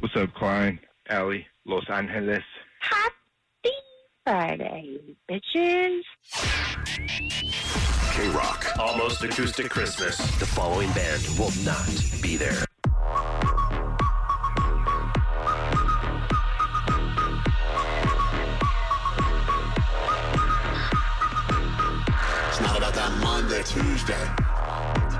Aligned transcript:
What's 0.00 0.14
up, 0.14 0.32
Klein, 0.34 0.78
Ally, 1.08 1.40
Los 1.64 1.82
Angeles? 1.90 2.44
Happy 2.78 3.74
Friday, 4.24 5.16
bitches. 5.28 6.02
K 8.12 8.28
Rock. 8.28 8.64
Almost 8.78 9.24
Acoustic 9.24 9.70
Christmas. 9.70 10.16
The 10.38 10.46
following 10.46 10.88
band 10.92 11.26
will 11.36 11.50
not 11.64 11.84
be 12.22 12.36
there. 12.36 12.64
It's 22.46 22.60
not 22.60 22.78
about 22.78 22.94
that 22.94 23.18
Monday, 23.20 23.64
Tuesday. 23.64 24.28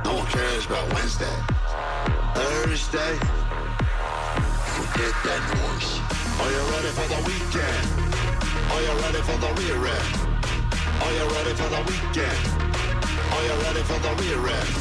No 0.05 0.19
one 0.19 0.27
cares 0.29 0.67
about 0.67 0.93
Wednesday. 0.95 1.27
Thursday. 2.37 3.38
That. 4.99 5.39
Are 6.43 6.51
you 6.51 6.63
ready 6.75 6.91
for 6.91 7.07
the 7.07 7.23
weekend? 7.23 7.87
Are 8.67 8.83
you 8.83 8.95
ready 8.99 9.23
for 9.23 9.39
the 9.39 9.51
rear 9.55 9.79
end? 9.95 10.11
Are 10.75 11.13
you 11.15 11.27
ready 11.39 11.55
for 11.55 11.71
the 11.71 11.83
weekend? 11.87 12.43
Are 13.31 13.45
you 13.47 13.55
ready 13.63 13.83
for 13.87 13.99
the 14.03 14.11
rear 14.19 14.43
end? 14.59 14.75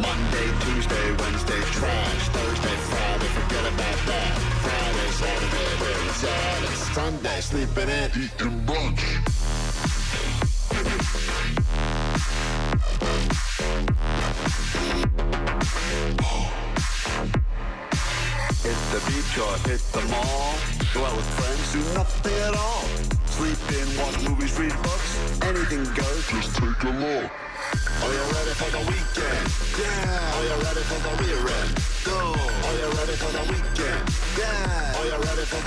Monday, 0.00 0.48
Tuesday, 0.64 1.12
Wednesday, 1.20 1.60
trash. 1.76 2.28
Thursday, 2.32 2.76
Friday, 2.88 3.28
forget 3.36 3.72
about 3.74 3.98
that. 4.08 4.38
Friday, 4.64 5.10
Saturday, 5.20 5.70
where. 5.82 5.98
It's 6.64 6.94
Sunday, 6.94 7.40
sleeping 7.42 7.90
in, 7.90 8.10
eating 8.16 8.64
brunch. 8.64 9.27
Or 19.40 19.56
hit 19.68 19.80
the 19.92 20.02
mall. 20.10 20.54
Go 20.94 21.04
out 21.04 21.16
with 21.16 21.28
friends, 21.38 21.72
do 21.72 21.80
nothing 21.94 22.34
at 22.48 22.54
all. 22.54 22.84
Sleep 23.26 23.58
in, 23.78 23.86
watch 23.96 24.18
movies, 24.28 24.58
read 24.58 24.74
books. 24.82 25.42
Anything 25.42 25.84
goes, 25.94 26.26
just 26.28 26.56
take 26.56 26.82
a 26.82 26.90
look. 26.90 27.30
Are 28.02 28.12
you 28.12 28.24
ready 28.34 28.54
for 28.58 28.70
the 28.70 28.82
weekend? 28.90 29.46
Yeah. 29.78 30.34
Are 30.34 30.44
you 30.44 30.62
ready 30.62 30.82
for 30.90 30.98
the 31.06 31.22
rear 31.22 31.54
end? 31.54 31.97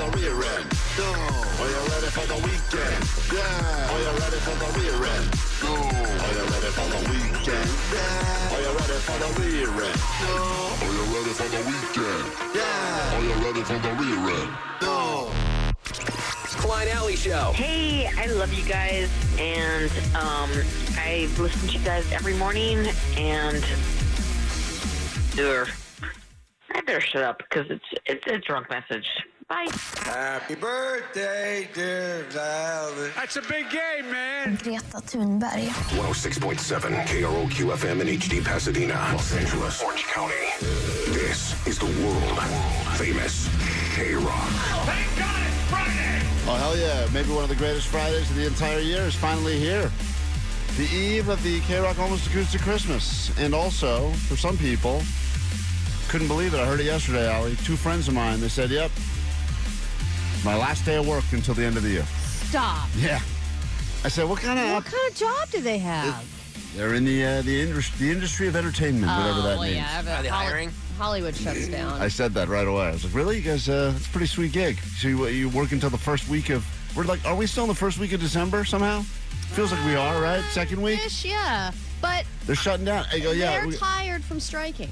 The 0.02 0.08
rear 0.18 0.34
end? 0.34 0.66
Go. 0.98 1.06
Are 1.06 1.70
you 1.70 1.82
ready 1.94 2.10
for 2.10 2.26
the 2.26 2.34
weekend? 2.42 3.06
Yeah. 3.30 3.94
Are 3.94 4.02
you 4.02 4.10
ready 4.18 4.40
for 4.42 4.58
the 4.58 4.66
rear 4.82 4.98
end? 4.98 5.30
Go. 5.62 5.78
Are 5.78 6.34
you 6.34 6.46
ready 6.50 6.72
for 6.74 6.88
the 6.90 7.00
weekend? 7.06 7.70
Yeah. 7.94 8.50
Are 8.50 8.62
you 8.66 8.72
ready 8.82 8.98
for 9.06 9.18
the 9.22 9.30
rear 9.38 9.70
end? 9.70 10.02
Go. 10.26 10.34
Are 10.82 10.90
you 10.90 11.06
ready 11.14 11.34
for 11.38 11.48
the 11.54 11.62
weekend? 11.70 12.26
Yeah. 12.56 13.14
Are 13.14 13.22
you 13.22 13.34
ready 13.46 13.62
for 13.62 13.78
the 13.78 13.92
rear 14.02 14.42
end? 14.42 14.50
Go. 14.80 15.30
Klein 16.58 16.88
Ally 16.88 17.14
Show. 17.14 17.52
Hey, 17.54 18.10
I 18.18 18.26
love 18.26 18.52
you 18.54 18.66
guys, 18.66 19.08
and 19.38 19.92
um, 20.16 20.50
I 20.98 21.30
listen 21.38 21.68
to 21.70 21.78
you 21.78 21.86
guys 21.86 22.12
every 22.12 22.34
morning, 22.34 22.88
and 23.18 23.64
Ugh. 25.38 25.70
I 26.74 26.82
better 26.82 27.02
shut 27.02 27.22
up 27.22 27.38
because 27.38 27.70
it's 27.70 27.86
it's 28.08 28.26
a 28.26 28.40
drunk 28.40 28.68
message. 28.72 29.06
Bye. 29.52 29.68
Happy 29.98 30.56
birthday, 30.56 31.68
dear 31.74 32.26
Violet. 32.30 33.12
That's 33.16 33.36
a 33.36 33.42
big 33.42 33.70
game, 33.70 34.10
man. 34.10 34.56
Greta 34.56 35.02
Thunberg. 35.04 35.68
106.7 36.00 37.04
KROQ 37.04 37.76
FM 37.76 38.00
in 38.00 38.08
HD 38.18 38.42
Pasadena, 38.42 38.94
Los 39.12 39.36
Angeles, 39.36 39.84
Orange 39.84 40.06
County. 40.06 40.36
This 41.12 41.68
is 41.68 41.78
the 41.78 41.86
world 42.02 42.40
famous 42.96 43.50
K 43.94 44.14
Rock. 44.14 44.48
Thank 44.86 45.20
God 45.20 45.44
it's 45.46 45.70
Friday. 45.70 46.22
Oh, 46.48 46.56
hell 46.56 46.78
yeah. 46.78 47.06
Maybe 47.14 47.32
one 47.32 47.44
of 47.44 47.50
the 47.50 47.56
greatest 47.56 47.88
Fridays 47.88 48.30
of 48.30 48.38
the 48.38 48.48
entire 48.48 48.80
year 48.80 49.02
is 49.02 49.16
finally 49.16 49.60
here. 49.60 49.92
The 50.78 50.88
eve 50.96 51.28
of 51.28 51.44
the 51.44 51.60
K 51.62 51.78
Rock 51.82 52.00
Almost 52.00 52.26
Acoustic 52.28 52.62
Christmas. 52.62 53.38
And 53.38 53.54
also, 53.54 54.12
for 54.30 54.38
some 54.38 54.58
people, 54.58 55.02
couldn't 56.08 56.30
believe 56.30 56.54
it. 56.54 56.60
I 56.62 56.66
heard 56.66 56.80
it 56.80 56.86
yesterday, 56.86 57.30
Ally. 57.30 57.54
Two 57.66 57.76
friends 57.76 58.08
of 58.08 58.14
mine, 58.14 58.40
they 58.40 58.48
said, 58.48 58.70
yep, 58.70 58.92
my 60.44 60.56
last 60.56 60.86
day 60.86 60.96
of 60.98 61.08
work 61.08 61.24
until 61.32 61.54
the 61.54 61.64
end 61.64 61.78
of 61.78 61.84
the 61.84 61.90
year. 61.90 62.06
Stop. 62.50 62.88
Yeah. 62.98 63.22
I 64.04 64.08
said, 64.08 64.28
what 64.28 64.40
kind 64.40 64.60
of. 64.60 64.74
What 64.74 64.86
kind 64.86 65.12
of 65.12 65.16
job 65.16 65.50
do 65.52 65.62
they 65.62 65.78
have? 65.78 66.26
They're 66.76 66.94
in 66.96 67.04
the 67.06 67.24
uh, 67.24 67.42
the, 67.42 67.62
industry, 67.62 68.08
the 68.08 68.12
industry 68.12 68.48
of 68.48 68.56
entertainment, 68.56 69.06
whatever 69.06 69.40
oh, 69.40 69.44
that 69.44 69.58
well, 69.58 69.64
means. 69.64 69.76
yeah. 69.76 70.00
Are 70.00 70.24
they 70.24 70.30
Holly- 70.30 70.46
hiring? 70.46 70.72
Hollywood 70.98 71.36
shuts 71.36 71.68
down. 71.70 72.02
I 72.02 72.08
said 72.08 72.34
that 72.34 72.48
right 72.48 72.68
away. 72.68 72.86
I 72.88 72.92
was 72.92 73.04
like, 73.04 73.14
really? 73.14 73.38
You 73.38 73.44
guys, 73.44 73.68
uh, 73.70 73.94
it's 73.96 74.08
a 74.08 74.10
pretty 74.10 74.28
sweet 74.28 74.52
gig. 74.54 74.80
So 74.98 75.08
you, 75.08 75.28
you 75.28 75.50
work 75.50 75.72
until 75.72 75.90
the 75.90 75.98
first 75.98 76.30
week 76.30 76.50
of. 76.50 76.66
We're 76.96 77.04
like, 77.04 77.24
are 77.26 77.36
we 77.36 77.48
still 77.48 77.64
in 77.64 77.70
the 77.70 77.76
first 77.76 78.00
week 78.00 78.12
of 78.12 78.20
December 78.20 78.66
somehow? 78.66 79.02
Feels 79.54 79.72
like 79.72 79.86
we 79.86 79.96
are, 79.96 80.22
right? 80.22 80.44
Second 80.52 80.82
week? 80.82 81.06
Ish, 81.06 81.26
yeah. 81.26 81.72
But 82.02 82.26
They're 82.46 82.56
shutting 82.56 82.86
down. 82.86 83.06
I 83.12 83.20
go, 83.20 83.32
yeah. 83.32 83.60
they're 83.60 83.68
we- 83.68 83.78
tired 83.78 84.24
from 84.24 84.40
striking. 84.40 84.90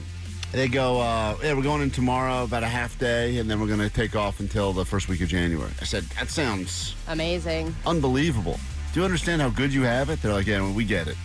They 0.51 0.67
go, 0.67 0.99
uh, 0.99 1.37
yeah, 1.43 1.53
we're 1.53 1.61
going 1.61 1.83
in 1.83 1.91
tomorrow, 1.91 2.43
about 2.43 2.63
a 2.63 2.67
half 2.67 2.97
day, 2.97 3.37
and 3.37 3.49
then 3.49 3.59
we're 3.61 3.67
going 3.67 3.79
to 3.79 3.89
take 3.89 4.15
off 4.15 4.39
until 4.39 4.73
the 4.73 4.83
first 4.83 5.07
week 5.07 5.21
of 5.21 5.29
January. 5.29 5.71
I 5.79 5.83
said, 5.85 6.03
that 6.17 6.29
sounds 6.29 6.95
Amazing. 7.07 7.75
unbelievable. 7.85 8.59
Do 8.91 8.99
you 8.99 9.05
understand 9.05 9.43
how 9.43 9.49
good 9.49 9.71
you 9.71 9.83
have 9.83 10.09
it? 10.09 10.21
They're 10.23 10.33
like, 10.33 10.47
yeah, 10.47 10.61
well, 10.61 10.73
we 10.73 10.85
get 10.85 11.07
it. 11.07 11.15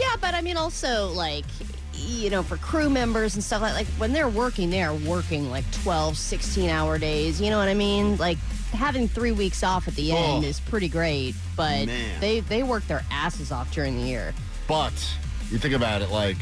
Yeah, 0.00 0.16
but 0.20 0.34
I 0.34 0.40
mean, 0.40 0.56
also, 0.56 1.10
like, 1.12 1.44
you 1.92 2.30
know, 2.30 2.42
for 2.42 2.56
crew 2.56 2.90
members 2.90 3.36
and 3.36 3.44
stuff 3.44 3.62
like 3.62 3.74
like 3.74 3.86
when 3.98 4.12
they're 4.12 4.28
working, 4.28 4.68
they 4.70 4.82
are 4.82 4.92
working 4.94 5.48
like 5.52 5.64
12, 5.84 6.16
16 6.16 6.68
hour 6.68 6.98
days. 6.98 7.40
You 7.40 7.50
know 7.50 7.58
what 7.58 7.68
I 7.68 7.74
mean? 7.74 8.16
Like, 8.16 8.38
having 8.72 9.06
three 9.06 9.30
weeks 9.30 9.62
off 9.62 9.86
at 9.86 9.94
the 9.94 10.10
end 10.10 10.44
Oh. 10.44 10.48
is 10.48 10.58
pretty 10.58 10.88
great, 10.88 11.36
but 11.56 11.86
Man. 11.86 12.20
they, 12.20 12.40
they 12.40 12.64
work 12.64 12.84
their 12.88 13.04
asses 13.12 13.52
off 13.52 13.72
during 13.72 13.94
the 13.96 14.02
year. 14.02 14.34
But 14.66 14.92
you 15.52 15.58
think 15.58 15.74
about 15.74 16.02
it, 16.02 16.10
like 16.10 16.38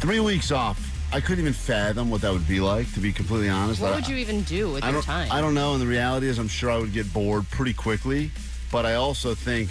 three 0.00 0.20
weeks 0.20 0.50
off. 0.50 0.80
I 1.12 1.20
couldn't 1.20 1.40
even 1.40 1.52
fathom 1.52 2.10
what 2.10 2.20
that 2.22 2.32
would 2.32 2.48
be 2.48 2.60
like, 2.60 2.92
to 2.94 3.00
be 3.00 3.12
completely 3.12 3.48
honest. 3.48 3.80
What 3.80 3.92
I- 3.92 3.96
would 3.96 4.08
you 4.08 4.16
even 4.16 4.42
do 4.42 4.70
with 4.72 4.82
I 4.84 4.88
your 4.88 4.94
don't, 4.94 5.04
time? 5.04 5.30
I 5.30 5.40
don't 5.40 5.54
know. 5.54 5.72
And 5.72 5.80
the 5.80 5.86
reality 5.86 6.26
is, 6.28 6.38
I'm 6.38 6.48
sure 6.48 6.70
I 6.70 6.78
would 6.78 6.92
get 6.92 7.12
bored 7.12 7.48
pretty 7.50 7.72
quickly. 7.72 8.30
But 8.72 8.84
I 8.84 8.94
also 8.94 9.34
think, 9.34 9.70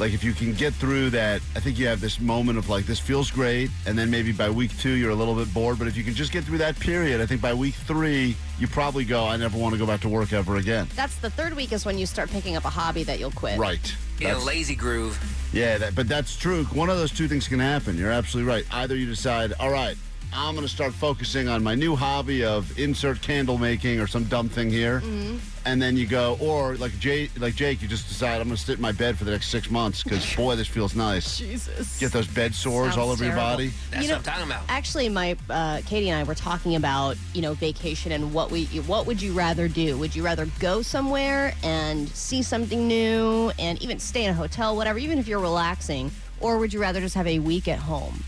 like, 0.00 0.14
if 0.14 0.24
you 0.24 0.32
can 0.32 0.54
get 0.54 0.72
through 0.74 1.10
that, 1.10 1.42
I 1.54 1.60
think 1.60 1.78
you 1.78 1.86
have 1.86 2.00
this 2.00 2.18
moment 2.18 2.58
of 2.58 2.68
like, 2.70 2.86
this 2.86 2.98
feels 2.98 3.30
great. 3.30 3.70
And 3.86 3.96
then 3.98 4.10
maybe 4.10 4.32
by 4.32 4.48
week 4.48 4.76
two, 4.78 4.92
you're 4.92 5.10
a 5.10 5.14
little 5.14 5.34
bit 5.34 5.52
bored. 5.52 5.78
But 5.78 5.88
if 5.88 5.96
you 5.96 6.02
can 6.02 6.14
just 6.14 6.32
get 6.32 6.42
through 6.42 6.58
that 6.58 6.80
period, 6.80 7.20
I 7.20 7.26
think 7.26 7.42
by 7.42 7.52
week 7.52 7.74
three, 7.74 8.34
you 8.58 8.66
probably 8.66 9.04
go, 9.04 9.26
I 9.26 9.36
never 9.36 9.58
want 9.58 9.74
to 9.74 9.78
go 9.78 9.86
back 9.86 10.00
to 10.00 10.08
work 10.08 10.32
ever 10.32 10.56
again. 10.56 10.88
That's 10.96 11.16
the 11.16 11.30
third 11.30 11.54
week 11.54 11.72
is 11.72 11.84
when 11.84 11.98
you 11.98 12.06
start 12.06 12.30
picking 12.30 12.56
up 12.56 12.64
a 12.64 12.70
hobby 12.70 13.04
that 13.04 13.20
you'll 13.20 13.30
quit. 13.30 13.58
Right. 13.58 13.94
In 14.18 14.26
a 14.26 14.28
That's- 14.30 14.46
lazy 14.46 14.74
groove. 14.74 15.18
Yeah, 15.52 15.78
that, 15.78 15.94
but 15.94 16.08
that's 16.08 16.36
true. 16.36 16.64
One 16.66 16.88
of 16.88 16.96
those 16.96 17.10
two 17.12 17.28
things 17.28 17.46
can 17.46 17.58
happen. 17.58 17.98
You're 17.98 18.10
absolutely 18.10 18.50
right. 18.50 18.64
Either 18.72 18.96
you 18.96 19.06
decide, 19.06 19.52
all 19.60 19.70
right, 19.70 19.96
I'm 20.32 20.54
going 20.54 20.66
to 20.66 20.72
start 20.72 20.92
focusing 20.92 21.48
on 21.48 21.62
my 21.62 21.74
new 21.74 21.96
hobby 21.96 22.44
of 22.44 22.78
insert 22.78 23.20
candle 23.20 23.58
making 23.58 24.00
or 24.00 24.06
some 24.06 24.24
dumb 24.24 24.48
thing 24.48 24.70
here. 24.70 25.00
Mm-hmm. 25.00 25.38
And 25.66 25.82
then 25.82 25.96
you 25.96 26.06
go, 26.06 26.38
or 26.40 26.76
like 26.76 26.98
Jay, 26.98 27.28
like 27.36 27.54
Jake, 27.54 27.82
you 27.82 27.88
just 27.88 28.08
decide 28.08 28.40
I'm 28.40 28.48
going 28.48 28.56
to 28.56 28.62
sit 28.62 28.76
in 28.76 28.82
my 28.82 28.92
bed 28.92 29.18
for 29.18 29.24
the 29.24 29.30
next 29.30 29.48
six 29.48 29.70
months 29.70 30.02
because 30.02 30.34
boy, 30.36 30.56
this 30.56 30.68
feels 30.68 30.94
nice. 30.94 31.38
Jesus. 31.38 31.98
Get 31.98 32.12
those 32.12 32.26
bed 32.26 32.54
sores 32.54 32.96
all 32.96 33.10
over 33.10 33.24
your 33.24 33.34
body. 33.34 33.72
You 34.00 34.08
know, 34.08 34.20
Actually, 34.68 35.08
my 35.08 35.36
uh, 35.50 35.82
Katie 35.84 36.08
and 36.08 36.18
I 36.18 36.24
were 36.24 36.34
talking 36.34 36.76
about 36.76 37.16
you 37.34 37.42
know 37.42 37.52
vacation 37.54 38.12
and 38.12 38.32
what 38.32 38.50
we 38.50 38.64
what 38.86 39.06
would 39.06 39.20
you 39.20 39.32
rather 39.32 39.68
do? 39.68 39.98
Would 39.98 40.16
you 40.16 40.24
rather 40.24 40.46
go 40.60 40.80
somewhere 40.80 41.52
and 41.62 42.08
see 42.10 42.42
something 42.42 42.88
new 42.88 43.52
and 43.58 43.80
even 43.82 43.98
stay 43.98 44.24
in 44.24 44.30
a 44.30 44.34
hotel, 44.34 44.76
whatever, 44.76 44.98
even 44.98 45.18
if 45.18 45.28
you're 45.28 45.40
relaxing, 45.40 46.10
or 46.40 46.58
would 46.58 46.72
you 46.72 46.80
rather 46.80 47.00
just 47.00 47.14
have 47.14 47.26
a 47.26 47.38
week 47.38 47.68
at 47.68 47.78
home 47.78 48.24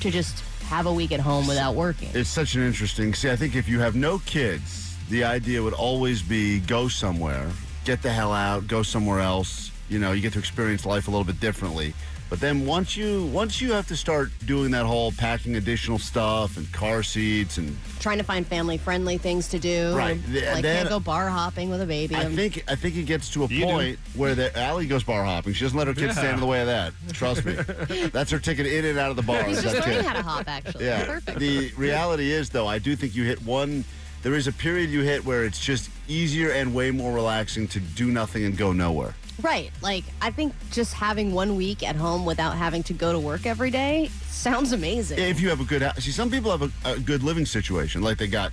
to 0.00 0.10
just 0.10 0.44
have 0.68 0.86
a 0.86 0.92
week 0.92 1.12
at 1.12 1.20
home 1.20 1.46
without 1.46 1.74
working? 1.74 2.10
It's 2.12 2.28
such 2.28 2.54
an 2.54 2.62
interesting. 2.62 3.14
See, 3.14 3.30
I 3.30 3.36
think 3.36 3.56
if 3.56 3.68
you 3.68 3.80
have 3.80 3.96
no 3.96 4.18
kids, 4.20 4.96
the 5.08 5.24
idea 5.24 5.62
would 5.62 5.72
always 5.72 6.22
be 6.22 6.60
go 6.60 6.88
somewhere, 6.88 7.50
get 7.84 8.02
the 8.02 8.10
hell 8.10 8.32
out, 8.32 8.66
go 8.68 8.82
somewhere 8.82 9.20
else. 9.20 9.70
You 9.88 9.98
know, 9.98 10.12
you 10.12 10.20
get 10.20 10.34
to 10.34 10.38
experience 10.38 10.84
life 10.84 11.08
a 11.08 11.10
little 11.10 11.24
bit 11.24 11.40
differently. 11.40 11.94
But 12.30 12.40
then 12.40 12.66
once 12.66 12.94
you 12.94 13.24
once 13.32 13.60
you 13.60 13.72
have 13.72 13.86
to 13.88 13.96
start 13.96 14.30
doing 14.44 14.70
that 14.72 14.84
whole 14.84 15.12
packing 15.12 15.56
additional 15.56 15.98
stuff 15.98 16.58
and 16.58 16.70
car 16.72 17.02
seats 17.02 17.56
and 17.56 17.74
Trying 18.00 18.18
to 18.18 18.24
find 18.24 18.46
family 18.46 18.76
friendly 18.76 19.16
things 19.16 19.48
to 19.48 19.58
do, 19.58 19.96
Right. 19.96 20.18
Th- 20.30 20.44
Like 20.44 20.62
then- 20.62 20.76
can't 20.76 20.88
go 20.90 21.00
bar 21.00 21.28
hopping 21.30 21.70
with 21.70 21.80
a 21.80 21.86
baby. 21.86 22.14
I 22.14 22.26
think 22.26 22.64
I 22.68 22.74
think 22.74 22.96
it 22.96 23.04
gets 23.04 23.30
to 23.30 23.44
a 23.44 23.48
You 23.48 23.60
do. 23.60 23.64
point 23.64 23.98
where 24.14 24.34
the 24.34 24.56
Ally 24.58 24.84
goes 24.84 25.02
bar 25.04 25.24
hopping. 25.24 25.54
She 25.54 25.64
doesn't 25.64 25.78
let 25.78 25.86
her 25.86 25.94
kids 25.94 26.16
Yeah. 26.16 26.22
stand 26.22 26.34
in 26.34 26.40
the 26.40 26.46
way 26.46 26.60
of 26.60 26.66
that. 26.66 26.92
Trust 27.12 27.46
me. 27.46 27.54
That's 28.12 28.30
her 28.30 28.38
ticket 28.38 28.66
in 28.66 28.84
and 28.84 28.98
out 28.98 29.08
of 29.10 29.16
the 29.16 29.22
bar. 29.22 29.44
He's 29.44 29.58
is 29.58 29.64
just 29.64 29.76
learning 29.76 29.96
kid. 29.96 30.04
how 30.04 30.12
to 30.12 30.22
hop, 30.22 30.48
actually. 30.48 30.84
Yeah. 30.84 31.04
Perfect. 31.06 31.38
The 31.38 31.72
reality 31.78 32.30
is, 32.30 32.50
though, 32.50 32.66
I 32.66 32.78
do 32.78 32.94
think 32.94 33.14
you 33.16 33.24
hit 33.24 33.42
one. 33.42 33.84
There 34.22 34.34
is 34.34 34.46
a 34.48 34.52
period 34.52 34.90
you 34.90 35.00
hit 35.02 35.24
where 35.24 35.44
it's 35.44 35.60
just 35.60 35.88
easier 36.08 36.50
and 36.50 36.74
way 36.74 36.90
more 36.90 37.12
relaxing 37.14 37.68
to 37.68 37.80
do 37.80 38.08
nothing 38.10 38.44
and 38.44 38.56
go 38.56 38.72
nowhere. 38.72 39.14
Right. 39.42 39.70
Like, 39.82 40.04
I 40.20 40.30
think 40.30 40.52
just 40.70 40.94
having 40.94 41.32
one 41.32 41.56
week 41.56 41.82
at 41.82 41.96
home 41.96 42.24
without 42.24 42.56
having 42.56 42.82
to 42.84 42.92
go 42.92 43.12
to 43.12 43.20
work 43.20 43.46
every 43.46 43.70
day 43.70 44.10
sounds 44.28 44.72
amazing. 44.72 45.18
If 45.18 45.40
you 45.40 45.48
have 45.48 45.60
a 45.60 45.64
good 45.64 45.82
house, 45.82 46.04
see, 46.04 46.10
some 46.10 46.30
people 46.30 46.56
have 46.56 46.62
a, 46.62 46.92
a 46.92 46.98
good 46.98 47.22
living 47.22 47.46
situation, 47.46 48.02
like 48.02 48.18
they 48.18 48.26
got 48.26 48.52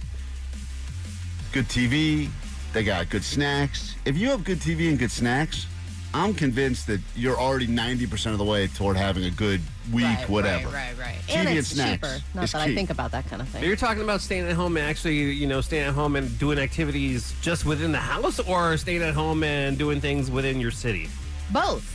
good 1.52 1.68
TV, 1.68 2.30
they 2.74 2.84
got 2.84 3.10
good 3.10 3.24
snacks. 3.24 3.96
If 4.06 4.18
you 4.18 4.30
have 4.30 4.44
good 4.44 4.60
TV 4.60 4.90
and 4.90 5.00
good 5.00 5.12
snacks, 5.12 5.66
I'm 6.16 6.34
convinced 6.34 6.88
that 6.88 7.02
you're 7.14 7.38
already 7.38 7.68
90% 7.68 8.32
of 8.32 8.38
the 8.38 8.46
way 8.46 8.68
toward 8.68 8.96
having 8.96 9.26
a 9.26 9.30
good 9.30 9.60
week, 9.92 10.06
Right, 10.06 10.30
whatever. 10.30 10.70
Right, 10.70 10.94
right, 10.98 11.08
right. 11.08 11.16
TV 11.28 11.36
and 11.36 11.50
and 11.50 11.58
it's 11.58 11.68
snacks 11.68 11.92
cheaper. 12.08 12.24
Not 12.34 12.46
is 12.46 12.52
that 12.54 12.62
I 12.62 12.74
think 12.74 12.90
about 12.90 13.12
that 13.12 13.28
kind 13.28 13.42
of 13.42 13.50
thing. 13.50 13.66
You're 13.66 13.76
talking 13.76 14.02
about 14.02 14.22
staying 14.22 14.46
at 14.48 14.54
home 14.54 14.78
and 14.78 14.86
actually, 14.86 15.16
you 15.34 15.46
know, 15.46 15.60
staying 15.60 15.84
at 15.84 15.94
home 15.94 16.16
and 16.16 16.40
doing 16.40 16.58
activities 16.58 17.34
just 17.42 17.66
within 17.66 17.92
the 17.92 17.98
house, 17.98 18.40
or 18.40 18.78
staying 18.78 19.02
at 19.02 19.14
home 19.14 19.44
and 19.44 19.78
doing 19.78 20.00
things 20.00 20.32
within 20.32 20.62
your 20.62 20.72
city. 20.72 21.10
Both. 21.52 21.95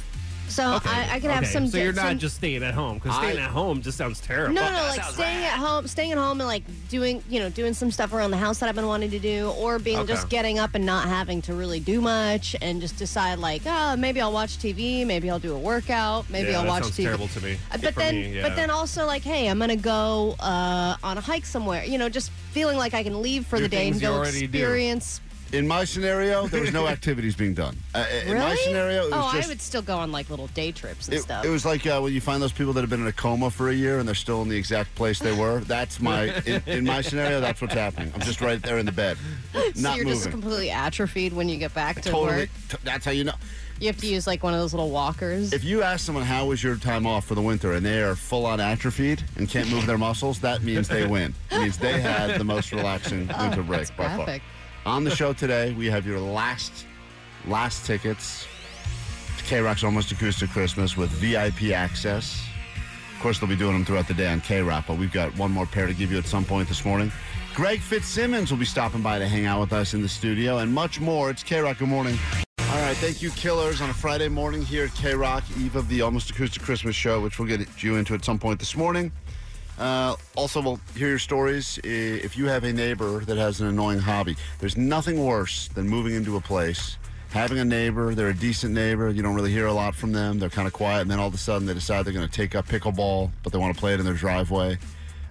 So 0.50 0.80
I, 0.84 1.08
I 1.12 1.20
could 1.20 1.30
have 1.30 1.44
Okay, 1.44 1.52
some. 1.52 1.66
So 1.68 1.78
you're 1.78 1.94
some- 1.94 2.04
not 2.04 2.16
just 2.18 2.36
staying 2.36 2.62
at 2.62 2.74
home 2.74 2.98
because 2.98 3.16
staying 3.16 3.38
I- 3.38 3.42
at 3.44 3.50
home 3.50 3.82
just 3.82 3.96
sounds 3.96 4.20
terrible. 4.20 4.54
No, 4.54 4.62
no, 4.68 4.82
like 4.88 5.02
staying 5.04 5.44
at 5.44 5.58
home, 5.58 5.86
staying 5.86 6.12
at 6.12 6.18
home, 6.18 6.40
and 6.40 6.48
like 6.48 6.64
doing, 6.88 7.22
you 7.28 7.38
know, 7.38 7.48
doing 7.48 7.72
some 7.72 7.90
stuff 7.90 8.12
around 8.12 8.32
the 8.32 8.36
house 8.36 8.58
that 8.58 8.68
I've 8.68 8.74
been 8.74 8.86
wanting 8.88 9.10
to 9.12 9.18
do, 9.18 9.50
or 9.58 9.78
being 9.78 9.98
Okay. 9.98 10.12
just 10.12 10.28
getting 10.28 10.58
up 10.58 10.74
and 10.74 10.84
not 10.84 11.06
having 11.08 11.40
to 11.42 11.54
really 11.54 11.78
do 11.80 12.00
much, 12.00 12.56
and 12.60 12.80
just 12.80 12.96
decide 12.96 13.38
like, 13.38 13.62
oh, 13.66 13.96
maybe 13.96 14.20
I'll 14.20 14.32
watch 14.32 14.58
TV, 14.58 15.06
maybe 15.06 15.30
I'll 15.30 15.38
do 15.38 15.54
a 15.54 15.58
workout, 15.58 16.28
maybe 16.28 16.50
Yeah, 16.50 16.58
I'll 16.58 16.62
that 16.64 16.68
watch 16.68 16.82
sounds 16.84 16.96
TV. 16.96 17.04
terrible 17.04 17.28
to 17.28 17.40
me. 17.40 17.52
Uh, 17.70 17.78
But 17.80 17.94
For 17.94 18.00
then, 18.00 18.14
me, 18.16 18.36
yeah. 18.36 18.42
but 18.42 18.56
then 18.56 18.70
also 18.70 19.06
like, 19.06 19.22
hey, 19.22 19.48
I'm 19.48 19.58
gonna 19.58 19.76
go 19.76 20.34
uh, 20.40 20.96
on 21.02 21.16
a 21.16 21.20
hike 21.20 21.46
somewhere. 21.46 21.84
You 21.84 21.98
know, 21.98 22.08
just 22.08 22.30
feeling 22.52 22.76
like 22.76 22.92
I 22.94 23.02
can 23.02 23.22
leave 23.22 23.46
for 23.46 23.56
Do 23.56 23.62
the 23.62 23.68
day 23.68 23.86
and 23.86 23.94
things 23.94 24.02
you 24.02 24.08
go 24.08 24.14
already 24.16 24.46
do. 24.48 24.58
In 25.52 25.66
my 25.66 25.84
scenario, 25.84 26.46
there 26.46 26.60
was 26.60 26.72
no 26.72 26.86
activities 26.96 27.34
being 27.34 27.54
done. 27.54 27.76
Uh, 27.94 28.06
in 28.24 28.34
my 28.38 28.44
Really? 28.50 28.56
scenario, 28.58 29.02
it 29.06 29.10
was 29.10 29.12
oh, 29.14 29.32
just. 29.36 29.46
I 29.46 29.48
would 29.50 29.60
still 29.60 29.82
go 29.82 29.96
on 29.96 30.12
like 30.12 30.30
little 30.30 30.46
day 30.48 30.70
trips 30.70 31.08
and 31.08 31.16
It, 31.16 31.22
stuff. 31.22 31.44
it 31.44 31.48
was 31.48 31.64
like 31.64 31.84
uh, 31.86 32.00
when 32.00 32.12
you 32.12 32.20
find 32.20 32.40
those 32.40 32.52
people 32.52 32.72
that 32.74 32.82
have 32.82 32.90
been 32.90 33.00
in 33.00 33.08
a 33.08 33.12
coma 33.12 33.50
for 33.50 33.68
a 33.68 33.74
year 33.74 33.98
and 33.98 34.06
they're 34.06 34.14
still 34.14 34.42
in 34.42 34.48
the 34.48 34.56
exact 34.56 34.94
place 34.94 35.18
they 35.18 35.36
were. 35.36 35.60
That's 35.60 36.00
my 36.00 36.34
in, 36.46 36.62
in 36.66 36.84
my 36.84 37.00
scenario. 37.00 37.40
That's 37.40 37.60
what's 37.60 37.74
happening. 37.74 38.12
I'm 38.14 38.20
just 38.20 38.40
right 38.40 38.62
there 38.62 38.78
in 38.78 38.86
the 38.86 38.92
bed, 38.92 39.18
so 39.52 39.58
not 39.80 39.96
you're 39.96 40.04
moving. 40.04 40.18
just 40.20 40.30
completely 40.30 40.70
atrophied 40.70 41.32
when 41.32 41.48
you 41.48 41.56
get 41.58 41.74
back 41.74 42.00
to 42.02 42.10
totally. 42.10 42.42
work. 42.42 42.48
t- 42.68 42.76
that's 42.84 43.04
how 43.04 43.10
you 43.10 43.24
know. 43.24 43.34
You 43.80 43.86
have 43.86 43.96
to 43.98 44.06
use 44.06 44.26
like 44.26 44.42
one 44.44 44.52
of 44.54 44.60
those 44.60 44.74
little 44.74 44.90
walkers. 44.90 45.52
If 45.54 45.64
you 45.64 45.82
ask 45.82 46.04
someone 46.04 46.22
how 46.24 46.44
was 46.46 46.62
your 46.62 46.76
time 46.76 47.06
off 47.06 47.24
for 47.24 47.34
the 47.34 47.40
winter 47.42 47.72
and 47.72 47.84
they 47.84 48.02
are 48.02 48.14
full 48.14 48.44
on 48.44 48.60
atrophied 48.60 49.24
and 49.36 49.48
can't 49.48 49.70
move 49.70 49.86
their 49.86 49.96
muscles, 49.98 50.38
that 50.40 50.62
means 50.62 50.86
they 50.86 51.06
win. 51.06 51.34
It 51.50 51.60
means 51.60 51.78
they 51.78 51.98
had 51.98 52.38
the 52.38 52.44
most 52.44 52.72
relaxing 52.72 53.26
winter 53.40 53.62
break 53.62 53.96
by 53.96 54.16
far. 54.16 54.38
On 54.86 55.04
the 55.04 55.10
show 55.10 55.34
today, 55.34 55.74
we 55.74 55.86
have 55.86 56.06
your 56.06 56.18
last 56.18 56.86
last 57.46 57.84
tickets 57.84 58.46
to 59.36 59.44
K 59.44 59.60
Rock's 59.60 59.84
Almost 59.84 60.10
Acoustic 60.10 60.48
Christmas 60.50 60.96
with 60.96 61.10
VIP 61.10 61.72
access. 61.72 62.42
Of 63.14 63.20
course, 63.20 63.38
they'll 63.38 63.48
be 63.48 63.56
doing 63.56 63.74
them 63.74 63.84
throughout 63.84 64.08
the 64.08 64.14
day 64.14 64.28
on 64.28 64.40
K 64.40 64.62
Rock, 64.62 64.86
but 64.88 64.96
we've 64.96 65.12
got 65.12 65.36
one 65.36 65.50
more 65.50 65.66
pair 65.66 65.86
to 65.86 65.92
give 65.92 66.10
you 66.10 66.16
at 66.16 66.24
some 66.24 66.46
point 66.46 66.66
this 66.66 66.82
morning. 66.82 67.12
Greg 67.54 67.80
Fitzsimmons 67.80 68.50
will 68.50 68.58
be 68.58 68.64
stopping 68.64 69.02
by 69.02 69.18
to 69.18 69.28
hang 69.28 69.44
out 69.44 69.60
with 69.60 69.74
us 69.74 69.92
in 69.92 70.00
the 70.00 70.08
studio 70.08 70.58
and 70.58 70.72
much 70.72 70.98
more. 70.98 71.28
It's 71.28 71.42
K 71.42 71.60
Rock. 71.60 71.78
Good 71.78 71.88
morning. 71.88 72.18
All 72.58 72.76
right, 72.76 72.96
thank 72.96 73.20
you, 73.20 73.30
Killers, 73.32 73.82
on 73.82 73.90
a 73.90 73.94
Friday 73.94 74.28
morning 74.28 74.62
here 74.62 74.84
at 74.84 74.94
K 74.94 75.12
Rock, 75.14 75.44
eve 75.58 75.76
of 75.76 75.88
the 75.88 76.00
Almost 76.00 76.30
Acoustic 76.30 76.62
Christmas 76.62 76.96
show, 76.96 77.20
which 77.20 77.38
we'll 77.38 77.48
get 77.48 77.82
you 77.82 77.96
into 77.96 78.14
at 78.14 78.24
some 78.24 78.38
point 78.38 78.58
this 78.58 78.74
morning. 78.74 79.12
Uh, 79.80 80.14
also, 80.36 80.60
we'll 80.60 80.78
hear 80.94 81.08
your 81.08 81.18
stories. 81.18 81.80
If 81.82 82.36
you 82.36 82.46
have 82.46 82.64
a 82.64 82.72
neighbor 82.72 83.20
that 83.20 83.38
has 83.38 83.62
an 83.62 83.66
annoying 83.66 83.98
hobby, 83.98 84.36
there's 84.58 84.76
nothing 84.76 85.24
worse 85.24 85.68
than 85.68 85.88
moving 85.88 86.14
into 86.14 86.36
a 86.36 86.40
place, 86.40 86.98
having 87.30 87.58
a 87.58 87.64
neighbor, 87.64 88.14
they're 88.14 88.28
a 88.28 88.34
decent 88.34 88.74
neighbor, 88.74 89.08
you 89.08 89.22
don't 89.22 89.34
really 89.34 89.50
hear 89.50 89.66
a 89.66 89.72
lot 89.72 89.94
from 89.94 90.12
them, 90.12 90.38
they're 90.38 90.50
kind 90.50 90.68
of 90.68 90.74
quiet, 90.74 91.00
and 91.00 91.10
then 91.10 91.18
all 91.18 91.28
of 91.28 91.34
a 91.34 91.38
sudden 91.38 91.66
they 91.66 91.72
decide 91.72 92.04
they're 92.04 92.12
going 92.12 92.28
to 92.28 92.32
take 92.32 92.54
up 92.54 92.66
pickleball, 92.68 93.30
but 93.42 93.52
they 93.52 93.58
want 93.58 93.74
to 93.74 93.80
play 93.80 93.94
it 93.94 94.00
in 94.00 94.04
their 94.04 94.14
driveway. 94.14 94.76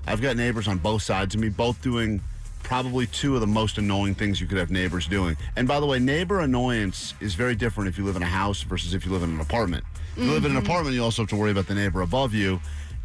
I've 0.07 0.21
got 0.21 0.35
neighbors 0.35 0.67
on 0.67 0.79
both 0.79 1.03
sides 1.03 1.35
of 1.35 1.41
me, 1.41 1.49
both 1.49 1.79
doing 1.83 2.19
probably 2.63 3.05
two 3.05 3.35
of 3.35 3.41
the 3.41 3.47
most 3.47 3.77
annoying 3.77 4.15
things 4.15 4.41
you 4.41 4.47
could 4.47 4.57
have 4.57 4.71
neighbors 4.71 5.07
doing. 5.07 5.37
And 5.57 5.67
by 5.67 5.79
the 5.79 5.85
way, 5.85 5.99
neighbor 5.99 6.39
annoyance 6.39 7.13
is 7.19 7.35
very 7.35 7.53
different 7.53 7.87
if 7.87 7.99
you 7.99 8.03
live 8.03 8.15
in 8.15 8.23
a 8.23 8.27
house 8.27 8.63
versus 8.63 8.95
if 8.95 9.05
you 9.05 9.11
live 9.11 9.21
in 9.21 9.29
an 9.29 9.41
apartment. 9.41 9.83
If 10.17 10.23
you 10.23 10.31
live 10.31 10.45
in 10.45 10.51
an 10.51 10.57
apartment, 10.57 10.95
you 10.95 11.03
also 11.03 11.21
have 11.21 11.29
to 11.29 11.35
worry 11.35 11.51
about 11.51 11.67
the 11.67 11.75
neighbor 11.75 12.01
above 12.01 12.33
you. 12.33 12.59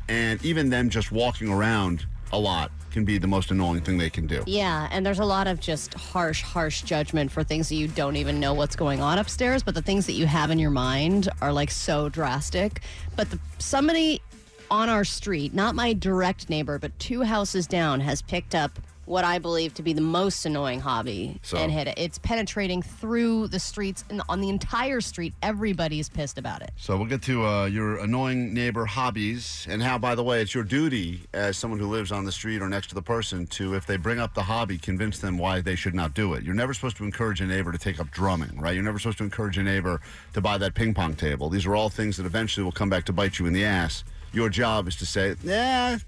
And 0.09 0.45
even 0.45 0.71
them 0.71 0.91
just 0.91 1.12
walking 1.12 1.49
around 1.49 2.06
a 2.33 2.39
lot 2.39 2.71
can 2.91 3.05
be 3.05 3.19
the 3.19 3.27
most 3.27 3.51
annoying 3.51 3.81
thing 3.81 3.99
they 3.99 4.11
can 4.11 4.27
do. 4.27 4.43
Yeah, 4.47 4.89
and 4.93 5.05
there's 5.05 5.19
a 5.19 5.25
lot 5.25 5.47
of 5.47 5.59
just 5.59 5.95
harsh, 5.95 6.43
harsh 6.43 6.83
judgment 6.83 7.31
for 7.31 7.43
things 7.43 7.69
that 7.69 7.75
you 7.75 7.89
don't 7.89 8.17
even 8.17 8.39
know 8.39 8.55
what's 8.55 8.77
going 8.77 9.01
on 9.01 9.19
upstairs, 9.19 9.62
but 9.62 9.75
the 9.75 9.83
things 9.83 10.06
that 10.06 10.12
you 10.12 10.27
have 10.27 10.51
in 10.51 10.59
your 10.59 10.71
mind 10.71 11.29
are 11.41 11.53
like 11.53 11.71
so 11.71 12.09
drastic. 12.09 12.83
But 13.17 13.31
the, 13.31 13.41
somebody 13.59 14.23
on 14.71 14.89
our 14.89 15.05
street, 15.05 15.55
not 15.55 15.75
my 15.75 15.93
direct 15.93 16.49
neighbor, 16.49 16.79
but 16.79 16.97
two 16.99 17.23
houses 17.23 17.67
down, 17.67 18.00
has 18.00 18.23
picked 18.23 18.55
up 18.55 18.79
what 19.06 19.25
I 19.25 19.39
believe 19.39 19.75
to 19.75 19.83
be 19.83 19.93
the 19.93 20.01
most 20.01 20.47
annoying 20.47 20.81
hobby 20.81 21.39
So? 21.43 21.56
and 21.59 21.71
hit 21.71 21.87
it. 21.88 21.95
It's 21.99 22.19
penetrating 22.19 22.83
through 22.83 23.49
the 23.49 23.59
streets 23.61 24.05
and 24.11 24.23
on 24.28 24.40
the 24.40 24.49
entire 24.49 25.00
street. 25.00 25.35
Everybody's 25.43 26.09
pissed 26.09 26.38
about 26.38 26.62
it. 26.62 26.71
So 26.76 26.97
we'll 26.97 27.07
get 27.07 27.23
to 27.23 27.47
uh, 27.47 27.64
your 27.67 27.99
annoying 27.99 28.55
neighbor 28.55 28.85
hobbies 28.87 29.67
and 29.69 29.83
how, 29.83 29.99
by 29.99 30.14
the 30.14 30.23
way, 30.25 30.40
it's 30.40 30.55
your 30.55 30.64
duty 30.64 31.21
as 31.33 31.57
someone 31.57 31.78
who 31.81 31.88
lives 31.88 32.12
on 32.12 32.25
the 32.25 32.33
street 32.33 32.62
or 32.62 32.69
next 32.69 32.88
to 32.88 32.95
the 32.95 33.02
person 33.02 33.47
to, 33.49 33.75
if 33.75 33.87
they 33.87 33.97
bring 33.97 34.19
up 34.19 34.35
the 34.35 34.43
hobby, 34.43 34.78
convince 34.78 35.19
them 35.19 35.38
why 35.38 35.61
they 35.61 35.75
should 35.75 35.95
not 35.95 36.14
do 36.14 36.35
it. 36.35 36.43
You're 36.45 36.55
never 36.55 36.75
supposed 36.75 36.97
to 36.99 37.05
encourage 37.05 37.40
a 37.40 37.47
neighbor 37.47 37.73
to 37.73 37.78
take 37.78 38.00
up 38.00 38.11
drumming, 38.11 38.59
right? 38.61 38.75
You're 38.75 38.83
never 38.85 38.99
supposed 38.99 39.19
to 39.19 39.25
encourage 39.25 39.59
a 39.59 39.62
neighbor 39.62 40.00
to 40.33 40.40
buy 40.40 40.59
that 40.59 40.75
ping 40.75 40.95
pong 40.95 41.14
table. 41.14 41.49
These 41.49 41.67
are 41.67 41.75
all 41.75 41.88
things 41.90 42.17
that 42.17 42.26
eventually 42.26 42.64
will 42.64 42.73
come 42.73 42.88
back 42.90 43.05
to 43.05 43.12
bite 43.12 43.38
you 43.38 43.47
in 43.47 43.52
the 43.52 43.64
ass. 43.64 44.05
Your 44.33 44.49
job 44.49 44.88
is 44.88 44.97
to 44.97 45.07
say, 45.07 45.37
yeah, 45.45 45.99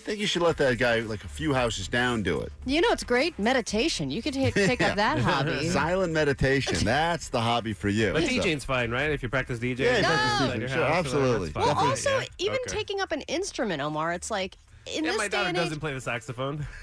think 0.00 0.18
you 0.18 0.26
should 0.26 0.42
let 0.42 0.56
that 0.58 0.78
guy 0.78 1.00
like 1.00 1.22
a 1.24 1.28
few 1.28 1.54
houses 1.54 1.88
down 1.88 2.22
do 2.22 2.40
it. 2.40 2.52
You 2.66 2.80
know, 2.80 2.88
it's 2.90 3.04
great 3.04 3.38
meditation. 3.38 4.10
You 4.10 4.22
could 4.22 4.34
take, 4.34 4.54
take 4.54 4.80
up 4.82 4.96
that 4.96 5.18
hobby. 5.20 5.68
Silent 5.70 6.12
meditation. 6.12 6.76
That's 6.84 7.28
the 7.28 7.40
hobby 7.40 7.72
for 7.72 7.88
you. 7.88 8.12
But 8.12 8.24
So- 8.24 8.28
DJing's 8.30 8.64
fine, 8.64 8.90
right? 8.90 9.10
If 9.10 9.22
you 9.22 9.28
practice 9.28 9.58
DJing, 9.58 9.78
Yeah, 9.78 9.90
you 9.92 9.96
you 9.98 10.02
practice 10.02 10.38
practice 10.38 10.70
DJing, 10.70 10.74
sure, 10.74 10.84
house, 10.86 11.10
so 11.10 11.18
absolutely. 11.18 11.50
fine. 11.50 11.62
Well, 11.64 11.74
Definitely. 11.74 11.90
also, 11.90 12.18
Yeah, 12.18 12.24
even 12.38 12.58
okay. 12.66 12.76
taking 12.76 13.00
up 13.00 13.12
an 13.12 13.20
instrument, 13.22 13.80
Omar, 13.82 14.12
it's 14.12 14.30
like 14.30 14.56
in 14.86 15.04
Yeah, 15.04 15.10
this 15.12 15.18
my 15.18 15.28
daughter 15.28 15.48
and 15.48 15.56
age, 15.58 15.64
doesn't 15.64 15.80
play 15.80 15.92
the 15.94 16.00
saxophone. 16.00 16.66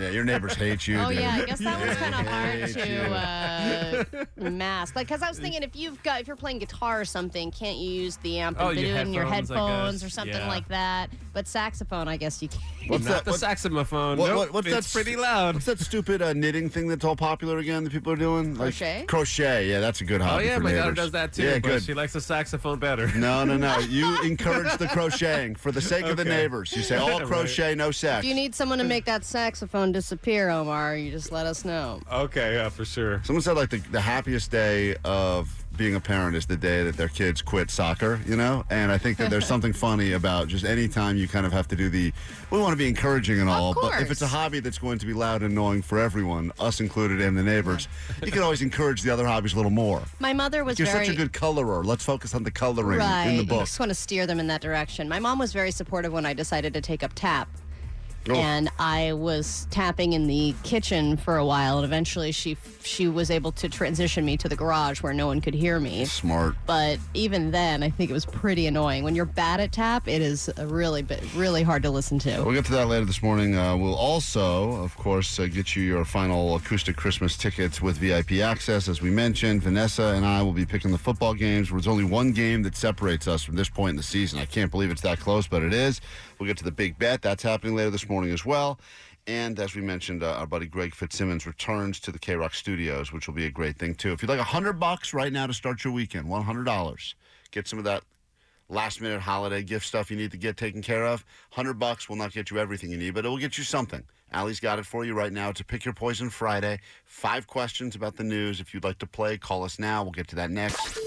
Yeah, 0.00 0.08
your 0.08 0.24
neighbors 0.24 0.54
hate 0.54 0.88
you. 0.88 0.98
Oh 0.98 1.10
dude. 1.10 1.18
yeah, 1.18 1.34
I 1.34 1.44
guess 1.44 1.58
that 1.58 1.78
one's 1.78 1.98
kind 1.98 2.14
of 2.14 2.26
hard 2.26 2.66
to 2.72 4.24
uh, 4.40 4.50
mask. 4.50 4.96
Like, 4.96 5.06
cause 5.06 5.20
I 5.22 5.28
was 5.28 5.38
thinking 5.38 5.62
if 5.62 5.76
you've 5.76 6.02
got 6.02 6.22
if 6.22 6.26
you're 6.26 6.34
playing 6.36 6.60
guitar 6.60 7.02
or 7.02 7.04
something, 7.04 7.50
can't 7.50 7.76
you 7.76 7.90
use 7.90 8.16
the 8.16 8.38
amp 8.38 8.58
and 8.58 8.68
Oh, 8.68 8.72
do 8.72 8.80
it 8.80 8.96
in 9.06 9.12
your 9.12 9.26
headphones, 9.26 9.50
I 9.50 9.54
headphones 9.58 10.00
guess. 10.00 10.06
or 10.06 10.10
something 10.10 10.34
Yeah. 10.34 10.48
like 10.48 10.66
that? 10.68 11.10
But 11.32 11.48
saxophone, 11.48 12.08
I 12.08 12.18
guess 12.18 12.42
you 12.42 12.48
can't. 12.48 12.62
What's 12.90 13.04
Not 13.04 13.10
that? 13.14 13.24
the 13.24 13.30
what- 13.30 13.40
saxophone. 13.40 14.18
What, 14.18 14.28
Nope, 14.28 14.36
what, 14.36 14.52
what's 14.52 14.66
it's 14.68 14.92
that? 14.92 15.02
pretty 15.02 15.16
loud. 15.16 15.54
What's 15.54 15.66
that 15.66 15.78
stupid 15.80 16.20
uh, 16.20 16.34
knitting 16.34 16.68
thing 16.68 16.88
that's 16.88 17.04
all 17.04 17.16
popular 17.16 17.56
again? 17.58 17.84
That 17.84 17.92
people 17.92 18.12
are 18.12 18.16
doing? 18.16 18.50
Like, 18.54 18.76
Crochet? 18.76 19.04
crochet. 19.08 19.66
Yeah, 19.68 19.80
that's 19.80 20.02
a 20.02 20.04
good 20.04 20.20
hobby. 20.20 20.44
Oh 20.44 20.46
yeah, 20.46 20.56
for 20.56 20.62
my 20.64 20.72
daughter 20.72 20.92
does 20.92 21.12
that 21.12 21.32
too. 21.32 21.44
Yeah, 21.44 21.54
but 21.54 21.62
good. 21.62 21.82
she 21.84 21.94
likes 21.94 22.12
the 22.12 22.20
saxophone 22.20 22.78
better. 22.78 23.06
No, 23.16 23.44
no, 23.44 23.56
no. 23.56 23.78
You 23.92 24.22
encourage 24.22 24.76
the 24.78 24.88
crocheting 24.88 25.54
for 25.54 25.72
the 25.72 25.80
sake 25.80 26.04
of 26.06 26.16
the 26.16 26.24
neighbors. 26.24 26.72
You 26.76 26.82
say 26.82 26.96
all 26.96 27.08
Right. 27.18 27.26
crochet, 27.26 27.74
no 27.74 27.90
sax. 27.90 27.94
If 27.94 27.96
sex. 28.22 28.26
you 28.26 28.34
need 28.34 28.54
someone 28.54 28.78
to 28.78 28.84
make 28.84 29.04
that 29.06 29.24
saxophone 29.24 29.92
disappear, 29.92 30.50
Omar, 30.50 30.96
you 30.96 31.10
just 31.10 31.32
let 31.32 31.46
us 31.46 31.64
know. 31.64 32.00
Okay, 32.12 32.54
yeah, 32.54 32.68
for 32.68 32.84
sure. 32.84 33.22
Someone 33.24 33.42
said 33.42 33.56
like 33.56 33.70
the, 33.70 33.78
the 33.78 34.00
happiest 34.00 34.50
day 34.50 34.96
of 35.04 35.61
being 35.76 35.94
a 35.94 36.00
parent 36.00 36.36
is 36.36 36.46
the 36.46 36.56
day 36.56 36.84
that 36.84 36.96
their 36.96 37.08
kids 37.08 37.42
quit 37.42 37.70
soccer, 37.70 38.20
you 38.26 38.36
know? 38.36 38.64
And 38.70 38.90
I 38.90 38.98
think 38.98 39.18
that 39.18 39.30
there's 39.30 39.46
something 39.52 39.72
funny 39.72 40.12
about 40.12 40.48
just 40.48 40.64
any 40.64 40.88
time 40.88 41.16
you 41.16 41.28
kind 41.28 41.46
of 41.46 41.52
have 41.52 41.68
to 41.68 41.76
do 41.76 41.88
the, 41.88 42.12
we 42.50 42.60
want 42.60 42.72
to 42.72 42.76
be 42.76 42.88
encouraging 42.88 43.40
and 43.40 43.48
all, 43.48 43.74
but 43.74 44.00
if 44.00 44.10
it's 44.10 44.22
a 44.22 44.26
hobby 44.26 44.60
that's 44.60 44.78
going 44.78 44.98
to 44.98 45.06
be 45.06 45.12
loud 45.12 45.42
and 45.42 45.52
annoying 45.52 45.82
for 45.82 45.98
everyone, 45.98 46.52
us 46.58 46.80
included 46.80 47.20
and 47.20 47.36
the 47.36 47.42
neighbors, 47.42 47.88
you 48.24 48.30
can 48.30 48.42
always 48.42 48.62
encourage 48.62 49.02
the 49.02 49.10
other 49.10 49.26
hobbies 49.26 49.52
a 49.52 49.56
little 49.56 49.70
more. 49.70 50.02
My 50.20 50.32
mother 50.32 50.64
was 50.64 50.78
You're 50.78 50.86
very 50.86 51.06
such 51.06 51.14
a 51.14 51.16
good 51.16 51.32
colorer. 51.32 51.84
Let's 51.84 52.04
focus 52.04 52.34
on 52.34 52.42
the 52.42 52.50
coloring 52.50 52.98
right. 52.98 53.26
in 53.26 53.36
the 53.36 53.44
book. 53.44 53.60
just 53.60 53.80
want 53.80 53.90
to 53.90 53.94
steer 53.94 54.26
them 54.26 54.40
in 54.40 54.46
that 54.48 54.60
direction. 54.60 55.08
My 55.08 55.18
mom 55.18 55.38
was 55.38 55.52
very 55.52 55.70
supportive 55.70 56.12
when 56.12 56.26
I 56.26 56.34
decided 56.34 56.74
to 56.74 56.80
take 56.80 57.02
up 57.02 57.12
tap. 57.14 57.48
Oh. 58.28 58.34
And 58.34 58.68
I 58.78 59.12
was 59.14 59.66
tapping 59.70 60.12
in 60.12 60.26
the 60.26 60.54
kitchen 60.62 61.16
for 61.16 61.36
a 61.36 61.44
while, 61.44 61.78
and 61.78 61.84
eventually 61.84 62.32
she 62.32 62.56
she 62.82 63.08
was 63.08 63.30
able 63.30 63.52
to 63.52 63.68
transition 63.68 64.24
me 64.24 64.36
to 64.36 64.48
the 64.48 64.56
garage 64.56 65.02
where 65.02 65.12
no 65.12 65.26
one 65.26 65.40
could 65.40 65.54
hear 65.54 65.80
me. 65.80 66.04
Smart. 66.04 66.54
But 66.66 66.98
even 67.14 67.50
then, 67.50 67.82
I 67.82 67.90
think 67.90 68.10
it 68.10 68.12
was 68.12 68.26
pretty 68.26 68.66
annoying. 68.66 69.04
When 69.04 69.14
you're 69.14 69.24
bad 69.24 69.60
at 69.60 69.72
tap, 69.72 70.08
it 70.08 70.22
is 70.22 70.50
a 70.56 70.66
really 70.66 71.04
really 71.34 71.62
hard 71.62 71.82
to 71.82 71.90
listen 71.90 72.18
to. 72.20 72.42
We'll 72.42 72.54
get 72.54 72.64
to 72.66 72.72
that 72.72 72.88
later 72.88 73.04
this 73.04 73.22
morning. 73.22 73.56
Uh, 73.56 73.76
we'll 73.76 73.94
also, 73.94 74.82
of 74.82 74.96
course, 74.96 75.38
uh, 75.38 75.46
get 75.46 75.74
you 75.74 75.82
your 75.82 76.04
final 76.04 76.56
acoustic 76.56 76.96
Christmas 76.96 77.36
tickets 77.36 77.82
with 77.82 77.98
VIP 77.98 78.32
access. 78.42 78.88
As 78.88 79.02
we 79.02 79.10
mentioned, 79.10 79.62
Vanessa 79.62 80.14
and 80.14 80.24
I 80.24 80.42
will 80.42 80.52
be 80.52 80.64
picking 80.64 80.92
the 80.92 80.98
football 80.98 81.34
games. 81.34 81.70
There's 81.70 81.88
only 81.88 82.04
one 82.04 82.32
game 82.32 82.62
that 82.62 82.76
separates 82.76 83.26
us 83.26 83.42
from 83.42 83.56
this 83.56 83.68
point 83.68 83.90
in 83.90 83.96
the 83.96 84.02
season. 84.02 84.38
I 84.38 84.46
can't 84.46 84.70
believe 84.70 84.90
it's 84.90 85.02
that 85.02 85.18
close, 85.18 85.46
but 85.46 85.62
it 85.62 85.72
is. 85.72 86.00
We'll 86.42 86.48
get 86.48 86.58
to 86.58 86.64
the 86.64 86.72
big 86.72 86.98
bet. 86.98 87.22
That's 87.22 87.44
happening 87.44 87.76
later 87.76 87.90
this 87.90 88.08
morning 88.08 88.32
as 88.32 88.44
well. 88.44 88.80
And 89.28 89.60
as 89.60 89.76
we 89.76 89.80
mentioned, 89.80 90.24
uh, 90.24 90.32
our 90.32 90.46
buddy 90.48 90.66
Greg 90.66 90.92
Fitzsimmons 90.92 91.46
returns 91.46 92.00
to 92.00 92.10
the 92.10 92.18
K 92.18 92.34
Rock 92.34 92.52
studios, 92.52 93.12
which 93.12 93.28
will 93.28 93.34
be 93.34 93.46
a 93.46 93.50
great 93.50 93.78
thing, 93.78 93.94
too. 93.94 94.10
If 94.10 94.22
you'd 94.22 94.28
like 94.28 94.38
a 94.38 94.50
100 94.50 94.72
bucks 94.72 95.14
right 95.14 95.32
now 95.32 95.46
to 95.46 95.54
start 95.54 95.84
your 95.84 95.92
weekend, 95.92 96.26
$100, 96.26 97.14
get 97.52 97.68
some 97.68 97.78
of 97.78 97.84
that 97.84 98.02
last 98.68 99.00
minute 99.00 99.20
holiday 99.20 99.62
gift 99.62 99.86
stuff 99.86 100.10
you 100.10 100.16
need 100.16 100.32
to 100.32 100.36
get 100.36 100.56
taken 100.56 100.82
care 100.82 101.06
of. 101.06 101.24
100 101.54 101.74
bucks 101.74 102.08
will 102.08 102.16
not 102.16 102.32
get 102.32 102.50
you 102.50 102.58
everything 102.58 102.90
you 102.90 102.98
need, 102.98 103.14
but 103.14 103.24
it 103.24 103.28
will 103.28 103.38
get 103.38 103.56
you 103.56 103.62
something. 103.62 104.02
Ally's 104.32 104.58
got 104.58 104.80
it 104.80 104.84
for 104.84 105.04
you 105.04 105.14
right 105.14 105.32
now. 105.32 105.50
A 105.50 105.54
Pick 105.54 105.84
Your 105.84 105.94
Poison 105.94 106.28
Friday. 106.28 106.80
Five 107.04 107.46
questions 107.46 107.94
about 107.94 108.16
the 108.16 108.24
news. 108.24 108.58
If 108.58 108.74
you'd 108.74 108.82
like 108.82 108.98
to 108.98 109.06
play, 109.06 109.38
call 109.38 109.62
us 109.62 109.78
now. 109.78 110.02
We'll 110.02 110.10
get 110.10 110.26
to 110.26 110.36
that 110.36 110.50
next. 110.50 110.98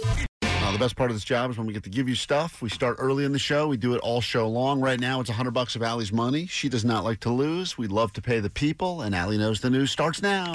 Uh, 0.66 0.72
the 0.72 0.80
best 0.80 0.96
part 0.96 1.12
of 1.12 1.16
this 1.16 1.24
job 1.24 1.52
is 1.52 1.60
when 1.60 1.68
we 1.68 1.74
get 1.74 1.84
to 1.84 1.92
give 1.92 2.10
you 2.10 2.16
stuff. 2.16 2.60
We 2.60 2.70
start 2.70 2.96
early 2.98 3.24
in 3.24 3.32
the 3.32 3.38
show. 3.38 3.68
We 3.68 3.78
do 3.78 3.94
it 3.94 4.00
all 4.00 4.20
show 4.20 4.48
long. 4.50 4.82
Right 4.82 5.00
now, 5.00 5.20
it's 5.20 5.30
100 5.30 5.52
bucks 5.52 5.76
of 5.76 5.84
Ally's 5.84 6.12
money. 6.12 6.48
She 6.48 6.70
does 6.70 6.84
not 6.84 7.04
like 7.04 7.20
to 7.20 7.30
lose. 7.30 7.78
We 7.78 7.86
love 7.86 8.14
to 8.14 8.22
pay 8.22 8.40
the 8.40 8.50
people, 8.50 9.04
and 9.04 9.14
Ally 9.14 9.38
knows 9.38 9.62
the 9.62 9.70
news 9.70 9.92
starts 9.92 10.24
now. 10.24 10.54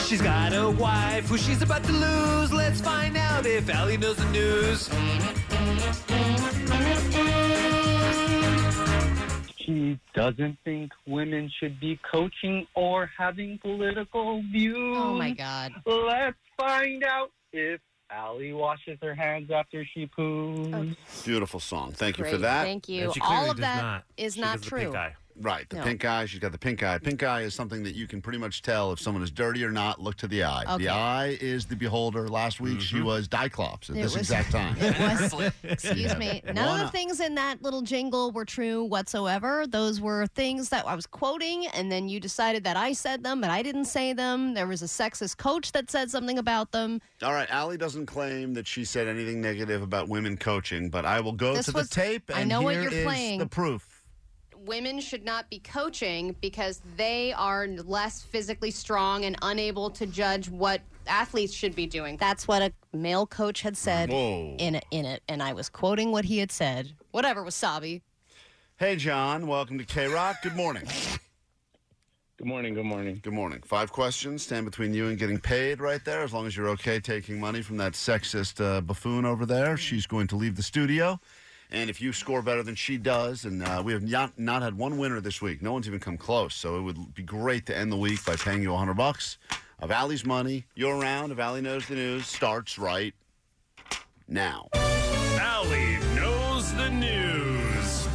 She's 0.00 0.20
got 0.20 0.52
a 0.52 0.68
wife 0.68 1.28
who 1.28 1.38
she's 1.38 1.62
about 1.62 1.84
to 1.84 1.92
lose. 1.92 2.52
Let's 2.52 2.80
find 2.80 3.16
out 3.16 3.46
if 3.46 3.70
Ally 3.70 3.94
knows 3.94 4.16
the 4.16 4.28
news. 4.30 4.90
She 9.58 10.00
doesn't 10.12 10.58
think 10.64 10.90
women 11.06 11.52
should 11.60 11.78
be 11.78 12.00
coaching 12.10 12.66
or 12.74 13.08
having 13.16 13.58
political 13.58 14.42
views. 14.50 14.96
Oh 14.98 15.14
my 15.14 15.30
God. 15.30 15.72
Let's 15.86 16.36
find 16.58 17.04
out 17.04 17.30
if 17.52 17.80
Ally 18.10 18.52
washes 18.52 18.98
her 19.02 19.14
hands 19.14 19.50
after 19.50 19.84
she 19.84 20.06
poos. 20.06 20.96
Beautiful 21.24 21.60
song. 21.60 21.92
Thank 21.92 22.18
you 22.18 22.24
for 22.24 22.30
Great. 22.30 22.42
that. 22.42 22.64
Thank 22.64 22.88
you. 22.88 23.12
All 23.22 23.50
of 23.50 23.56
that 23.58 24.04
is 24.16 24.36
not 24.36 24.62
true. 24.62 24.92
Right, 25.40 25.68
the 25.68 25.76
No. 25.76 25.82
pink 25.84 26.04
eye. 26.04 26.26
She's 26.26 26.38
got 26.38 26.52
the 26.52 26.58
pink 26.58 26.82
eye. 26.82 26.98
Pink 26.98 27.22
eye 27.22 27.40
is 27.40 27.54
something 27.54 27.82
that 27.82 27.94
you 27.96 28.06
can 28.06 28.22
pretty 28.22 28.38
much 28.38 28.62
tell 28.62 28.92
if 28.92 29.00
someone 29.00 29.22
is 29.22 29.30
dirty 29.32 29.64
or 29.64 29.70
not. 29.70 30.00
Look 30.00 30.16
to 30.18 30.28
the 30.28 30.44
eye. 30.44 30.62
Okay. 30.74 30.84
The 30.84 30.88
eye 30.90 31.38
is 31.40 31.64
the 31.66 31.74
beholder. 31.74 32.28
Last 32.28 32.60
week 32.60 32.80
she 32.80 32.96
mm-hmm. 32.96 33.06
was 33.06 33.26
Diclops 33.28 33.90
at 33.90 33.96
It 33.96 34.02
this 34.02 34.16
was- 34.16 34.30
exact 34.30 34.52
time. 34.52 34.76
It 34.78 34.98
was, 35.32 35.52
excuse 35.64 36.16
me. 36.16 36.40
None 36.44 36.50
of 36.50 36.54
the 36.56 36.62
Wanna- 36.62 36.90
things 36.90 37.20
in 37.20 37.34
that 37.34 37.62
little 37.62 37.82
jingle 37.82 38.30
were 38.30 38.44
true 38.44 38.84
whatsoever. 38.84 39.66
Those 39.66 40.00
were 40.00 40.26
things 40.28 40.68
that 40.68 40.86
I 40.86 40.94
was 40.94 41.06
quoting, 41.06 41.66
and 41.68 41.90
then 41.90 42.08
you 42.08 42.20
decided 42.20 42.62
that 42.64 42.76
I 42.76 42.92
said 42.92 43.24
them, 43.24 43.40
but 43.40 43.50
I 43.50 43.62
didn't 43.62 43.86
say 43.86 44.12
them. 44.12 44.54
There 44.54 44.66
was 44.66 44.82
a 44.82 44.86
sexist 44.86 45.36
coach 45.36 45.72
that 45.72 45.90
said 45.90 46.10
something 46.10 46.38
about 46.38 46.70
them. 46.72 47.00
All 47.22 47.32
right, 47.32 47.50
Ally 47.50 47.76
doesn't 47.76 48.06
claim 48.06 48.54
that 48.54 48.66
she 48.66 48.84
said 48.84 49.08
anything 49.08 49.40
negative 49.40 49.82
about 49.82 50.08
women 50.08 50.36
coaching, 50.36 50.90
but 50.90 51.04
I 51.04 51.20
will 51.20 51.32
go 51.32 51.54
This 51.54 51.66
to 51.66 51.72
was- 51.72 51.88
the 51.88 51.94
tape 51.94 52.30
and 52.30 52.38
I 52.38 52.44
know 52.44 52.62
what 52.62 52.74
here 52.74 52.84
you're 52.84 52.92
is 52.92 53.04
playing. 53.04 53.38
the 53.40 53.46
proof. 53.46 53.93
Women 54.66 54.98
should 54.98 55.26
not 55.26 55.50
be 55.50 55.58
coaching 55.58 56.34
because 56.40 56.80
they 56.96 57.34
are 57.34 57.66
less 57.66 58.22
physically 58.22 58.70
strong 58.70 59.26
and 59.26 59.36
unable 59.42 59.90
to 59.90 60.06
judge 60.06 60.48
what 60.48 60.80
athletes 61.06 61.52
should 61.52 61.74
be 61.74 61.84
doing. 61.84 62.16
That's 62.16 62.48
what 62.48 62.62
a 62.62 62.72
male 62.96 63.26
coach 63.26 63.60
had 63.60 63.76
said 63.76 64.08
Whoa. 64.08 64.56
in 64.58 64.76
it, 64.76 64.86
in 64.90 65.04
it, 65.04 65.22
and 65.28 65.42
I 65.42 65.52
was 65.52 65.68
quoting 65.68 66.12
what 66.12 66.24
he 66.24 66.38
had 66.38 66.50
said. 66.50 66.92
Whatever, 67.10 67.44
Wasabi. 67.44 68.00
Hey, 68.78 68.96
John, 68.96 69.46
welcome 69.46 69.76
to 69.76 69.84
K 69.84 70.06
Rock. 70.06 70.36
Good 70.42 70.56
morning. 70.56 70.84
Good 72.38 72.46
morning, 72.46 72.72
good 72.72 72.86
morning. 72.86 73.20
Good 73.22 73.34
morning. 73.34 73.60
Five 73.66 73.92
questions 73.92 74.44
stand 74.44 74.64
between 74.64 74.94
you 74.94 75.08
and 75.08 75.18
getting 75.18 75.38
paid 75.38 75.80
right 75.80 76.02
there. 76.06 76.22
As 76.22 76.32
long 76.32 76.46
as 76.46 76.56
you're 76.56 76.70
okay 76.70 77.00
taking 77.00 77.38
money 77.38 77.60
from 77.60 77.76
that 77.76 77.92
sexist 77.92 78.64
uh, 78.64 78.80
buffoon 78.80 79.26
over 79.26 79.44
there, 79.44 79.76
she's 79.76 80.06
going 80.06 80.26
to 80.28 80.36
leave 80.36 80.56
the 80.56 80.62
studio. 80.62 81.20
And 81.74 81.90
if 81.90 82.00
you 82.00 82.12
score 82.12 82.40
better 82.40 82.62
than 82.62 82.76
she 82.76 82.96
does, 82.96 83.44
and 83.44 83.60
uh, 83.60 83.82
we 83.84 83.92
have 83.92 84.04
not, 84.04 84.38
not 84.38 84.62
had 84.62 84.78
one 84.78 84.96
winner 84.96 85.20
this 85.20 85.42
week, 85.42 85.60
no 85.60 85.72
one's 85.72 85.88
even 85.88 85.98
come 85.98 86.16
close. 86.16 86.54
So 86.54 86.76
it 86.76 86.82
would 86.82 87.14
be 87.16 87.24
great 87.24 87.66
to 87.66 87.76
end 87.76 87.90
the 87.90 87.96
week 87.96 88.24
by 88.24 88.36
paying 88.36 88.62
you 88.62 88.70
100 88.70 88.94
bucks 88.94 89.38
of 89.80 89.90
Ally's 89.90 90.24
money. 90.24 90.66
Your 90.76 91.00
round 91.00 91.32
of 91.32 91.40
Ally 91.40 91.60
Knows 91.60 91.88
the 91.88 91.96
News 91.96 92.28
starts 92.28 92.78
right 92.78 93.12
now. 94.28 94.68
Ally 94.72 95.98
knows 96.14 96.72
the 96.74 96.90
news. 96.90 98.08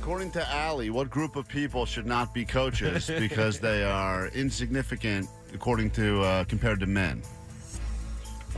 According 0.00 0.30
to 0.30 0.50
Ally, 0.50 0.88
what 0.88 1.10
group 1.10 1.36
of 1.36 1.46
people 1.46 1.84
should 1.84 2.06
not 2.06 2.32
be 2.32 2.46
coaches 2.46 3.10
because 3.18 3.58
they 3.60 3.84
are 3.84 4.28
insignificant, 4.28 5.28
according 5.52 5.90
to 5.90 6.22
uh, 6.22 6.44
compared 6.44 6.80
to 6.80 6.86
men? 6.86 7.22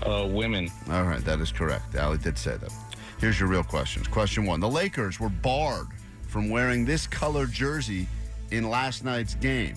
Uh, 0.03 0.29
women. 0.31 0.71
All 0.91 1.03
right, 1.03 1.25
that 1.25 1.41
is 1.41 1.51
correct. 1.51 1.97
Ally 1.97 2.19
did 2.19 2.39
say 2.39 2.57
that. 2.57 2.73
Here's 3.19 3.41
your 3.41 3.49
real 3.49 3.65
questions. 3.65 4.09
Question 4.09 4.45
one: 4.47 4.61
The 4.61 4.69
Lakers 4.69 5.19
were 5.19 5.29
barred 5.29 5.89
from 6.29 6.51
wearing 6.51 6.85
this 6.85 7.07
color 7.07 7.47
jersey 7.47 8.07
in 8.51 8.69
last 8.69 9.05
night's 9.05 9.35
game. 9.35 9.77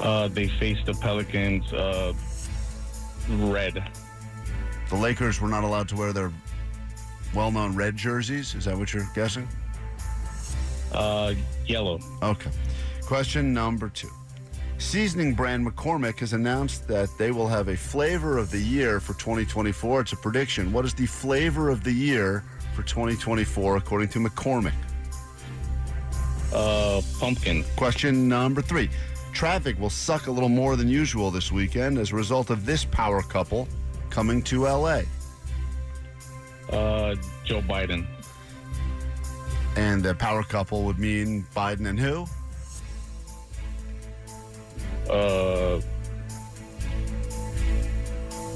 Uh, 0.00 0.28
they 0.28 0.48
faced 0.58 0.86
the 0.86 0.94
Pelicans. 0.94 1.72
Uh, 1.72 2.12
red. 3.28 3.82
The 4.88 4.96
Lakers 4.96 5.40
were 5.40 5.48
not 5.48 5.64
allowed 5.64 5.88
to 5.90 5.96
wear 5.96 6.12
their 6.12 6.32
well-known 7.34 7.74
red 7.74 7.96
jerseys. 7.96 8.54
Is 8.54 8.64
that 8.66 8.76
what 8.76 8.92
you're 8.92 9.08
guessing? 9.14 9.48
Uh, 10.92 11.34
yellow. 11.66 11.98
Okay. 12.22 12.50
Question 13.06 13.54
number 13.54 13.88
two. 13.88 14.10
Seasoning 14.82 15.32
brand 15.32 15.66
McCormick 15.66 16.18
has 16.18 16.34
announced 16.34 16.86
that 16.88 17.08
they 17.16 17.30
will 17.30 17.46
have 17.48 17.68
a 17.68 17.76
flavor 17.76 18.36
of 18.36 18.50
the 18.50 18.58
year 18.58 19.00
for 19.00 19.14
2024. 19.14 20.02
It's 20.02 20.12
a 20.12 20.16
prediction. 20.16 20.70
What 20.70 20.84
is 20.84 20.92
the 20.92 21.06
flavor 21.06 21.70
of 21.70 21.82
the 21.82 21.92
year 21.92 22.44
for 22.74 22.82
2024 22.82 23.76
according 23.76 24.08
to 24.08 24.18
McCormick? 24.18 24.74
Uh, 26.52 27.00
pumpkin. 27.18 27.64
Question 27.76 28.28
number 28.28 28.60
three. 28.60 28.90
Traffic 29.32 29.78
will 29.78 29.88
suck 29.88 30.26
a 30.26 30.30
little 30.30 30.50
more 30.50 30.76
than 30.76 30.88
usual 30.88 31.30
this 31.30 31.50
weekend 31.50 31.96
as 31.96 32.12
a 32.12 32.16
result 32.16 32.50
of 32.50 32.66
this 32.66 32.84
power 32.84 33.22
couple 33.22 33.68
coming 34.10 34.42
to 34.42 34.64
LA. 34.64 35.02
Uh, 36.70 37.14
Joe 37.44 37.62
Biden. 37.62 38.04
And 39.76 40.02
the 40.02 40.14
power 40.16 40.42
couple 40.42 40.82
would 40.82 40.98
mean 40.98 41.46
Biden 41.54 41.88
and 41.88 41.98
who? 41.98 42.26
Uh, 45.12 45.80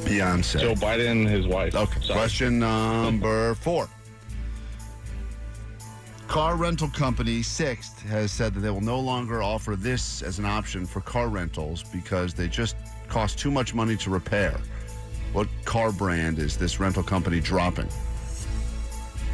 Beyonce. 0.07 0.61
Joe 0.61 0.75
Biden 0.75 1.11
and 1.11 1.29
his 1.29 1.47
wife. 1.47 1.75
Okay. 1.75 2.01
Sorry. 2.01 2.19
Question 2.19 2.59
number 2.59 3.55
four. 3.57 3.89
car 6.29 6.57
rental 6.57 6.89
company 6.89 7.43
Sixt 7.43 8.01
has 8.01 8.31
said 8.31 8.55
that 8.55 8.61
they 8.61 8.71
will 8.71 8.81
no 8.81 9.01
longer 9.01 9.43
offer 9.43 9.75
this 9.77 10.23
as 10.23 10.39
an 10.39 10.45
option 10.45 10.87
for 10.87 11.01
car 11.01 11.29
rentals 11.29 11.83
because 11.83 12.35
they 12.35 12.47
just 12.49 12.77
cost 13.09 13.39
too 13.39 13.51
much 13.51 13.75
money 13.75 13.97
to 13.97 14.11
repair. 14.11 14.59
What 15.33 15.49
car 15.65 15.93
brand 15.93 16.39
is 16.39 16.57
this 16.57 16.81
rental 16.81 17.03
company 17.03 17.41
dropping? 17.41 17.89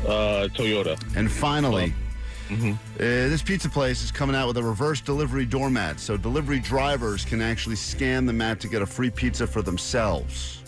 Uh, 0.06 0.48
Toyota. 0.54 1.00
And 1.16 1.30
finally, 1.30 1.94
uh, 2.54 2.76
this 2.98 3.42
pizza 3.42 3.68
place 3.68 4.02
is 4.02 4.10
coming 4.10 4.36
out 4.36 4.48
with 4.48 4.56
a 4.56 4.62
reverse 4.62 5.00
delivery 5.00 5.44
doormat, 5.44 6.00
so 6.00 6.16
delivery 6.16 6.60
drivers 6.60 7.24
can 7.24 7.40
actually 7.40 7.76
scan 7.76 8.26
the 8.26 8.32
mat 8.32 8.60
to 8.60 8.68
get 8.68 8.82
a 8.82 8.86
free 8.86 9.10
pizza 9.10 9.46
for 9.46 9.62
themselves. 9.62 10.62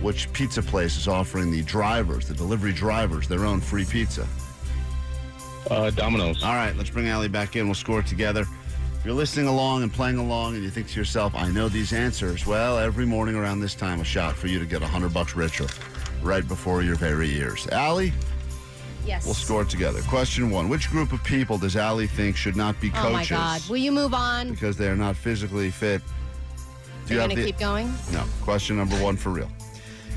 Which 0.00 0.32
pizza 0.32 0.62
place 0.62 0.96
is 0.96 1.08
offering 1.08 1.50
the 1.50 1.62
drivers, 1.62 2.26
the 2.26 2.34
delivery 2.34 2.72
drivers, 2.72 3.28
their 3.28 3.44
own 3.44 3.60
free 3.60 3.84
pizza? 3.84 4.26
Uh, 5.70 5.90
Domino's. 5.90 6.42
All 6.42 6.54
right, 6.54 6.74
let's 6.76 6.90
bring 6.90 7.08
Ally 7.08 7.28
back 7.28 7.54
in. 7.56 7.66
We'll 7.66 7.74
score 7.74 8.00
it 8.00 8.06
together. 8.06 8.46
If 9.00 9.06
you're 9.06 9.14
listening 9.14 9.46
along 9.46 9.82
and 9.82 9.92
playing 9.92 10.18
along 10.18 10.54
and 10.54 10.62
you 10.62 10.70
think 10.70 10.88
to 10.88 10.98
yourself, 10.98 11.34
I 11.34 11.50
know 11.50 11.68
these 11.68 11.92
answers, 11.92 12.46
well, 12.46 12.78
every 12.78 13.06
morning 13.06 13.34
around 13.34 13.60
this 13.60 13.74
time, 13.74 14.00
a 14.00 14.04
shot 14.04 14.36
for 14.36 14.46
you 14.46 14.58
to 14.58 14.66
get 14.66 14.80
100 14.82 15.14
bucks 15.14 15.34
richer 15.34 15.66
right 16.22 16.46
before 16.46 16.82
your 16.82 16.96
very 16.96 17.30
ears. 17.30 17.66
Ally, 17.72 18.10
Yes. 19.06 19.24
we'll 19.24 19.34
score 19.34 19.62
it 19.62 19.68
together. 19.68 20.02
Question 20.02 20.50
one 20.50 20.68
Which 20.68 20.90
group 20.90 21.12
of 21.12 21.22
people 21.24 21.58
does 21.58 21.76
Ally 21.76 22.06
think 22.06 22.36
should 22.36 22.56
not 22.56 22.80
be 22.80 22.90
coaches? 22.90 23.06
Oh 23.06 23.12
my 23.12 23.24
God. 23.24 23.62
Will 23.68 23.76
you 23.78 23.92
move 23.92 24.14
on? 24.14 24.50
because 24.50 24.76
they 24.76 24.88
are 24.88 24.96
not 24.96 25.16
physically 25.16 25.70
fit? 25.70 26.02
Do 27.06 27.14
You're 27.14 27.22
have 27.22 27.30
going 27.30 27.40
to 27.40 27.46
keep 27.46 27.58
going? 27.58 27.92
No. 28.12 28.24
Question 28.42 28.76
number 28.76 28.96
one 29.02 29.16
for 29.16 29.30
real. 29.30 29.50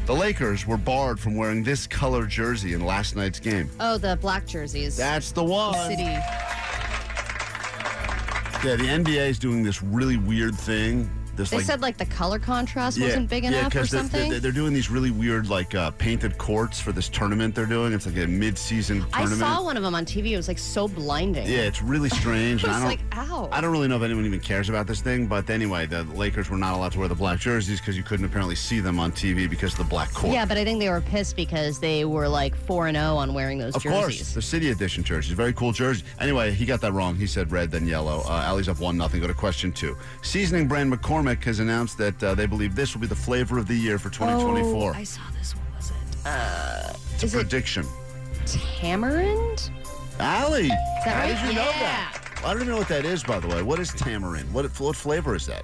The 0.06 0.14
Lakers 0.14 0.68
were 0.68 0.78
barred 0.78 1.20
from 1.20 1.36
wearing 1.36 1.64
this 1.64 1.88
color 1.88 2.26
jersey 2.26 2.74
in 2.74 2.86
last 2.86 3.16
night's 3.16 3.40
game. 3.40 3.70
Oh, 3.80 3.98
the 3.98 4.18
black 4.18 4.46
jerseys. 4.46 4.98
That's 4.98 5.32
the 5.32 5.44
one. 5.44 5.74
City. 5.90 6.04
Yeah, 8.66 8.76
the 8.78 8.86
NBA 8.86 9.30
is 9.30 9.40
doing 9.40 9.64
this 9.64 9.82
really 9.82 10.18
weird 10.18 10.56
thing. 10.56 11.10
This 11.36 11.50
They 11.50 11.58
like 11.58 11.66
said 11.66 11.82
like 11.82 11.98
the 11.98 12.06
color 12.06 12.40
contrast 12.40 13.00
wasn't 13.00 13.30
big 13.30 13.44
enough 13.46 13.76
or 13.76 13.86
something. 13.86 14.30
They're, 14.30 14.40
they're 14.40 14.52
doing 14.52 14.74
these 14.74 14.90
really 14.90 15.12
weird 15.12 15.50
like 15.50 15.74
uh, 15.74 15.92
painted 15.92 16.38
courts 16.38 16.80
for 16.80 16.92
this 16.92 17.10
tournament 17.10 17.56
they're 17.56 17.66
doing. 17.66 17.94
It's 17.94 18.06
like 18.06 18.18
a 18.18 18.28
mid-season 18.28 19.02
tournament. 19.12 19.42
I 19.42 19.56
saw 19.56 19.64
one 19.64 19.78
of 19.78 19.84
them 19.84 19.96
on 19.96 20.06
TV. 20.06 20.32
It 20.32 20.38
was 20.38 20.48
like 20.48 20.60
so 20.60 20.88
blinding. 20.88 21.48
Yeah, 21.48 21.60
it's 21.62 21.82
really 21.82 22.10
strange. 22.22 22.64
I 22.66 22.80
don't, 22.96 23.00
ow. 23.16 23.50
I 23.52 23.62
don't 23.62 23.72
really 23.72 23.88
know 23.88 23.98
if 23.98 24.04
anyone 24.04 24.26
even 24.26 24.40
cares 24.40 24.70
about 24.70 24.86
this 24.88 25.02
thing, 25.02 25.28
but 25.28 25.50
anyway, 25.50 25.86
the 25.86 26.04
Lakers 26.04 26.50
were 26.50 26.58
not 26.58 26.76
allowed 26.76 26.92
to 26.94 27.00
wear 27.00 27.08
the 27.08 27.16
black 27.16 27.40
jerseys 27.40 27.80
because 27.80 27.98
you 27.98 28.04
couldn't 28.04 28.26
apparently 28.26 28.56
see 28.56 28.80
them 28.80 29.00
on 29.00 29.12
TV 29.12 29.50
because 29.50 29.72
of 29.74 29.80
the 29.80 29.84
black 29.86 30.14
court. 30.14 30.34
Yeah, 30.34 30.46
but 30.46 30.58
I 30.58 30.64
think 30.64 30.80
they 30.80 30.90
were 30.90 31.02
pissed 31.02 31.36
because 31.36 31.80
they 31.80 32.06
were 32.06 32.28
like 32.28 32.56
4 32.56 32.88
and 32.88 32.98
0 32.98 33.16
on 33.16 33.34
wearing 33.34 33.58
those 33.58 33.76
Of 33.76 33.84
jerseys. 33.84 34.18
course, 34.18 34.34
the 34.34 34.42
city 34.42 34.70
edition 34.70 35.04
jerseys, 35.04 35.34
very 35.34 35.54
cool 35.54 35.72
jersey. 35.72 36.04
Anyway, 36.20 36.52
he 36.52 36.66
got 36.66 36.82
that 36.82 36.94
wrong. 36.94 37.16
He 37.16 37.26
said 37.28 37.52
red, 37.52 37.72
then 37.72 37.88
yellow. 37.88 38.22
Uh, 38.26 38.44
Ally's 38.46 38.70
up 38.70 38.80
one 38.80 38.98
nothing. 38.98 39.20
Go 39.22 39.28
to 39.28 39.34
question 39.34 39.72
two. 39.72 39.98
Seasoning 40.22 40.68
brand 40.68 40.92
McCormick 40.94 41.23
has 41.24 41.60
announced 41.60 41.98
that 41.98 42.22
uh, 42.24 42.36
they 42.36 42.46
believe 42.46 42.76
this 42.76 42.94
will 42.94 43.02
be 43.02 43.08
the 43.08 43.16
flavor 43.16 43.58
of 43.58 43.68
the 43.68 43.76
year 43.76 43.98
for 43.98 44.10
2024. 44.10 44.92
Oh, 44.92 44.94
I 44.98 45.04
saw 45.04 45.22
this. 45.38 45.54
What 45.56 45.64
was 45.78 45.90
it? 45.92 45.96
Uh, 46.26 46.94
it's 47.16 47.24
is 47.24 47.36
a 47.36 47.40
it 47.40 47.42
prediction. 47.44 47.86
tamarind? 48.46 49.72
Ally, 50.20 50.68
that 50.68 51.04
how 51.06 51.20
right? 51.22 51.28
did 51.28 51.40
you 51.50 51.54
know 51.56 51.70
Yeah. 51.70 51.80
that? 51.80 52.20
I 52.46 52.48
don't 52.54 52.58
even 52.58 52.68
know 52.70 52.78
what 52.78 52.88
that 52.90 53.06
is, 53.06 53.24
by 53.24 53.40
the 53.40 53.48
way. 53.48 53.62
What 53.64 53.80
is 53.80 53.92
tamarind? 53.94 54.54
What 54.54 54.66
what 54.80 54.96
flavor 54.96 55.36
is 55.36 55.46
that? 55.48 55.64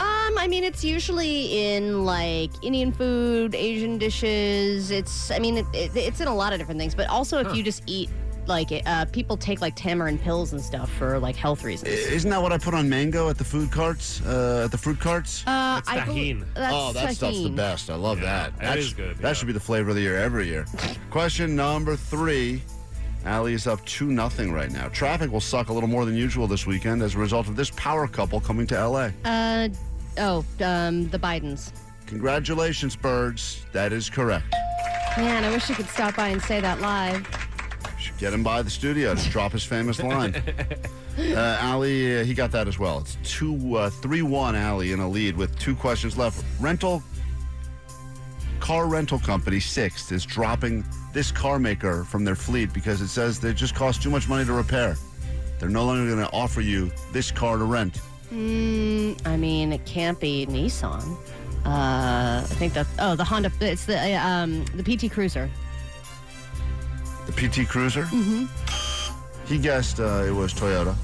Um, 0.00 0.36
I 0.36 0.46
mean, 0.48 0.64
it's 0.64 0.82
usually 0.84 1.74
in 1.74 2.04
like 2.04 2.50
Indian 2.62 2.90
food, 2.92 3.54
Asian 3.54 3.98
dishes. 3.98 4.90
It's, 4.90 5.30
I 5.30 5.38
mean, 5.38 5.58
it, 5.58 5.66
it, 5.72 5.96
it's 5.96 6.20
in 6.20 6.26
a 6.28 6.34
lot 6.34 6.52
of 6.52 6.58
different 6.58 6.80
things. 6.80 6.94
But 6.94 7.08
also, 7.08 7.38
if 7.38 7.54
you 7.54 7.62
just 7.62 7.82
eat 7.86 8.10
like 8.46 8.70
uh, 8.86 9.04
people 9.06 9.36
take 9.36 9.60
like 9.60 9.74
tamarind 9.76 10.20
pills 10.20 10.52
and 10.52 10.60
stuff 10.60 10.90
for 10.92 11.18
like 11.18 11.36
health 11.36 11.64
reasons. 11.64 11.90
Isn't 11.90 12.30
that 12.30 12.42
what 12.42 12.52
I 12.52 12.58
put 12.58 12.74
on 12.74 12.88
mango 12.88 13.28
at 13.28 13.38
the 13.38 13.44
food 13.44 13.70
carts? 13.70 14.20
Uh, 14.24 14.62
at 14.64 14.70
the 14.70 14.78
fruit 14.78 15.00
carts? 15.00 15.42
Uh, 15.46 15.80
I 15.86 16.04
bel- 16.06 16.46
that's 16.54 16.74
oh, 16.74 16.92
that 16.92 17.14
stuff's 17.14 17.42
the 17.42 17.50
best. 17.50 17.90
I 17.90 17.94
love 17.94 18.20
that. 18.20 18.56
that 18.58 18.78
is 18.78 18.88
sh- 18.88 18.94
good, 18.94 19.18
That 19.18 19.36
should 19.36 19.46
be 19.46 19.52
the 19.52 19.60
flavor 19.60 19.90
of 19.90 19.96
the 19.96 20.02
year 20.02 20.16
every 20.16 20.46
year. 20.46 20.66
Question 21.10 21.56
number 21.56 21.96
three. 21.96 22.62
Ally 23.24 23.52
is 23.52 23.68
up 23.68 23.84
2 23.86 24.06
nothing 24.06 24.52
right 24.52 24.72
now. 24.72 24.88
Traffic 24.88 25.30
will 25.30 25.40
suck 25.40 25.68
a 25.68 25.72
little 25.72 25.88
more 25.88 26.04
than 26.04 26.16
usual 26.16 26.48
this 26.48 26.66
weekend 26.66 27.02
as 27.02 27.14
a 27.14 27.18
result 27.18 27.46
of 27.46 27.54
this 27.54 27.70
power 27.76 28.08
couple 28.08 28.40
coming 28.40 28.66
to 28.66 28.74
LA. 28.88 29.10
Uh, 29.24 29.68
oh, 30.18 30.44
um, 30.60 31.08
the 31.08 31.18
Bidens. 31.20 31.70
Congratulations, 32.06 32.96
birds. 32.96 33.64
That 33.72 33.92
is 33.92 34.10
correct. 34.10 34.46
Man, 35.16 35.44
I 35.44 35.50
wish 35.50 35.68
you 35.68 35.74
could 35.74 35.86
stop 35.86 36.16
by 36.16 36.28
and 36.28 36.42
say 36.42 36.60
that 36.60 36.80
live. 36.80 37.26
Should 38.22 38.30
get 38.30 38.34
him 38.34 38.44
by 38.44 38.62
the 38.62 38.70
studio 38.70 39.16
to 39.16 39.30
drop 39.30 39.50
his 39.50 39.64
famous 39.64 40.00
line. 40.00 40.40
Uh, 41.18 41.58
Ally, 41.60 42.20
uh, 42.20 42.24
he 42.24 42.32
got 42.32 42.50
that 42.52 42.66
as 42.66 42.78
well. 42.78 43.00
It's 43.00 43.18
two, 43.22 43.76
uh, 43.76 43.90
three, 43.90 44.22
one. 44.22 44.56
Ally 44.56 44.86
in 44.86 45.00
a 45.00 45.06
lead 45.06 45.36
with 45.36 45.54
two 45.58 45.76
questions 45.76 46.16
left. 46.16 46.42
Rental 46.58 47.02
car 48.60 48.86
rental 48.86 49.18
company 49.18 49.60
Sixt 49.60 50.10
is 50.10 50.24
dropping 50.24 50.82
this 51.12 51.30
car 51.30 51.58
maker 51.58 52.04
from 52.04 52.24
their 52.24 52.34
fleet 52.34 52.72
because 52.72 53.02
it 53.02 53.08
says 53.08 53.38
they 53.38 53.52
just 53.52 53.74
cost 53.74 54.02
too 54.02 54.08
much 54.08 54.26
money 54.26 54.46
to 54.46 54.54
repair. 54.54 54.96
They're 55.60 55.68
no 55.68 55.84
longer 55.84 56.10
going 56.10 56.26
to 56.26 56.32
offer 56.32 56.62
you 56.62 56.90
this 57.12 57.30
car 57.30 57.58
to 57.58 57.64
rent. 57.64 58.00
Mm, 58.32 59.20
I 59.26 59.36
mean, 59.36 59.70
it 59.70 59.84
can't 59.84 60.18
be 60.18 60.46
Nissan. 60.46 61.14
Uh, 61.66 62.40
I 62.40 62.54
think 62.54 62.72
that's 62.72 62.88
oh 62.98 63.16
the 63.16 63.24
Honda. 63.24 63.52
It's 63.60 63.84
the 63.84 63.98
uh, 63.98 64.26
um 64.26 64.64
the 64.76 64.82
PT 64.82 65.12
Cruiser. 65.12 65.50
The 67.26 67.32
PT 67.32 67.68
Cruiser. 67.68 68.04
Mm-hmm. 68.04 68.46
He 69.46 69.58
guessed 69.58 70.00
uh, 70.00 70.24
it 70.26 70.32
was 70.32 70.52
Toyota. 70.54 70.94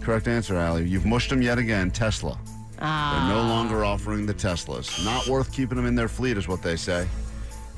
Correct 0.00 0.28
answer, 0.28 0.56
Ally. 0.56 0.80
You've 0.80 1.06
mushed 1.06 1.30
him 1.30 1.42
yet 1.42 1.58
again. 1.58 1.90
Tesla. 1.90 2.38
Ah. 2.80 3.26
They're 3.28 3.36
no 3.36 3.48
longer 3.48 3.84
offering 3.84 4.26
the 4.26 4.34
Teslas. 4.34 5.04
Not 5.04 5.26
worth 5.26 5.52
keeping 5.52 5.76
them 5.76 5.86
in 5.86 5.94
their 5.94 6.08
fleet, 6.08 6.36
is 6.36 6.48
what 6.48 6.62
they 6.62 6.76
say. 6.76 7.08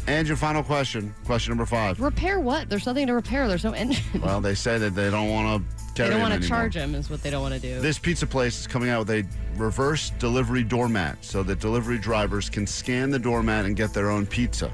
And 0.07 0.27
your 0.27 0.37
final 0.37 0.63
question, 0.63 1.15
question 1.25 1.51
number 1.51 1.67
five. 1.67 2.01
Repair 2.01 2.41
what? 2.41 2.69
There's 2.69 2.87
nothing 2.87 3.07
to 3.07 3.15
repair. 3.15 3.49
There's 3.49 3.65
no 3.65 3.73
engine. 3.73 4.03
Well, 4.23 4.41
they 4.41 4.55
say 4.55 4.79
that 4.79 4.95
they 4.95 5.11
don't 5.11 5.31
want 5.31 5.63
to 5.69 6.03
they 6.03 6.09
don't 6.09 6.21
want 6.21 6.41
to 6.41 6.49
charge 6.49 6.75
them. 6.75 6.95
Is 6.95 7.11
what 7.11 7.23
they 7.23 7.31
don't 7.31 7.43
want 7.43 7.55
to 7.55 7.61
do. 7.61 7.81
This 7.81 7.99
pizza 7.99 8.27
place 8.27 8.61
is 8.61 8.67
coming 8.67 8.91
out 8.91 9.07
with 9.07 9.11
a 9.11 9.27
reverse 9.57 10.11
delivery 10.19 10.63
doormat 10.63 11.23
so 11.23 11.43
that 11.43 11.61
delivery 11.61 11.99
drivers 11.99 12.49
can 12.49 12.67
scan 12.67 13.11
the 13.11 13.19
doormat 13.19 13.67
and 13.67 13.77
get 13.77 13.93
their 13.93 14.11
own 14.11 14.27
pizza. 14.27 14.73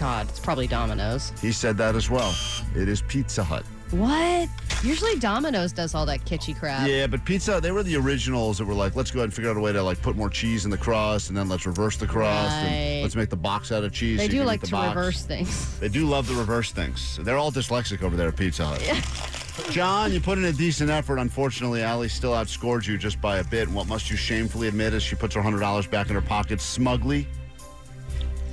God, 0.00 0.30
it's 0.30 0.40
probably 0.40 0.66
Domino's. 0.66 1.30
He 1.42 1.52
said 1.52 1.76
that 1.76 1.94
as 1.94 2.08
well. 2.08 2.34
It 2.74 2.88
is 2.88 3.02
Pizza 3.02 3.44
Hut. 3.44 3.64
What? 3.90 4.48
Usually 4.82 5.16
Domino's 5.18 5.72
does 5.72 5.94
all 5.94 6.06
that 6.06 6.24
kitschy 6.24 6.58
crap. 6.58 6.88
Yeah, 6.88 7.06
but 7.06 7.22
pizza, 7.26 7.60
they 7.60 7.70
were 7.70 7.82
the 7.82 7.96
originals 7.96 8.56
that 8.56 8.64
were 8.64 8.72
like, 8.72 8.96
let's 8.96 9.10
go 9.10 9.18
ahead 9.18 9.24
and 9.26 9.34
figure 9.34 9.50
out 9.50 9.58
a 9.58 9.60
way 9.60 9.72
to 9.74 9.82
like 9.82 10.00
put 10.00 10.16
more 10.16 10.30
cheese 10.30 10.64
in 10.64 10.70
the 10.70 10.78
crust 10.78 11.28
and 11.28 11.36
then 11.36 11.50
let's 11.50 11.66
reverse 11.66 11.98
the 11.98 12.06
crust 12.06 12.48
Right. 12.64 12.70
and 12.70 13.02
let's 13.02 13.14
make 13.14 13.28
the 13.28 13.36
box 13.36 13.72
out 13.72 13.84
of 13.84 13.92
cheese. 13.92 14.18
They 14.18 14.26
so 14.28 14.30
do 14.32 14.44
like 14.44 14.62
eat 14.62 14.66
to 14.66 14.72
box. 14.72 14.96
reverse 14.96 15.22
things. 15.24 15.78
They 15.80 15.88
do 15.88 16.06
love 16.06 16.26
the 16.28 16.34
reverse 16.34 16.72
things. 16.72 17.18
They're 17.22 17.36
all 17.36 17.52
dyslexic 17.52 18.02
over 18.02 18.16
there 18.16 18.28
at 18.28 18.36
Pizza 18.36 18.64
Hut. 18.64 19.70
John, 19.70 20.12
you 20.14 20.20
put 20.20 20.38
in 20.38 20.46
a 20.46 20.52
decent 20.52 20.88
effort. 20.88 21.18
Unfortunately, 21.18 21.82
Ally 21.82 22.06
still 22.06 22.32
outscored 22.32 22.86
you 22.86 22.96
just 22.96 23.20
by 23.20 23.38
a 23.38 23.44
bit. 23.44 23.66
And 23.68 23.74
what 23.76 23.86
must 23.86 24.08
you 24.10 24.16
shamefully 24.16 24.68
admit 24.68 24.94
is 24.94 25.02
she 25.02 25.14
puts 25.16 25.34
her 25.34 25.42
$100 25.42 25.90
back 25.90 26.08
in 26.08 26.14
her 26.14 26.22
pocket 26.22 26.60
smugly. 26.62 27.26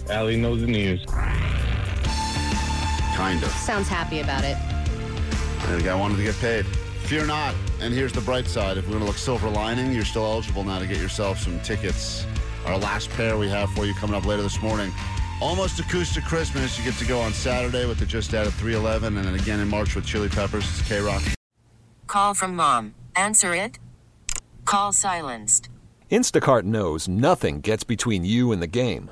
Ally 0.09 0.35
knows 0.35 0.61
the 0.61 0.67
news. 0.67 1.03
Kind 3.15 3.43
of. 3.43 3.49
Sounds 3.51 3.87
happy 3.87 4.21
about 4.21 4.43
it. 4.43 4.57
And 5.67 5.79
the 5.79 5.83
guy 5.83 5.95
wanted 5.95 6.17
to 6.17 6.23
get 6.23 6.35
paid. 6.35 6.65
Fear 7.05 7.25
not. 7.25 7.55
And 7.81 7.93
here's 7.93 8.13
the 8.13 8.21
bright 8.21 8.47
side. 8.47 8.77
If 8.77 8.85
we're 8.85 8.91
going 8.93 9.01
to 9.01 9.07
look 9.07 9.17
silver 9.17 9.49
lining, 9.49 9.91
you're 9.91 10.05
still 10.05 10.25
eligible 10.25 10.63
now 10.63 10.79
to 10.79 10.87
get 10.87 10.97
yourself 10.97 11.39
some 11.39 11.59
tickets. 11.61 12.25
Our 12.65 12.77
last 12.77 13.09
pair 13.11 13.37
we 13.37 13.49
have 13.49 13.69
for 13.71 13.85
you 13.85 13.93
coming 13.95 14.15
up 14.15 14.25
later 14.25 14.43
this 14.43 14.61
morning. 14.61 14.91
Almost 15.41 15.79
Acoustic 15.79 16.23
Christmas. 16.23 16.77
You 16.77 16.83
get 16.83 16.95
to 16.95 17.05
go 17.05 17.19
on 17.19 17.33
Saturday 17.33 17.85
with 17.85 17.99
the 17.99 18.05
Just 18.05 18.33
Added 18.33 18.53
311 18.53 19.17
and 19.17 19.25
then 19.25 19.35
again 19.35 19.59
in 19.59 19.67
March 19.67 19.95
with 19.95 20.05
Chili 20.05 20.29
Peppers. 20.29 20.63
It's 20.63 20.87
K 20.87 20.99
Rock. 20.99 21.21
Call 22.07 22.33
from 22.33 22.55
mom. 22.55 22.95
Answer 23.15 23.53
it. 23.53 23.77
Call 24.65 24.91
silenced. 24.93 25.69
Instacart 26.11 26.63
knows 26.63 27.07
nothing 27.07 27.61
gets 27.61 27.83
between 27.83 28.23
you 28.25 28.51
and 28.51 28.61
the 28.61 28.67
game. 28.67 29.11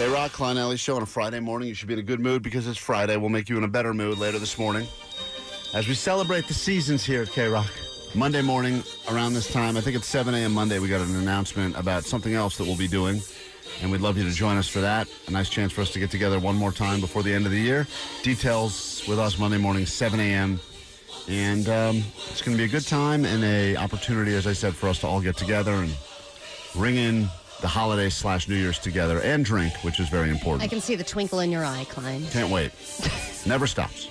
K 0.00 0.08
Rock, 0.08 0.32
Klein 0.32 0.56
Ally 0.56 0.76
Show 0.76 0.96
on 0.96 1.02
a 1.02 1.06
Friday 1.06 1.40
morning. 1.40 1.68
You 1.68 1.74
should 1.74 1.86
be 1.86 1.92
in 1.92 2.00
a 2.00 2.02
good 2.02 2.20
mood 2.20 2.42
because 2.42 2.66
it's 2.66 2.78
Friday. 2.78 3.18
We'll 3.18 3.28
make 3.28 3.50
you 3.50 3.58
in 3.58 3.64
a 3.64 3.68
better 3.68 3.92
mood 3.92 4.16
later 4.16 4.38
this 4.38 4.58
morning 4.58 4.86
as 5.74 5.88
we 5.88 5.92
celebrate 5.92 6.48
the 6.48 6.54
seasons 6.54 7.04
here 7.04 7.20
at 7.20 7.30
K 7.30 7.48
Rock. 7.48 7.70
Monday 8.14 8.40
morning, 8.40 8.82
around 9.10 9.34
this 9.34 9.52
time, 9.52 9.76
I 9.76 9.82
think 9.82 9.96
it's 9.96 10.06
7 10.06 10.32
a.m. 10.32 10.54
Monday, 10.54 10.78
we 10.78 10.88
got 10.88 11.02
an 11.02 11.14
announcement 11.16 11.78
about 11.78 12.04
something 12.04 12.32
else 12.32 12.56
that 12.56 12.64
we'll 12.64 12.78
be 12.78 12.88
doing. 12.88 13.20
And 13.82 13.92
we'd 13.92 14.00
love 14.00 14.16
you 14.16 14.24
to 14.24 14.30
join 14.30 14.56
us 14.56 14.66
for 14.66 14.80
that. 14.80 15.06
A 15.28 15.32
nice 15.32 15.50
chance 15.50 15.70
for 15.70 15.82
us 15.82 15.90
to 15.90 15.98
get 15.98 16.10
together 16.10 16.38
one 16.38 16.56
more 16.56 16.72
time 16.72 17.02
before 17.02 17.22
the 17.22 17.34
end 17.34 17.44
of 17.44 17.52
the 17.52 17.60
year. 17.60 17.86
Details 18.22 19.04
with 19.06 19.18
us 19.18 19.38
Monday 19.38 19.58
morning, 19.58 19.84
7 19.84 20.18
a.m. 20.18 20.58
And 21.28 21.68
um, 21.68 22.02
it's 22.30 22.40
going 22.40 22.56
to 22.56 22.58
be 22.58 22.64
a 22.64 22.72
good 22.72 22.86
time 22.86 23.26
and 23.26 23.44
a 23.44 23.76
opportunity, 23.76 24.34
as 24.34 24.46
I 24.46 24.54
said, 24.54 24.74
for 24.74 24.88
us 24.88 24.98
to 25.00 25.06
all 25.06 25.20
get 25.20 25.36
together 25.36 25.72
and 25.72 25.94
ring 26.74 26.96
in 26.96 27.28
the 27.60 27.68
holiday 27.68 28.08
slash 28.08 28.48
New 28.48 28.56
Year's 28.56 28.78
together 28.78 29.20
and 29.20 29.44
drink, 29.44 29.72
which 29.84 30.00
is 30.00 30.08
very 30.08 30.30
important. 30.30 30.62
I 30.62 30.68
can 30.68 30.80
see 30.80 30.94
the 30.94 31.04
twinkle 31.04 31.40
in 31.40 31.50
your 31.50 31.64
eye, 31.64 31.86
Klein. 31.88 32.26
Can't 32.28 32.50
wait. 32.50 32.72
Never 33.46 33.66
stops. 33.66 34.08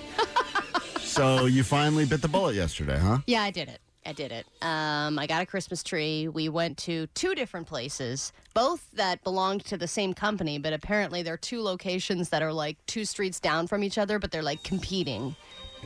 so 1.00 1.46
you 1.46 1.62
finally 1.62 2.06
bit 2.06 2.22
the 2.22 2.28
bullet 2.28 2.54
yesterday, 2.54 2.98
huh? 2.98 3.18
Yeah, 3.26 3.42
I 3.42 3.50
did 3.50 3.68
it. 3.68 3.80
I 4.06 4.12
did 4.12 4.32
it. 4.32 4.46
Um, 4.62 5.18
I 5.18 5.26
got 5.26 5.42
a 5.42 5.46
Christmas 5.46 5.82
tree. 5.82 6.26
We 6.28 6.48
went 6.48 6.78
to 6.78 7.06
two 7.08 7.34
different 7.34 7.66
places, 7.66 8.32
both 8.54 8.90
that 8.94 9.22
belonged 9.24 9.64
to 9.66 9.76
the 9.76 9.86
same 9.86 10.14
company, 10.14 10.58
but 10.58 10.72
apparently 10.72 11.22
they're 11.22 11.36
two 11.36 11.60
locations 11.60 12.30
that 12.30 12.42
are 12.42 12.52
like 12.52 12.78
two 12.86 13.04
streets 13.04 13.40
down 13.40 13.66
from 13.66 13.84
each 13.84 13.98
other, 13.98 14.18
but 14.18 14.30
they're 14.30 14.42
like 14.42 14.62
competing. 14.62 15.36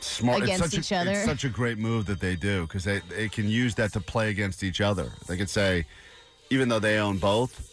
Smart. 0.01 0.43
Against 0.43 0.73
each 0.73 0.91
a, 0.91 0.97
other. 0.97 1.11
It's 1.11 1.25
such 1.25 1.43
a 1.43 1.49
great 1.49 1.77
move 1.77 2.05
that 2.05 2.19
they 2.19 2.35
do 2.35 2.63
because 2.63 2.83
they, 2.83 2.99
they 3.09 3.29
can 3.29 3.47
use 3.47 3.75
that 3.75 3.93
to 3.93 4.01
play 4.01 4.29
against 4.29 4.63
each 4.63 4.81
other. 4.81 5.11
They 5.27 5.37
could 5.37 5.49
say, 5.49 5.85
even 6.49 6.69
though 6.69 6.79
they 6.79 6.97
own 6.99 7.17
both, 7.17 7.71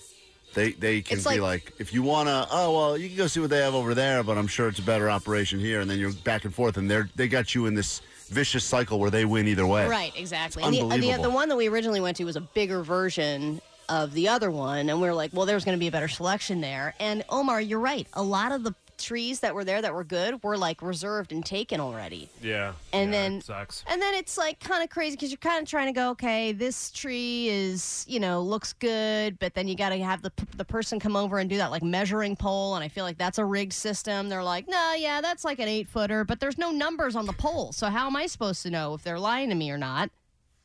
they 0.55 0.73
they 0.73 1.01
can 1.01 1.19
It's 1.19 1.27
be 1.27 1.41
like- 1.41 1.65
like, 1.67 1.73
if 1.79 1.93
you 1.95 2.03
want 2.03 2.29
to, 2.29 2.47
oh 2.51 2.77
well, 2.77 2.99
you 2.99 3.09
can 3.09 3.17
go 3.17 3.27
see 3.27 3.41
what 3.41 3.51
they 3.51 3.61
have 3.61 3.75
over 3.75 3.95
there, 3.95 4.23
but 4.23 4.37
I'm 4.39 4.47
sure 4.47 4.69
it's 4.69 4.79
a 4.79 4.83
better 4.83 5.11
operation 5.11 5.59
here, 5.61 5.81
and 5.81 5.91
then 5.91 5.99
you're 5.99 6.13
back 6.13 6.45
and 6.45 6.55
forth, 6.55 6.77
and 6.77 6.91
they're 6.91 7.09
they 7.17 7.29
got 7.29 7.55
you 7.55 7.67
in 7.67 7.75
this 7.75 8.03
vicious 8.29 8.65
cycle 8.65 8.99
where 8.99 9.11
they 9.11 9.25
win 9.25 9.47
either 9.49 9.67
way. 9.67 9.87
Right, 9.87 10.13
exactly. 10.17 10.63
And 10.63 10.73
the, 10.75 10.81
and 10.81 10.91
the, 10.91 10.95
unbelievable. 10.95 11.23
the 11.25 11.31
one 11.31 11.49
that 11.51 11.57
we 11.57 11.69
originally 11.69 12.01
went 12.01 12.17
to 12.19 12.25
was 12.25 12.37
a 12.37 12.41
bigger 12.41 12.83
version 12.83 13.61
of 13.89 14.15
the 14.15 14.29
other 14.29 14.51
one, 14.51 14.89
and 14.89 15.01
we 15.01 15.07
were 15.07 15.13
like, 15.15 15.31
well, 15.35 15.45
there's 15.45 15.65
going 15.67 15.77
to 15.77 15.81
be 15.81 15.89
a 15.89 15.91
better 15.93 16.09
selection 16.09 16.61
there. 16.63 16.95
And 16.99 17.25
Omar, 17.29 17.61
you're 17.61 17.81
right. 17.81 18.07
A 18.15 18.23
lot 18.23 18.53
of 18.53 18.63
the 18.63 18.75
trees 19.03 19.41
that 19.41 19.55
were 19.55 19.65
there 19.65 19.83
that 19.83 19.93
were 19.93 20.05
good 20.05 20.43
were 20.43 20.57
like 20.57 20.81
reserved 20.81 21.33
and 21.33 21.45
taken 21.45 21.81
already. 21.81 22.29
Yeah. 22.41 22.73
And 22.93 23.13
yeah, 23.13 23.21
then 23.21 23.41
sucks. 23.41 23.85
And 23.89 24.01
then 24.01 24.15
it's 24.15 24.39
like 24.39 24.61
kind 24.61 24.83
of 24.83 24.91
crazy 24.91 25.17
because 25.17 25.31
you're 25.31 25.39
kind 25.39 25.63
of 25.63 25.69
trying 25.69 25.87
to 25.89 25.93
go, 25.93 26.11
okay, 26.11 26.53
this 26.53 26.91
tree 26.91 27.49
is, 27.49 28.05
you 28.09 28.21
know, 28.21 28.41
looks 28.41 28.73
good, 28.73 29.39
but 29.39 29.55
then 29.55 29.69
you 29.69 29.77
got 29.77 29.91
to 29.91 29.99
have 29.99 30.23
the 30.23 30.33
the 30.57 30.65
person 30.65 30.99
come 31.01 31.17
over 31.17 31.39
and 31.39 31.51
do 31.51 31.57
that 31.57 31.71
like 31.71 31.83
measuring 31.83 32.37
pole, 32.37 32.75
and 32.75 32.85
I 32.85 32.89
feel 32.89 33.05
like 33.05 33.19
that's 33.19 33.39
a 33.39 33.45
rigged 33.45 33.73
system. 33.73 34.29
They're 34.29 34.45
like, 34.45 34.69
no, 34.69 34.95
yeah, 34.95 35.21
that's 35.21 35.45
like 35.45 35.59
an 35.59 35.69
eight 35.69 35.89
footer, 35.89 36.25
but 36.25 36.41
there's 36.41 36.59
no 36.59 36.71
numbers 36.71 37.17
on 37.17 37.27
the 37.27 37.33
pole, 37.33 37.73
so 37.73 37.89
how 37.89 38.07
am 38.07 38.17
I 38.17 38.27
supposed 38.27 38.63
to 38.63 38.71
know 38.71 38.95
if 38.95 39.03
they're 39.03 39.19
lying 39.19 39.49
to 39.49 39.55
me 39.55 39.71
or 39.71 39.79
not? 39.79 40.11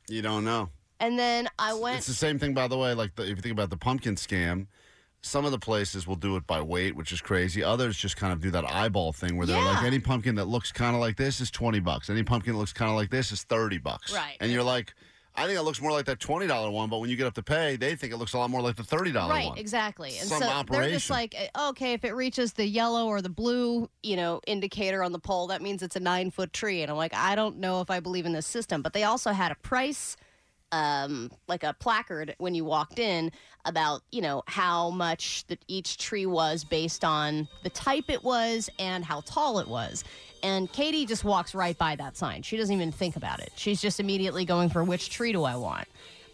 You 0.07 0.21
don't 0.21 0.45
know. 0.45 0.69
And 0.99 1.17
then 1.17 1.47
I 1.59 1.73
went. 1.73 1.97
It's 1.99 2.07
the 2.07 2.13
same 2.13 2.39
thing, 2.39 2.53
by 2.53 2.67
the 2.67 2.77
way. 2.77 2.93
Like 2.93 3.15
the, 3.15 3.23
if 3.23 3.29
you 3.29 3.35
think 3.35 3.53
about 3.53 3.69
the 3.69 3.77
pumpkin 3.77 4.15
scam, 4.15 4.67
some 5.21 5.45
of 5.45 5.51
the 5.51 5.59
places 5.59 6.07
will 6.07 6.15
do 6.15 6.35
it 6.35 6.45
by 6.47 6.61
weight, 6.61 6.95
which 6.95 7.11
is 7.11 7.21
crazy. 7.21 7.63
Others 7.63 7.97
just 7.97 8.17
kind 8.17 8.31
of 8.31 8.39
do 8.39 8.51
that 8.51 8.69
eyeball 8.71 9.11
thing 9.13 9.35
where 9.37 9.47
they're 9.47 9.61
like, 9.61 9.83
any 9.83 9.99
pumpkin 9.99 10.35
that 10.35 10.45
looks 10.45 10.71
kind 10.71 10.95
of 10.95 11.01
like 11.01 11.17
this 11.17 11.41
is 11.41 11.51
twenty 11.51 11.79
bucks. 11.79 12.09
Any 12.09 12.23
pumpkin 12.23 12.53
that 12.53 12.59
looks 12.59 12.73
kind 12.73 12.89
of 12.89 12.95
like 12.95 13.09
this 13.09 13.31
is 13.31 13.43
thirty 13.43 13.77
bucks. 13.77 14.13
Right. 14.13 14.37
And 14.39 14.51
you're 14.51 14.63
like, 14.63 14.93
I 15.35 15.45
think 15.45 15.59
it 15.59 15.63
looks 15.63 15.81
more 15.81 15.91
like 15.91 16.05
that 16.05 16.19
twenty 16.19 16.47
dollar 16.47 16.71
one, 16.71 16.89
but 16.89 16.99
when 16.99 17.09
you 17.09 17.15
get 17.15 17.27
up 17.27 17.33
to 17.35 17.43
pay, 17.43 17.75
they 17.75 17.95
think 17.95 18.11
it 18.13 18.17
looks 18.17 18.33
a 18.33 18.37
lot 18.37 18.49
more 18.49 18.61
like 18.61 18.75
the 18.75 18.83
thirty 18.83 19.11
dollar 19.11 19.29
one. 19.29 19.37
Right, 19.37 19.49
one. 19.49 19.57
exactly. 19.57 20.17
And 20.17 20.27
Some 20.27 20.39
so 20.39 20.45
they're 20.45 20.89
just 20.89 21.11
operation. 21.11 21.13
like, 21.13 21.35
eh, 21.37 21.69
okay, 21.69 21.93
if 21.93 22.03
it 22.05 22.15
reaches 22.15 22.53
the 22.53 22.65
yellow 22.65 23.07
or 23.07 23.21
the 23.21 23.29
blue, 23.29 23.89
you 24.01 24.15
know, 24.15 24.41
indicator 24.47 25.03
on 25.03 25.11
the 25.11 25.19
pole, 25.19 25.47
that 25.47 25.61
means 25.61 25.83
it's 25.83 25.95
a 25.95 25.99
nine 25.99 26.31
foot 26.31 26.53
tree. 26.53 26.81
And 26.81 26.89
I'm 26.89 26.97
like, 26.97 27.13
I 27.13 27.35
don't 27.35 27.57
know 27.57 27.81
if 27.81 27.91
I 27.91 27.99
believe 27.99 28.25
in 28.25 28.33
this 28.33 28.47
system. 28.47 28.81
But 28.81 28.93
they 28.93 29.03
also 29.03 29.31
had 29.31 29.51
a 29.51 29.55
price, 29.55 30.17
um, 30.71 31.31
like 31.47 31.63
a 31.63 31.73
placard 31.79 32.35
when 32.37 32.53
you 32.55 32.65
walked 32.65 32.99
in 32.99 33.31
about, 33.65 34.01
you 34.11 34.21
know, 34.21 34.43
how 34.47 34.89
much 34.89 35.45
that 35.47 35.59
each 35.67 35.97
tree 35.97 36.25
was 36.25 36.63
based 36.63 37.03
on 37.03 37.47
the 37.63 37.69
type 37.69 38.05
it 38.09 38.23
was 38.23 38.69
and 38.79 39.03
how 39.03 39.21
tall 39.21 39.59
it 39.59 39.67
was. 39.67 40.03
And 40.43 40.71
Katie 40.71 41.05
just 41.05 41.23
walks 41.23 41.55
right 41.55 41.77
by 41.77 41.95
that 41.95 42.15
sign. 42.15 42.41
She 42.43 42.57
doesn't 42.57 42.73
even 42.73 42.91
think 42.91 43.15
about 43.15 43.39
it. 43.39 43.51
She's 43.55 43.81
just 43.81 43.99
immediately 43.99 44.45
going 44.45 44.69
for 44.69 44.83
which 44.83 45.09
tree 45.09 45.31
do 45.31 45.43
I 45.43 45.55
want 45.55 45.87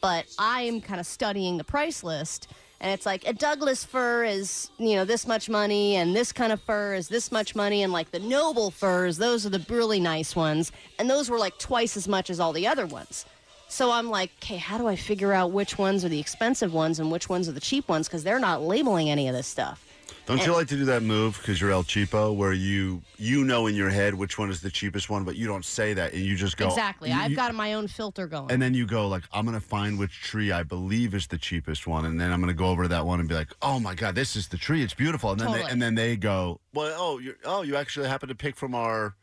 but 0.03 0.25
I 0.37 0.63
am 0.63 0.81
kind 0.81 0.99
of 0.99 1.05
studying 1.05 1.55
the 1.57 1.63
price 1.63 2.03
list. 2.03 2.49
And 2.81 2.91
it's 2.91 3.05
like 3.05 3.25
a 3.25 3.31
Douglas 3.31 3.85
fir 3.85 4.25
is, 4.25 4.69
you 4.77 4.97
know, 4.97 5.05
this 5.05 5.25
much 5.25 5.49
money, 5.49 5.95
and 5.95 6.13
this 6.13 6.33
kind 6.33 6.51
of 6.51 6.61
fir 6.61 6.93
is 6.93 7.07
this 7.07 7.31
much 7.31 7.55
money, 7.55 7.83
and 7.83 7.93
like 7.93 8.11
the 8.11 8.19
noble 8.19 8.69
firs, 8.69 9.17
those 9.17 9.45
are 9.45 9.49
the 9.49 9.65
really 9.69 10.01
nice 10.01 10.35
ones, 10.35 10.73
and 10.99 11.09
those 11.09 11.29
were 11.29 11.39
like 11.39 11.57
twice 11.57 11.95
as 11.95 12.09
much 12.09 12.29
as 12.29 12.41
all 12.41 12.51
the 12.51 12.67
other 12.67 12.85
ones. 12.85 13.25
So 13.73 13.89
I'm 13.91 14.11
like, 14.11 14.29
okay, 14.37 14.57
how 14.57 14.77
do 14.77 14.87
I 14.87 14.95
figure 14.95 15.33
out 15.33 15.49
which 15.51 15.79
ones 15.79 16.05
are 16.05 16.09
the 16.09 16.19
expensive 16.19 16.75
ones 16.75 16.99
and 16.99 17.11
which 17.11 17.27
ones 17.27 17.49
are 17.49 17.53
the 17.53 17.59
cheap 17.59 17.89
ones? 17.89 18.07
Because 18.07 18.23
they're 18.23 18.37
not 18.37 18.61
labeling 18.61 19.09
any 19.09 19.27
of 19.27 19.33
this 19.33 19.47
stuff. 19.47 19.83
Don't 20.27 20.37
And- 20.37 20.45
you 20.45 20.53
like 20.53 20.67
to 20.67 20.75
do 20.77 20.85
that 20.85 21.01
move 21.01 21.37
because 21.39 21.59
you're 21.59 21.71
El 21.71 21.83
Cheapo, 21.83 22.35
where 22.35 22.53
you 22.53 23.01
you 23.17 23.43
know 23.43 23.65
in 23.65 23.73
your 23.73 23.89
head 23.89 24.13
which 24.13 24.37
one 24.37 24.51
is 24.51 24.61
the 24.61 24.69
cheapest 24.69 25.09
one, 25.09 25.23
but 25.23 25.37
you 25.37 25.47
don't 25.47 25.65
say 25.65 25.95
that, 25.95 26.13
and 26.13 26.21
you 26.21 26.35
just 26.35 26.55
go 26.55 26.67
exactly. 26.67 27.09
you- 27.09 27.15
I've 27.15 27.31
you- 27.31 27.35
got 27.35 27.53
my 27.55 27.73
own 27.73 27.87
filter 27.87 28.27
going. 28.27 28.51
And 28.51 28.61
then 28.61 28.75
you 28.75 28.85
go 28.85 29.07
like, 29.07 29.23
I'm 29.33 29.43
gonna 29.43 29.59
find 29.59 29.97
which 29.97 30.21
tree 30.21 30.51
I 30.51 30.61
believe 30.61 31.15
is 31.15 31.25
the 31.25 31.39
cheapest 31.39 31.87
one, 31.87 32.05
and 32.05 32.21
then 32.21 32.31
I'm 32.31 32.41
gonna 32.41 32.53
go 32.53 32.67
over 32.67 32.83
to 32.83 32.89
that 32.89 33.07
one 33.07 33.19
and 33.21 33.27
be 33.27 33.33
like, 33.33 33.49
Oh 33.63 33.79
my 33.79 33.95
god, 33.95 34.13
this 34.13 34.35
is 34.35 34.49
the 34.49 34.57
tree. 34.57 34.83
It's 34.83 34.93
beautiful. 34.93 35.31
And 35.31 35.39
then 35.39 35.47
Totally. 35.47 35.65
they, 35.65 35.71
and 35.71 35.81
then 35.81 35.95
they 35.95 36.15
go, 36.15 36.61
Well, 36.75 36.93
oh, 36.95 37.17
you 37.17 37.35
oh, 37.43 37.63
you 37.63 37.75
actually 37.75 38.07
happen 38.07 38.29
to 38.29 38.35
pick 38.35 38.55
from 38.55 38.75
our 38.75 39.15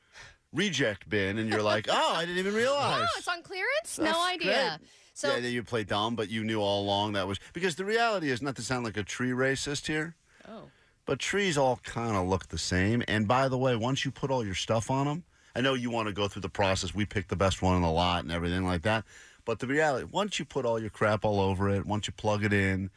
reject 0.53 1.09
bin, 1.09 1.39
and 1.39 1.49
you're 1.49 1.63
like, 1.63 1.87
Oh, 1.91 2.15
I 2.15 2.25
didn't 2.25 2.39
even 2.39 2.55
realize. 2.55 3.03
oh, 3.03 3.19
it's 3.19 3.29
on 3.29 3.43
clearance? 3.43 3.97
That's 3.97 4.13
no 4.13 4.25
idea. 4.27 4.79
great. 4.79 4.89
So 5.15 5.37
yeah, 5.37 5.49
you 5.49 5.63
play 5.63 5.85
dumb, 5.85 6.17
but 6.17 6.31
you 6.31 6.43
knew 6.45 6.61
all 6.61 6.83
along 6.83 7.13
that 7.13 7.27
was 7.29 7.39
because 7.53 7.75
the 7.77 7.85
reality 7.85 8.31
is 8.31 8.41
not 8.41 8.57
to 8.57 8.63
sound 8.63 8.85
like 8.85 8.97
a 8.97 9.03
tree 9.03 9.31
racist 9.33 9.87
here. 9.87 10.15
Oh. 10.49 10.63
But 11.05 11.19
trees 11.19 11.59
all 11.59 11.81
kind 11.83 12.17
of 12.17 12.27
look 12.27 12.49
the 12.49 12.59
same. 12.59 13.03
And 13.09 13.27
by 13.29 13.49
the 13.49 13.59
way, 13.59 13.77
once 13.77 14.05
you 14.05 14.11
put 14.11 14.31
all 14.31 14.45
your 14.45 14.55
stuff 14.55 14.91
on 14.91 15.07
them, 15.07 15.25
I 15.55 15.61
know 15.61 15.75
you 15.75 15.91
want 15.91 16.07
to 16.09 16.15
go 16.15 16.29
through 16.29 16.43
the 16.43 16.49
process. 16.49 16.95
We 16.95 17.05
pick 17.05 17.29
the 17.29 17.37
best 17.37 17.61
one 17.61 17.77
in 17.77 17.83
the 17.83 17.91
lot 17.91 18.23
and 18.23 18.33
everything 18.33 18.65
like 18.65 18.83
that. 18.83 19.05
But 19.45 19.59
the 19.59 19.67
reality, 19.67 20.07
once 20.11 20.39
you 20.39 20.45
put 20.45 20.65
all 20.65 20.79
your 20.81 20.91
crap 20.91 21.25
all 21.25 21.41
over 21.41 21.69
it, 21.69 21.85
once 21.85 22.07
you 22.07 22.13
plug 22.13 22.45
it 22.45 22.53
in, 22.53 22.91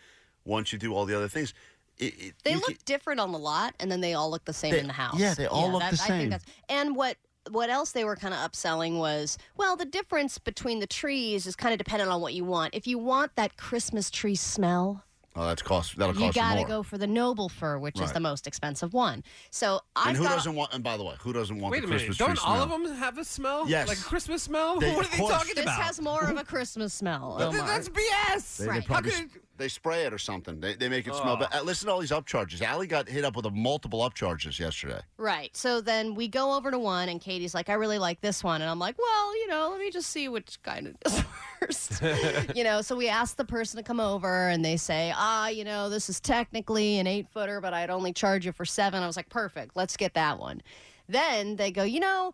once 0.46 0.72
you 0.72 0.78
do 0.80 0.94
all 0.94 1.06
the 1.06 1.16
other 1.16 1.28
things, 1.28 1.54
it, 1.98 2.14
it, 2.20 2.34
They 2.44 2.56
look 2.56 2.66
can- 2.66 2.78
different 2.86 3.20
on 3.20 3.32
the 3.32 3.40
lot, 3.40 3.74
and 3.80 3.92
then 3.92 4.00
they 4.02 4.14
all 4.14 4.30
look 4.30 4.46
the 4.46 4.54
same 4.54 4.72
They- 4.72 4.80
in 4.80 4.88
the 4.88 4.94
house. 4.94 5.20
yeah, 5.20 5.34
they 5.34 5.48
all 5.48 5.72
look 5.72 5.82
the 5.82 5.88
I 6.04 6.08
same. 6.08 6.36
and 6.70 6.96
what 6.96 7.18
what 7.52 7.70
else 7.70 7.92
they 7.92 8.04
were 8.06 8.16
kind 8.16 8.34
of 8.34 8.40
upselling 8.40 8.98
was, 8.98 9.38
well, 9.58 9.76
the 9.76 9.86
difference 9.86 10.38
between 10.38 10.80
the 10.80 10.88
trees 10.88 11.46
is 11.46 11.56
kind 11.56 11.74
of 11.74 11.78
dependent 11.78 12.10
on 12.12 12.22
what 12.22 12.34
you 12.34 12.46
want. 12.46 12.74
If 12.74 12.88
you 12.88 12.98
want 12.98 13.36
that 13.36 13.58
Christmas 13.58 14.10
tree 14.10 14.36
smell, 14.36 15.04
oh, 15.36 15.46
that's 15.48 15.62
cost. 15.62 15.98
That'll 15.98 16.14
cost 16.14 16.22
you 16.36 16.42
cost 16.42 16.56
got 16.56 16.62
to 16.62 16.68
go 16.68 16.84
for 16.84 16.98
the 16.98 17.08
noble 17.08 17.50
fir, 17.50 17.78
which 17.80 18.00
is 18.00 18.12
the 18.14 18.20
most 18.20 18.48
expensive 18.48 18.94
one. 18.94 19.24
So 19.50 19.82
I've 19.96 20.10
and 20.10 20.18
who 20.18 20.24
got 20.24 20.36
doesn't 20.36 20.56
want? 20.56 20.74
And 20.74 20.84
by 20.84 20.96
the 20.96 21.04
way, 21.04 21.16
who 21.20 21.34
doesn't 21.34 21.60
want 21.60 21.72
Wait 21.74 21.80
the 21.82 21.88
a 21.88 21.90
minute. 21.90 22.00
Christmas 22.06 22.18
Don't 22.18 22.36
tree 22.36 22.44
all 22.46 22.62
smell? 22.66 22.76
of 22.78 22.84
them 22.84 22.96
have 22.98 23.18
a 23.18 23.26
smell? 23.26 23.68
Yes. 23.68 23.88
Like 23.88 23.98
a 23.98 24.04
Christmas 24.04 24.44
smell? 24.44 24.80
They- 24.80 24.92
what 24.96 25.08
are 25.08 25.12
they 25.12 25.18
course. 25.18 25.32
talking 25.34 25.56
this 25.56 25.64
about? 25.66 25.78
This 25.78 25.86
has 25.86 26.02
more 26.02 26.24
of 26.30 26.38
a 26.38 26.44
Christmas 26.44 26.94
smell. 26.94 27.38
Omar. 27.42 27.68
That's 27.68 27.90
BS. 27.90 28.58
They- 28.58 28.64
they 28.66 28.70
Right. 28.70 28.86
probably 28.86 29.12
How 29.12 29.20
could- 29.22 29.30
They 29.56 29.68
spray 29.68 30.04
it 30.06 30.14
or 30.14 30.18
something. 30.18 30.60
They, 30.60 30.74
they 30.74 30.90
make 30.90 31.06
it 31.08 31.14
smell 31.14 31.34
Oh. 31.34 31.38
bad. 31.38 31.50
Uh, 31.54 31.62
Listen 31.62 31.86
to 31.88 31.94
all 31.94 32.00
these 32.00 32.10
upcharges. 32.12 32.62
Ally 32.62 32.88
got 32.88 33.08
hit 33.08 33.24
up 33.24 33.36
with 33.36 33.46
a 33.46 33.52
multiple 33.52 34.00
upcharges 34.00 34.58
yesterday. 34.58 35.00
Right. 35.18 35.56
So 35.56 35.80
then 35.80 36.16
we 36.16 36.28
go 36.28 36.56
over 36.56 36.72
to 36.72 36.80
one, 36.80 37.10
and 37.10 37.22
Katie's 37.22 37.54
like, 37.54 37.70
I 37.70 37.74
really 37.74 38.00
like 38.00 38.20
this 38.22 38.44
one. 38.44 38.62
And 38.62 38.70
I'm 38.72 38.80
like, 38.80 38.98
well, 38.98 39.36
you 39.38 39.48
know, 39.48 39.70
let 39.70 39.80
me 39.80 39.92
just 39.92 40.10
see 40.10 40.28
which 40.28 40.58
kind 40.64 40.88
it 40.88 40.96
is 41.06 41.24
first. 41.60 42.02
you 42.56 42.64
know, 42.64 42.82
so 42.82 42.96
we 42.96 43.08
ask 43.10 43.36
the 43.38 43.46
person 43.46 43.78
to 43.78 43.84
come 43.84 44.00
over, 44.00 44.50
and 44.50 44.66
they 44.66 44.76
say, 44.76 45.14
ah, 45.16 45.50
you 45.50 45.64
know, 45.64 45.88
this 45.88 46.10
is 46.10 46.20
technically 46.20 46.98
an 46.98 47.06
eight 47.06 47.28
footer, 47.32 47.62
but 47.62 47.74
I'd 47.76 47.92
only 47.92 48.12
charge 48.12 48.48
you 48.48 48.52
for 48.54 48.66
seven. 48.66 49.04
I 49.04 49.08
was 49.08 49.16
like, 49.16 49.30
perfect. 49.30 49.76
Let's 49.76 49.96
get 49.96 50.16
that 50.16 50.40
one. 50.40 50.64
Then 51.08 51.58
they 51.58 51.70
go, 51.72 51.84
you 51.84 52.00
know, 52.00 52.34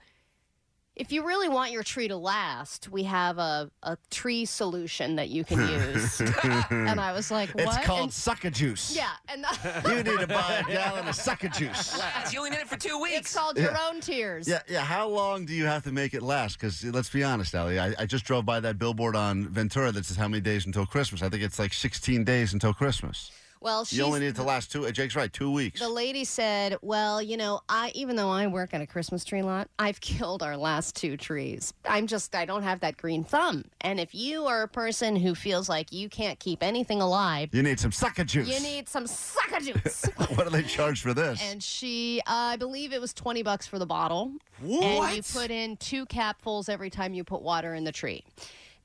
if 1.00 1.14
you 1.14 1.26
really 1.26 1.48
want 1.48 1.72
your 1.72 1.82
tree 1.82 2.10
to 2.10 2.18
last, 2.18 2.90
we 2.90 3.04
have 3.04 3.38
a, 3.38 3.72
a 3.84 3.98
tree 4.12 4.44
solution 4.44 5.16
that 5.16 5.30
you 5.30 5.46
can 5.46 5.60
use. 5.68 6.20
and 6.70 7.00
I 7.00 7.14
was 7.14 7.32
like, 7.32 7.50
what? 7.56 7.64
It's 7.78 7.86
called 7.86 8.02
And- 8.02 8.14
sucker 8.14 8.50
juice. 8.50 8.94
yeah. 8.96 9.12
And 9.30 9.46
You 9.88 10.04
need 10.04 10.20
to 10.20 10.28
buy 10.28 10.62
a 10.68 10.70
gallon 10.72 11.08
of 11.08 11.16
sucker 11.16 11.48
juice. 11.48 11.98
you 12.34 12.40
only 12.40 12.52
need 12.52 12.60
it 12.60 12.68
for 12.68 12.78
two 12.78 13.00
weeks. 13.02 13.18
It's 13.18 13.34
called 13.34 13.58
your 13.58 13.72
Yeah. 13.72 13.88
own 13.90 14.02
tears. 14.02 14.46
Yeah, 14.48 14.62
yeah. 14.68 14.82
How 14.84 15.08
long 15.08 15.46
do 15.46 15.54
you 15.54 15.66
have 15.66 15.84
to 15.86 15.92
make 15.94 16.14
it 16.14 16.22
last? 16.22 16.60
Because 16.60 16.84
let's 16.84 17.10
be 17.10 17.24
honest, 17.24 17.56
Ally, 17.56 17.78
I, 17.80 17.96
I 18.04 18.06
just 18.06 18.26
drove 18.26 18.46
by 18.46 18.60
that 18.60 18.78
billboard 18.78 19.16
on 19.16 19.48
Ventura 19.48 19.94
that 19.94 20.06
says 20.06 20.18
how 20.18 20.28
many 20.28 20.42
days 20.42 20.66
until 20.66 20.86
Christmas. 20.86 21.24
I 21.24 21.30
think 21.30 21.44
it's 21.44 21.60
like 21.60 21.74
16 21.74 22.26
days 22.26 22.52
until 22.54 22.74
Christmas. 22.74 23.32
Well, 23.62 23.84
she's, 23.84 24.00
You 24.00 24.06
only 24.06 24.22
need 24.22 24.28
it 24.28 24.36
to 24.38 24.44
last 24.44 24.72
two. 24.72 24.86
uh, 24.88 24.92
Jake's 24.92 25.16
right, 25.18 25.32
two 25.32 25.52
weeks. 25.52 25.82
The 25.82 25.90
lady 25.90 26.24
said, 26.24 26.78
"Well, 26.82 27.22
you 27.22 27.36
know, 27.36 27.60
I 27.68 27.92
even 27.94 28.16
though 28.16 28.30
I 28.30 28.48
work 28.48 28.74
at 28.74 28.80
a 28.80 28.88
Christmas 28.88 29.26
tree 29.26 29.42
lot, 29.42 29.68
I've 29.78 30.00
killed 30.02 30.42
our 30.44 30.56
last 30.56 30.96
two 30.96 31.18
trees. 31.18 31.74
I'm 31.86 32.08
just 32.08 32.34
I 32.36 32.46
don't 32.46 32.64
have 32.64 32.80
that 32.80 32.96
green 32.96 33.24
thumb. 33.26 33.66
And 33.82 34.00
if 34.00 34.16
you 34.16 34.46
are 34.46 34.64
a 34.64 34.68
person 34.70 35.16
who 35.18 35.36
feels 35.36 35.68
like 35.68 35.92
you 35.92 36.08
can't 36.08 36.40
keep 36.40 36.64
anything 36.64 37.02
alive, 37.02 37.50
You 37.52 37.62
need 37.64 37.80
some 37.82 37.92
sucker 37.92 38.24
juice. 38.24 38.48
you 38.48 38.60
need 38.62 38.88
some 38.88 39.06
sucker 39.08 39.60
juice." 39.60 40.06
what 40.36 40.46
do 40.46 40.50
they 40.50 40.64
charge 40.64 41.02
for 41.02 41.14
this? 41.14 41.42
and 41.44 41.62
she, 41.62 42.22
uh, 42.28 42.32
I 42.32 42.56
believe 42.56 42.94
it 42.94 43.02
was 43.02 43.14
20 43.14 43.44
bucks 43.44 43.68
for 43.68 43.78
the 43.78 43.86
bottle. 43.86 44.32
What? 44.62 44.84
And 44.84 45.16
you 45.18 45.24
put 45.24 45.52
in 45.52 45.76
two 45.78 46.06
capfuls 46.06 46.70
every 46.70 46.90
time 46.90 47.14
you 47.14 47.24
put 47.26 47.42
water 47.42 47.74
in 47.74 47.84
the 47.84 47.92
tree. 47.92 48.24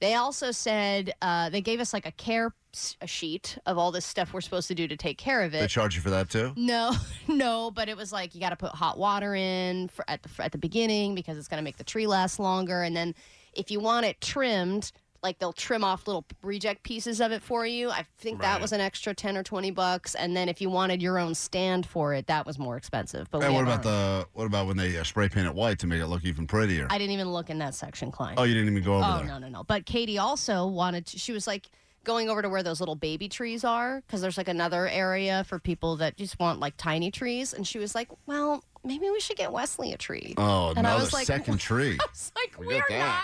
They 0.01 0.15
also 0.15 0.51
said 0.51 1.15
uh, 1.23 1.51
they 1.51 1.61
gave 1.61 1.79
us 1.81 1.93
like 1.93 2.07
a 2.07 2.13
care 2.13 2.53
a 3.01 3.07
sheet 3.07 3.59
of 3.67 3.79
all 3.79 3.91
this 3.91 4.05
stuff 4.05 4.33
we're 4.33 4.41
supposed 4.41 4.69
to 4.69 4.75
do 4.75 4.87
to 4.89 4.97
take 4.97 5.19
care 5.19 5.43
of 5.43 5.55
it. 5.55 5.61
they 5.61 5.67
charge 5.67 5.95
you 5.95 6.03
for 6.03 6.11
that 6.11 6.31
too? 6.31 6.53
No, 6.57 6.93
no, 7.29 7.71
but 7.71 7.89
it 7.89 7.97
was 7.97 8.13
like 8.13 8.35
you 8.35 8.41
got 8.41 8.51
to 8.51 8.57
put 8.57 8.71
hot 8.73 8.99
water 8.99 9.35
in 9.35 9.89
for, 9.89 10.05
at 10.09 10.23
the 10.23 10.31
at 10.43 10.53
the 10.53 10.59
beginning 10.59 11.15
because 11.15 11.39
it's 11.39 11.49
going 11.49 11.59
to 11.59 11.65
make 11.65 11.77
the 11.77 11.85
tree 11.85 12.07
last 12.07 12.39
longer, 12.39 12.83
and 12.83 12.97
then 12.97 13.15
if 13.55 13.71
you 13.71 13.81
want 13.81 14.07
it 14.07 14.21
trimmed, 14.21 14.93
like 15.25 15.39
they'll 15.39 15.53
trim 15.55 15.83
off 15.83 16.07
little 16.07 16.25
reject 16.43 16.83
pieces 16.83 17.21
of 17.21 17.33
it 17.33 17.43
for 17.43 17.67
you. 17.67 17.91
I 17.91 18.05
think 18.19 18.43
that 18.43 18.61
was 18.61 18.73
an 18.73 18.81
extra 18.81 19.15
ten 19.15 19.37
or 19.37 19.43
twenty 19.43 19.71
bucks, 19.71 20.15
and 20.15 20.37
then 20.37 20.49
if 20.49 20.61
you 20.61 20.69
wanted 20.71 21.03
your 21.03 21.19
own 21.19 21.35
stand 21.35 21.87
for 21.87 22.13
it, 22.15 22.27
that 22.27 22.47
was 22.47 22.59
more 22.59 22.77
expensive. 22.77 23.29
But 23.31 23.43
and 23.43 23.55
what 23.55 23.65
about 23.65 23.83
the 23.83 24.29
what 24.35 24.45
about 24.45 24.67
when 24.67 24.77
they 24.77 24.97
uh, 24.97 25.03
spray 25.03 25.29
paint 25.29 25.47
it 25.47 25.55
white 25.55 25.79
to 25.81 25.87
make 25.87 26.01
it 26.01 26.07
look 26.07 26.25
even 26.25 26.47
prettier? 26.47 26.87
I 26.91 26.99
didn't 26.99 27.13
even 27.13 27.33
look 27.33 27.51
in 27.51 27.59
that 27.59 27.75
section, 27.75 28.13
Klein. 28.13 28.35
oh, 28.37 28.43
you 28.45 28.55
didn't 28.55 28.71
even 28.71 28.85
go 28.85 28.97
over 28.97 29.05
oh 29.05 29.17
there. 29.19 29.27
no 29.27 29.39
no 29.39 29.49
no! 29.49 29.65
But 29.65 29.87
Katie 29.87 30.19
also 30.19 30.67
wanted. 30.67 31.07
To, 31.07 31.19
she 31.19 31.33
was 31.33 31.47
like 31.47 31.71
going 32.05 32.29
over 32.29 32.43
to 32.43 32.49
where 32.49 32.63
those 32.63 32.81
little 32.81 32.95
baby 32.95 33.29
trees 33.29 33.65
are 33.65 34.03
because 34.03 34.21
there's 34.21 34.37
like 34.37 34.49
another 34.49 34.87
area 34.89 35.45
for 35.45 35.59
people 35.59 35.97
that 35.97 36.17
just 36.17 36.39
want 36.39 36.61
like 36.61 36.77
tiny 36.77 37.11
trees, 37.11 37.53
and 37.53 37.67
she 37.67 37.79
was 37.79 37.95
like, 37.95 38.09
"Well, 38.27 38.63
maybe 38.85 39.11
we 39.11 39.21
should 39.21 39.37
get 39.37 39.53
Wesley 39.53 39.93
a 39.93 39.97
tree." 39.97 40.35
Oh, 40.37 40.69
and 40.71 40.79
I 40.87 40.91
another 40.91 41.05
was 41.05 41.13
like, 41.13 41.27
second 41.27 41.59
tree. 41.61 41.99
I 42.01 42.07
was 42.11 42.33
like, 42.37 42.59
We 42.59 42.67
"We're 42.67 42.85
not 42.91 43.23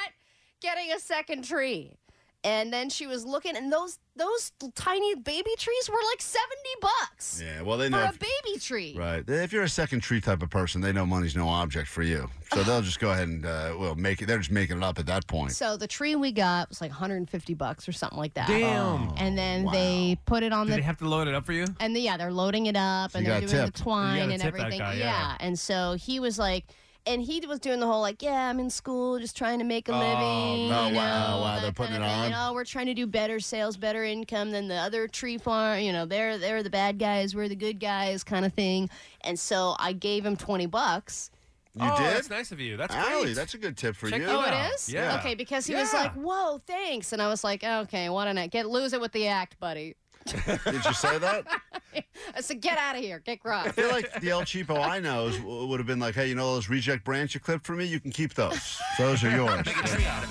getting 0.61 0.93
a 0.93 0.99
second 0.99 1.45
tree." 1.45 1.97
And 2.43 2.73
then 2.73 2.89
she 2.89 3.07
was 3.07 3.27
looking, 3.27 3.55
and 3.55 3.71
those 3.71 3.99
those 4.17 4.53
tiny 4.75 5.15
baby 5.15 5.51
trees 5.59 5.91
were 5.91 5.99
like 6.11 6.23
seventy 6.23 6.71
bucks 6.81 7.43
Yeah, 7.45 7.61
well, 7.63 7.77
they 7.77 7.87
for 7.87 7.91
know. 7.93 8.05
a 8.05 8.13
baby 8.13 8.59
tree. 8.59 8.95
right. 8.97 9.23
If 9.29 9.53
you're 9.53 9.63
a 9.65 9.69
second 9.69 10.01
tree 10.01 10.23
type 10.23 10.43
of 10.43 10.49
person, 10.49 10.81
they 10.81 10.91
know 10.93 11.05
money's 11.05 11.37
no 11.37 11.49
object 11.49 11.89
for 11.89 12.03
you. 12.03 12.31
So 12.55 12.63
they'll 12.65 12.81
just 12.81 12.99
go 12.99 13.11
ahead 13.11 13.29
and, 13.29 13.45
uh, 13.45 13.75
well, 13.79 13.95
make 13.95 14.23
it. 14.23 14.27
They're 14.27 14.39
just 14.39 14.51
making 14.51 14.79
it 14.79 14.83
up 14.83 14.99
at 14.99 15.05
that 15.07 15.27
point. 15.27 15.53
So 15.53 15.77
the 15.77 15.87
tree 15.87 16.17
we 16.17 16.33
got 16.33 16.71
was 16.71 16.81
like 16.81 16.91
150 16.91 17.53
bucks 17.55 17.87
or 17.87 17.93
something 17.93 18.19
like 18.19 18.33
that. 18.35 18.49
Damn. 18.49 19.13
And 19.19 19.37
then 19.37 19.67
they 19.67 20.19
put 20.25 20.43
it 20.43 20.53
on 20.53 20.67
Did 20.67 20.73
the 20.73 20.77
they 20.77 20.83
have 20.83 20.99
to 20.99 21.09
load 21.09 21.29
it 21.29 21.35
up 21.35 21.45
for 21.45 21.53
you? 21.53 21.67
and 21.79 21.95
the, 21.95 22.01
yeah, 22.01 22.17
they're 22.17 22.33
loading 22.33 22.67
it 22.67 22.77
up 22.77 23.11
So 23.13 23.19
and 23.19 23.27
they're 23.27 23.41
doing 23.41 23.51
tip. 23.53 23.75
the 23.75 23.83
twine 23.83 24.31
and 24.31 24.43
everything. 24.43 24.79
guy, 24.79 24.95
yeah. 24.95 25.05
yeah. 25.05 25.37
And 25.41 25.59
so 25.59 25.93
he 26.01 26.21
was 26.21 26.39
like, 26.39 26.65
and 27.07 27.23
he 27.23 27.41
was 27.47 27.59
doing 27.59 27.81
the 27.81 27.87
whole 27.87 28.01
like, 28.01 28.23
yeah, 28.23 28.49
I'm 28.49 28.59
in 28.61 28.71
school, 28.71 29.19
just 29.19 29.37
trying 29.37 29.59
to 29.59 29.65
make 29.65 29.89
a 29.89 29.93
Oh, 29.93 29.99
living. 29.99 30.69
no, 30.69 30.89
you 30.89 30.95
wow, 30.97 31.37
know, 31.37 31.43
wow, 31.43 31.55
that 31.55 31.63
they're 31.63 31.73
putting 31.73 31.93
kind 31.93 32.05
it 32.05 32.07
of 32.07 32.25
thing. 32.25 32.35
on? 32.35 32.51
Oh, 32.51 32.55
we're 32.55 32.65
trying 32.65 32.87
to 32.87 32.95
do 32.95 33.07
better 33.07 33.41
sales, 33.41 33.77
better 33.77 34.05
income 34.05 34.51
than 34.51 34.69
the 34.69 34.75
other 34.77 35.09
tree 35.09 35.39
farm. 35.39 35.81
You 35.81 35.93
know, 35.93 36.07
they're 36.07 36.39
they're 36.39 36.63
the 36.63 36.71
bad 36.71 36.99
guys, 36.99 37.35
we're 37.35 37.49
the 37.49 37.57
good 37.57 37.81
guys, 37.81 38.23
kind 38.25 38.45
of 38.45 38.53
thing. 38.53 38.91
And 39.23 39.39
so 39.39 39.77
I 39.79 39.93
gave 39.93 40.25
him 40.25 40.37
twenty 40.37 40.67
bucks. 40.67 41.31
You 41.75 41.83
oh, 41.89 41.97
did? 41.99 42.17
That's 42.17 42.31
nice 42.31 42.51
of 42.51 42.59
you. 42.59 42.77
That's 42.77 42.93
Ally, 42.95 43.23
great. 43.23 43.37
that's 43.37 43.55
a 43.55 43.59
good 43.59 43.77
tip 43.77 43.95
for 43.95 44.11
Check 44.11 44.21
you. 44.21 44.27
that 44.27 44.35
Oh, 44.35 44.69
it 44.69 44.75
is? 44.75 44.89
Yeah. 44.93 45.17
Okay, 45.21 45.37
because 45.37 45.67
he 45.67 45.75
was 45.77 45.93
Yeah. 45.93 46.01
like, 46.01 46.13
"Whoa, 46.15 46.59
thanks," 46.67 47.13
and 47.13 47.23
I 47.23 47.29
was 47.29 47.45
like, 47.45 47.63
"Okay, 47.63 48.09
what 48.09 48.27
an 48.27 48.39
act. 48.39 48.53
Get 48.53 48.67
lose 48.69 48.93
it 48.93 49.01
with 49.01 49.13
the 49.13 49.29
act, 49.29 49.59
buddy." 49.61 49.95
Did 50.27 50.85
you 50.85 50.93
say 50.93 51.19
that? 51.19 51.45
I 52.37 52.41
said, 52.41 52.61
"Get 52.61 52.79
out 52.79 52.95
of 52.95 53.01
here, 53.03 53.19
get 53.21 53.41
I 53.45 53.71
feel 53.73 53.89
like 53.89 54.21
the 54.21 54.31
El 54.31 54.43
Cheapo 54.43 54.79
I 54.79 55.01
know 55.01 55.27
is, 55.29 55.41
would 55.41 55.81
have 55.81 55.87
been 55.87 55.99
like, 55.99 56.15
hey, 56.15 56.29
you 56.29 56.35
know 56.35 56.55
those 56.55 56.69
reject 56.69 57.05
branch 57.05 57.35
you 57.35 57.41
clipped 57.41 57.67
for 57.67 57.75
me? 57.75 57.85
You 57.87 57.99
can 57.99 58.13
keep 58.13 58.35
those. 58.35 58.79
Those 58.99 59.25
are 59.25 59.31
yours. 59.31 59.67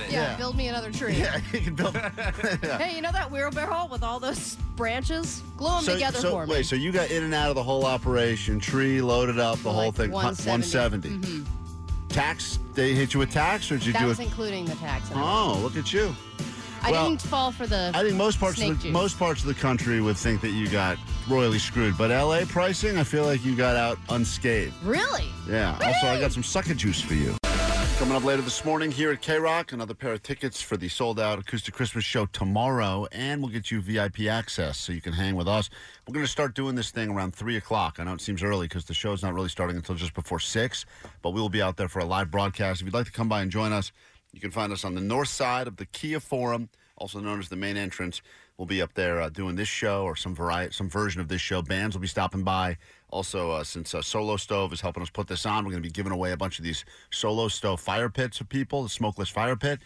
Yeah, 0.09 0.35
build 0.37 0.55
me 0.55 0.67
another 0.67 0.91
tree. 0.91 1.15
Yeah, 1.15 1.39
you 1.53 1.59
can 1.61 1.75
build. 1.75 1.95
Yeah. 1.95 2.77
Hey, 2.77 2.95
you 2.95 3.01
know 3.01 3.11
that 3.11 3.29
wheelbarrow 3.29 3.87
with 3.91 4.03
all 4.03 4.19
those 4.19 4.55
branches? 4.77 5.41
Glue 5.57 5.69
them 5.69 5.83
So, 5.83 5.93
together 5.93 6.19
so 6.19 6.31
for 6.31 6.45
me. 6.45 6.53
wait, 6.53 6.65
so 6.65 6.75
you 6.75 6.91
got 6.91 7.09
in 7.11 7.23
and 7.23 7.33
out 7.33 7.49
of 7.49 7.55
the 7.55 7.63
whole 7.63 7.85
operation, 7.85 8.59
tree 8.59 9.01
loaded 9.01 9.39
up, 9.39 9.57
the 9.59 9.71
whole 9.73 9.91
thing, 9.91 10.11
170. 10.11 11.09
170. 11.09 11.45
Tax? 12.09 12.59
They 12.73 12.93
hit 12.93 13.13
you 13.13 13.19
with 13.19 13.31
tax, 13.31 13.71
or 13.71 13.77
did 13.77 13.85
you 13.87 13.93
Mm-hmm. 13.93 13.99
that 13.99 14.05
do 14.05 14.09
was 14.09 14.19
it? 14.19 14.23
including 14.23 14.65
the 14.65 14.75
tax. 14.75 15.09
and 15.11 15.19
Oh, 15.19 15.59
look 15.61 15.75
at 15.75 15.91
you. 15.91 16.15
I 16.81 16.91
well, 16.91 17.09
didn't 17.09 17.21
fall 17.21 17.51
for 17.51 17.67
the. 17.67 17.91
I 17.93 18.03
think 18.03 18.15
most 18.15 18.39
parts 18.39 18.61
of 18.61 18.67
the 18.67 18.75
juice. 18.75 18.91
most 18.91 19.19
parts 19.19 19.41
of 19.41 19.47
the 19.47 19.53
country 19.53 20.01
would 20.01 20.17
think 20.17 20.41
that 20.41 20.51
you 20.51 20.69
got 20.69 20.97
royally 21.27 21.59
screwed, 21.59 21.97
but 21.97 22.09
LA 22.09 22.45
pricing, 22.47 22.97
I 22.97 23.03
feel 23.03 23.25
like 23.25 23.43
you 23.43 23.55
got 23.55 23.75
out 23.75 23.97
unscathed. 24.09 24.73
Really? 24.83 25.25
Yeah. 25.47 25.77
Also, 25.83 26.07
I 26.07 26.19
got 26.19 26.31
some 26.31 26.43
sucker 26.43 26.73
juice 26.73 27.01
for 27.01 27.13
you. 27.15 27.35
Coming 27.99 28.15
up 28.15 28.23
later 28.23 28.41
this 28.41 28.63
morning 28.63 28.91
here 28.91 29.11
at 29.11 29.21
K 29.21 29.37
Rock, 29.39 29.73
another 29.73 29.93
pair 29.93 30.13
of 30.13 30.23
tickets 30.23 30.61
for 30.61 30.77
the 30.77 30.87
sold 30.87 31.19
out 31.19 31.37
acoustic 31.37 31.73
Christmas 31.73 32.05
show 32.05 32.25
tomorrow, 32.27 33.05
and 33.11 33.41
we'll 33.41 33.51
get 33.51 33.71
you 33.71 33.81
VIP 33.81 34.21
access 34.21 34.77
so 34.77 34.93
you 34.93 35.01
can 35.01 35.11
hang 35.11 35.35
with 35.35 35.49
us. 35.49 35.69
We're 36.07 36.13
going 36.13 36.25
to 36.25 36.31
start 36.31 36.55
doing 36.55 36.75
this 36.75 36.91
thing 36.91 37.09
around 37.09 37.35
three 37.35 37.57
o'clock. 37.57 37.97
I 37.99 38.05
know 38.05 38.13
it 38.13 38.21
seems 38.21 38.41
early 38.41 38.67
because 38.67 38.85
the 38.85 38.93
show's 38.93 39.21
not 39.21 39.33
really 39.33 39.49
starting 39.49 39.75
until 39.75 39.95
just 39.95 40.13
before 40.13 40.39
six, 40.39 40.85
but 41.21 41.31
we 41.31 41.41
will 41.41 41.49
be 41.49 41.61
out 41.61 41.75
there 41.75 41.89
for 41.89 41.99
a 41.99 42.05
live 42.05 42.31
broadcast. 42.31 42.79
If 42.79 42.85
you'd 42.85 42.93
like 42.93 43.07
to 43.07 43.11
come 43.11 43.27
by 43.27 43.41
and 43.41 43.51
join 43.51 43.73
us, 43.73 43.91
you 44.31 44.39
can 44.39 44.51
find 44.51 44.71
us 44.71 44.83
on 44.83 44.95
the 44.95 45.01
north 45.01 45.29
side 45.29 45.67
of 45.67 45.77
the 45.77 45.85
Kia 45.85 46.19
Forum, 46.19 46.69
also 46.95 47.19
known 47.19 47.39
as 47.39 47.49
the 47.49 47.55
main 47.55 47.77
entrance. 47.77 48.21
We'll 48.57 48.65
be 48.65 48.81
up 48.81 48.93
there 48.93 49.21
uh, 49.21 49.29
doing 49.29 49.55
this 49.55 49.69
show 49.69 50.03
or 50.03 50.15
some 50.15 50.35
variety, 50.35 50.73
some 50.73 50.89
version 50.89 51.21
of 51.21 51.29
this 51.29 51.41
show. 51.41 51.61
Bands 51.61 51.95
will 51.95 52.01
be 52.01 52.07
stopping 52.07 52.43
by. 52.43 52.77
Also, 53.09 53.51
uh, 53.51 53.63
since 53.63 53.95
uh, 53.95 54.01
Solo 54.01 54.35
Stove 54.35 54.73
is 54.73 54.81
helping 54.81 55.01
us 55.01 55.09
put 55.09 55.27
this 55.27 55.45
on, 55.45 55.63
we're 55.63 55.71
going 55.71 55.81
to 55.81 55.87
be 55.87 55.93
giving 55.93 56.11
away 56.11 56.33
a 56.33 56.37
bunch 56.37 56.59
of 56.59 56.65
these 56.65 56.83
Solo 57.09 57.47
Stove 57.47 57.79
fire 57.79 58.09
pits 58.09 58.37
for 58.37 58.43
people, 58.43 58.83
the 58.83 58.89
smokeless 58.89 59.29
fire 59.29 59.55
pit. 59.55 59.79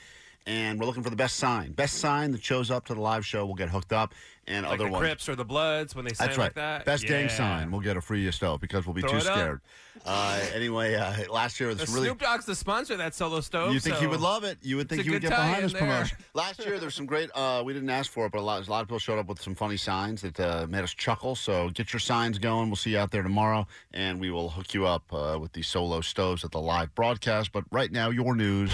And 0.45 0.77
we're 0.79 0.85
looking 0.85 1.03
for 1.03 1.09
the 1.09 1.15
best 1.15 1.37
sign. 1.37 1.71
Best 1.71 1.95
sign 1.99 2.31
that 2.33 2.43
shows 2.43 2.69
up 2.69 2.85
to 2.85 2.93
the 2.93 2.99
live 3.01 3.25
show 3.25 3.45
will 3.45 3.53
get 3.55 3.69
hooked 3.69 3.93
up. 3.93 4.13
And 4.45 4.65
Like 4.65 4.73
other 4.73 4.85
the 4.87 4.91
ones. 4.91 5.01
Crips 5.01 5.29
or 5.29 5.35
the 5.37 5.45
Bloods 5.45 5.95
when 5.95 6.03
they 6.03 6.11
sign 6.13 6.27
That's 6.27 6.37
right. 6.37 6.43
like 6.47 6.55
that. 6.55 6.83
Best 6.83 7.05
gang 7.07 7.27
Yeah. 7.27 7.37
sign. 7.37 7.71
We'll 7.71 7.79
get 7.79 7.95
a 7.95 8.01
free 8.01 8.29
stove 8.31 8.59
because 8.59 8.85
we'll 8.85 8.93
be 8.93 8.99
Throw 8.99 9.11
too 9.13 9.21
scared. 9.21 9.61
Uh, 10.05 10.41
anyway, 10.53 10.95
uh, 10.95 11.31
last 11.31 11.61
year 11.61 11.73
The 11.73 11.83
was 11.83 11.93
really. 11.93 12.07
Snoop 12.07 12.19
Dogg's 12.19 12.45
the 12.45 12.55
sponsor 12.55 12.91
of 12.93 12.99
that 12.99 13.15
solo 13.15 13.39
stove. 13.39 13.71
You 13.73 13.79
think 13.79 13.95
he 13.97 14.03
so 14.03 14.09
would 14.09 14.19
love 14.19 14.43
it? 14.43 14.57
You 14.61 14.75
would 14.75 14.89
think 14.89 15.03
he 15.03 15.11
would 15.11 15.21
get 15.21 15.29
behind 15.29 15.63
this 15.63 15.71
there. 15.71 15.79
promotion. 15.81 16.17
Last 16.33 16.59
year, 16.65 16.77
there 16.77 16.87
was 16.87 16.95
some 16.95 17.05
great. 17.05 17.29
Uh, 17.33 17.61
we 17.63 17.71
didn't 17.71 17.89
ask 17.89 18.11
for 18.11 18.25
it, 18.25 18.33
but 18.33 18.39
a 18.39 18.41
lot, 18.41 18.67
a 18.67 18.69
lot 18.69 18.81
of 18.81 18.87
people 18.89 18.99
showed 18.99 19.19
up 19.19 19.27
with 19.27 19.41
some 19.41 19.55
funny 19.55 19.77
signs 19.77 20.21
that 20.23 20.37
uh, 20.37 20.67
made 20.67 20.83
us 20.83 20.93
chuckle. 20.93 21.35
So 21.35 21.69
get 21.69 21.93
your 21.93 22.01
signs 22.01 22.37
going. 22.37 22.67
We'll 22.67 22.75
see 22.75 22.89
you 22.91 22.97
out 22.97 23.11
there 23.11 23.23
tomorrow, 23.23 23.65
and 23.93 24.19
we 24.19 24.29
will 24.29 24.49
hook 24.49 24.73
you 24.73 24.85
up 24.87 25.03
uh, 25.13 25.37
with 25.39 25.53
the 25.53 25.61
solo 25.61 26.01
stoves 26.01 26.43
at 26.43 26.51
the 26.51 26.59
live 26.59 26.93
broadcast. 26.95 27.53
But 27.53 27.63
right 27.71 27.91
now, 27.93 28.09
your 28.09 28.35
news. 28.35 28.73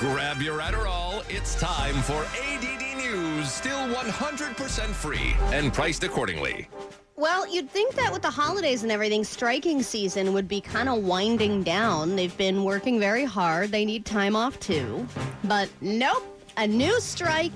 Grab 0.00 0.42
your 0.42 0.58
Adderall. 0.58 1.22
It's 1.30 1.54
time 1.60 1.94
for 2.02 2.26
ADD 2.42 2.96
News. 2.96 3.52
Still 3.52 3.86
100% 3.94 4.86
free 4.88 5.36
and 5.54 5.72
priced 5.72 6.02
accordingly. 6.02 6.68
Well, 7.14 7.46
you'd 7.46 7.70
think 7.70 7.94
that 7.94 8.12
with 8.12 8.22
the 8.22 8.30
holidays 8.30 8.82
and 8.82 8.90
everything, 8.90 9.22
striking 9.22 9.84
season 9.84 10.32
would 10.32 10.48
be 10.48 10.60
kind 10.60 10.88
of 10.88 11.04
winding 11.04 11.62
down. 11.62 12.16
They've 12.16 12.36
been 12.36 12.64
working 12.64 12.98
very 12.98 13.24
hard. 13.24 13.70
They 13.70 13.84
need 13.84 14.04
time 14.04 14.34
off 14.34 14.58
too. 14.58 15.06
But 15.44 15.68
nope, 15.80 16.24
a 16.56 16.66
new 16.66 17.00
strike 17.00 17.52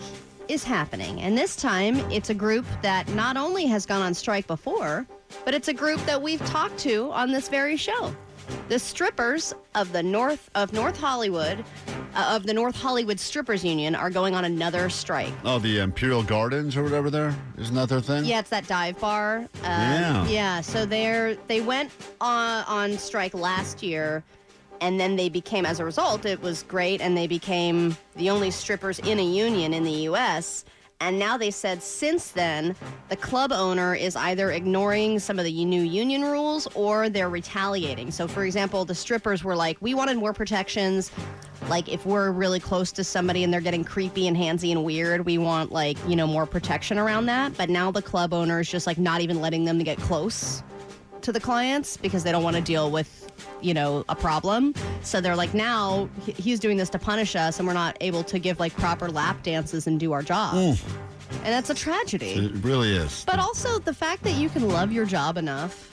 is 0.46 0.62
happening. 0.62 1.20
And 1.22 1.36
this 1.36 1.56
time, 1.56 1.98
it's 2.12 2.30
a 2.30 2.34
group 2.34 2.64
that 2.82 3.08
not 3.08 3.36
only 3.36 3.66
has 3.66 3.84
gone 3.86 4.02
on 4.02 4.14
strike 4.14 4.46
before, 4.46 5.04
but 5.44 5.52
it's 5.52 5.66
a 5.66 5.74
group 5.74 6.00
that 6.06 6.22
we've 6.22 6.44
talked 6.46 6.78
to 6.78 7.10
on 7.10 7.32
this 7.32 7.48
very 7.48 7.76
show. 7.76 8.14
The 8.68 8.78
strippers 8.78 9.52
of 9.74 9.92
the 9.92 10.02
North 10.02 10.48
of 10.54 10.72
North 10.72 10.96
Hollywood 10.98 11.64
uh, 12.14 12.32
of 12.36 12.44
the 12.46 12.54
North 12.54 12.76
Hollywood 12.76 13.18
Strippers 13.20 13.64
Union 13.64 13.94
are 13.94 14.10
going 14.10 14.34
on 14.34 14.44
another 14.44 14.88
strike. 14.90 15.32
Oh, 15.44 15.58
the 15.58 15.78
Imperial 15.78 16.22
Gardens 16.22 16.76
or 16.76 16.82
whatever 16.82 17.10
there? 17.10 17.34
Isn't 17.58 17.74
that 17.74 17.88
their 17.88 18.00
thing? 18.00 18.24
Yeah, 18.24 18.40
it's 18.40 18.50
that 18.50 18.66
dive 18.66 18.98
bar. 19.00 19.48
Uh, 19.62 19.66
Yeah. 19.66 20.26
Yeah. 20.28 20.60
So 20.60 20.86
they're 20.86 21.34
they 21.46 21.60
went 21.60 21.90
on 22.20 22.64
on 22.64 22.98
strike 22.98 23.34
last 23.34 23.82
year, 23.82 24.22
and 24.80 24.98
then 24.98 25.16
they 25.16 25.28
became 25.28 25.66
as 25.66 25.80
a 25.80 25.84
result. 25.84 26.24
It 26.26 26.40
was 26.42 26.62
great, 26.64 27.00
and 27.00 27.16
they 27.16 27.26
became 27.26 27.96
the 28.16 28.30
only 28.30 28.50
strippers 28.50 28.98
in 29.00 29.18
a 29.18 29.24
union 29.24 29.72
in 29.74 29.84
the 29.84 29.90
U.S. 30.10 30.64
And 31.02 31.18
now 31.18 31.38
they 31.38 31.50
said 31.50 31.82
since 31.82 32.30
then, 32.30 32.76
the 33.08 33.16
club 33.16 33.52
owner 33.52 33.94
is 33.94 34.16
either 34.16 34.50
ignoring 34.50 35.18
some 35.18 35.38
of 35.38 35.46
the 35.46 35.64
new 35.64 35.82
union 35.82 36.22
rules 36.22 36.66
or 36.74 37.08
they're 37.08 37.30
retaliating. 37.30 38.10
So, 38.10 38.28
for 38.28 38.44
example, 38.44 38.84
the 38.84 38.94
strippers 38.94 39.42
were 39.42 39.56
like, 39.56 39.78
we 39.80 39.94
wanted 39.94 40.18
more 40.18 40.34
protections. 40.34 41.10
Like, 41.68 41.88
if 41.88 42.04
we're 42.04 42.32
really 42.32 42.60
close 42.60 42.92
to 42.92 43.04
somebody 43.04 43.44
and 43.44 43.52
they're 43.52 43.62
getting 43.62 43.82
creepy 43.82 44.28
and 44.28 44.36
handsy 44.36 44.72
and 44.72 44.84
weird, 44.84 45.24
we 45.24 45.38
want, 45.38 45.72
like, 45.72 45.96
you 46.06 46.16
know, 46.16 46.26
more 46.26 46.44
protection 46.44 46.98
around 46.98 47.26
that. 47.26 47.56
But 47.56 47.70
now 47.70 47.90
the 47.90 48.02
club 48.02 48.34
owner 48.34 48.60
is 48.60 48.70
just, 48.70 48.86
like, 48.86 48.98
not 48.98 49.22
even 49.22 49.40
letting 49.40 49.64
them 49.64 49.78
get 49.78 49.96
close 49.98 50.62
to 51.22 51.33
the 51.33 51.40
clients 51.40 51.96
because 51.96 52.24
they 52.24 52.33
don't 52.33 52.42
want 52.42 52.56
to 52.56 52.62
deal 52.62 52.90
with 52.90 53.30
you 53.62 53.72
know 53.74 54.04
a 54.09 54.14
problem 54.16 54.74
so 55.02 55.20
they're 55.20 55.37
like 55.37 55.54
now 55.54 56.09
he's 56.26 56.59
doing 56.61 56.76
this 56.76 56.90
to 56.90 56.98
punish 56.98 57.35
us 57.37 57.59
and 57.59 57.66
we're 57.68 57.74
not 57.74 57.96
able 58.00 58.22
to 58.24 58.38
give 58.38 58.59
like 58.61 58.74
proper 58.74 59.09
lap 59.09 59.42
dances 59.42 59.87
and 59.87 59.98
do 60.00 60.12
our 60.12 60.22
job 60.22 60.54
Mm. 60.54 60.80
and 61.44 61.46
that's 61.46 61.70
a 61.70 61.74
tragedy 61.74 62.33
It 62.33 62.64
really 62.64 62.94
is. 62.94 63.24
but 63.26 63.38
also 63.38 63.78
the 63.78 63.94
fact 63.94 64.22
that 64.24 64.33
you 64.35 64.48
can 64.48 64.68
love 64.68 64.92
your 64.92 65.04
job 65.06 65.37
enough 65.38 65.87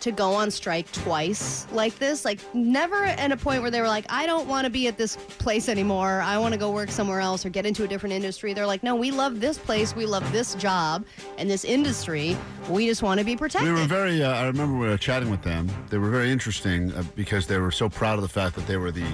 to 0.00 0.12
go 0.12 0.32
on 0.32 0.50
strike 0.50 0.90
twice 0.92 1.66
like 1.72 1.98
this 1.98 2.24
like 2.24 2.40
never 2.54 3.04
at 3.04 3.32
a 3.32 3.36
point 3.36 3.62
where 3.62 3.70
they 3.70 3.80
were 3.80 3.88
like 3.88 4.06
i 4.08 4.26
don't 4.26 4.48
want 4.48 4.64
to 4.64 4.70
be 4.70 4.86
at 4.86 4.96
this 4.96 5.16
place 5.16 5.68
anymore 5.68 6.20
i 6.22 6.38
want 6.38 6.52
to 6.52 6.58
go 6.58 6.70
work 6.70 6.90
somewhere 6.90 7.20
else 7.20 7.44
or 7.44 7.50
get 7.50 7.66
into 7.66 7.84
a 7.84 7.88
different 7.88 8.12
industry 8.12 8.52
they're 8.52 8.66
like 8.66 8.82
no 8.82 8.94
we 8.94 9.10
love 9.10 9.40
this 9.40 9.58
place 9.58 9.94
we 9.94 10.06
love 10.06 10.30
this 10.32 10.54
job 10.54 11.04
and 11.38 11.50
this 11.50 11.64
industry 11.64 12.36
we 12.68 12.86
just 12.86 13.02
want 13.02 13.18
to 13.18 13.24
be 13.24 13.36
protected 13.36 13.72
We 13.72 13.80
were 13.80 13.86
very, 13.86 14.22
uh, 14.22 14.30
I 14.30 14.46
remember 14.46 14.78
we 14.78 14.88
were 14.88 14.98
chatting 14.98 15.30
with 15.30 15.42
them. 15.42 15.68
They 15.88 15.98
were 15.98 16.10
very 16.10 16.30
interesting 16.30 16.92
uh, 16.92 17.02
because 17.16 17.46
they 17.46 17.58
were 17.58 17.70
so 17.70 17.88
proud 17.88 18.16
of 18.16 18.22
the 18.22 18.28
fact 18.28 18.54
that 18.56 18.66
they 18.66 18.76
were 18.76 18.90
the 18.90 19.06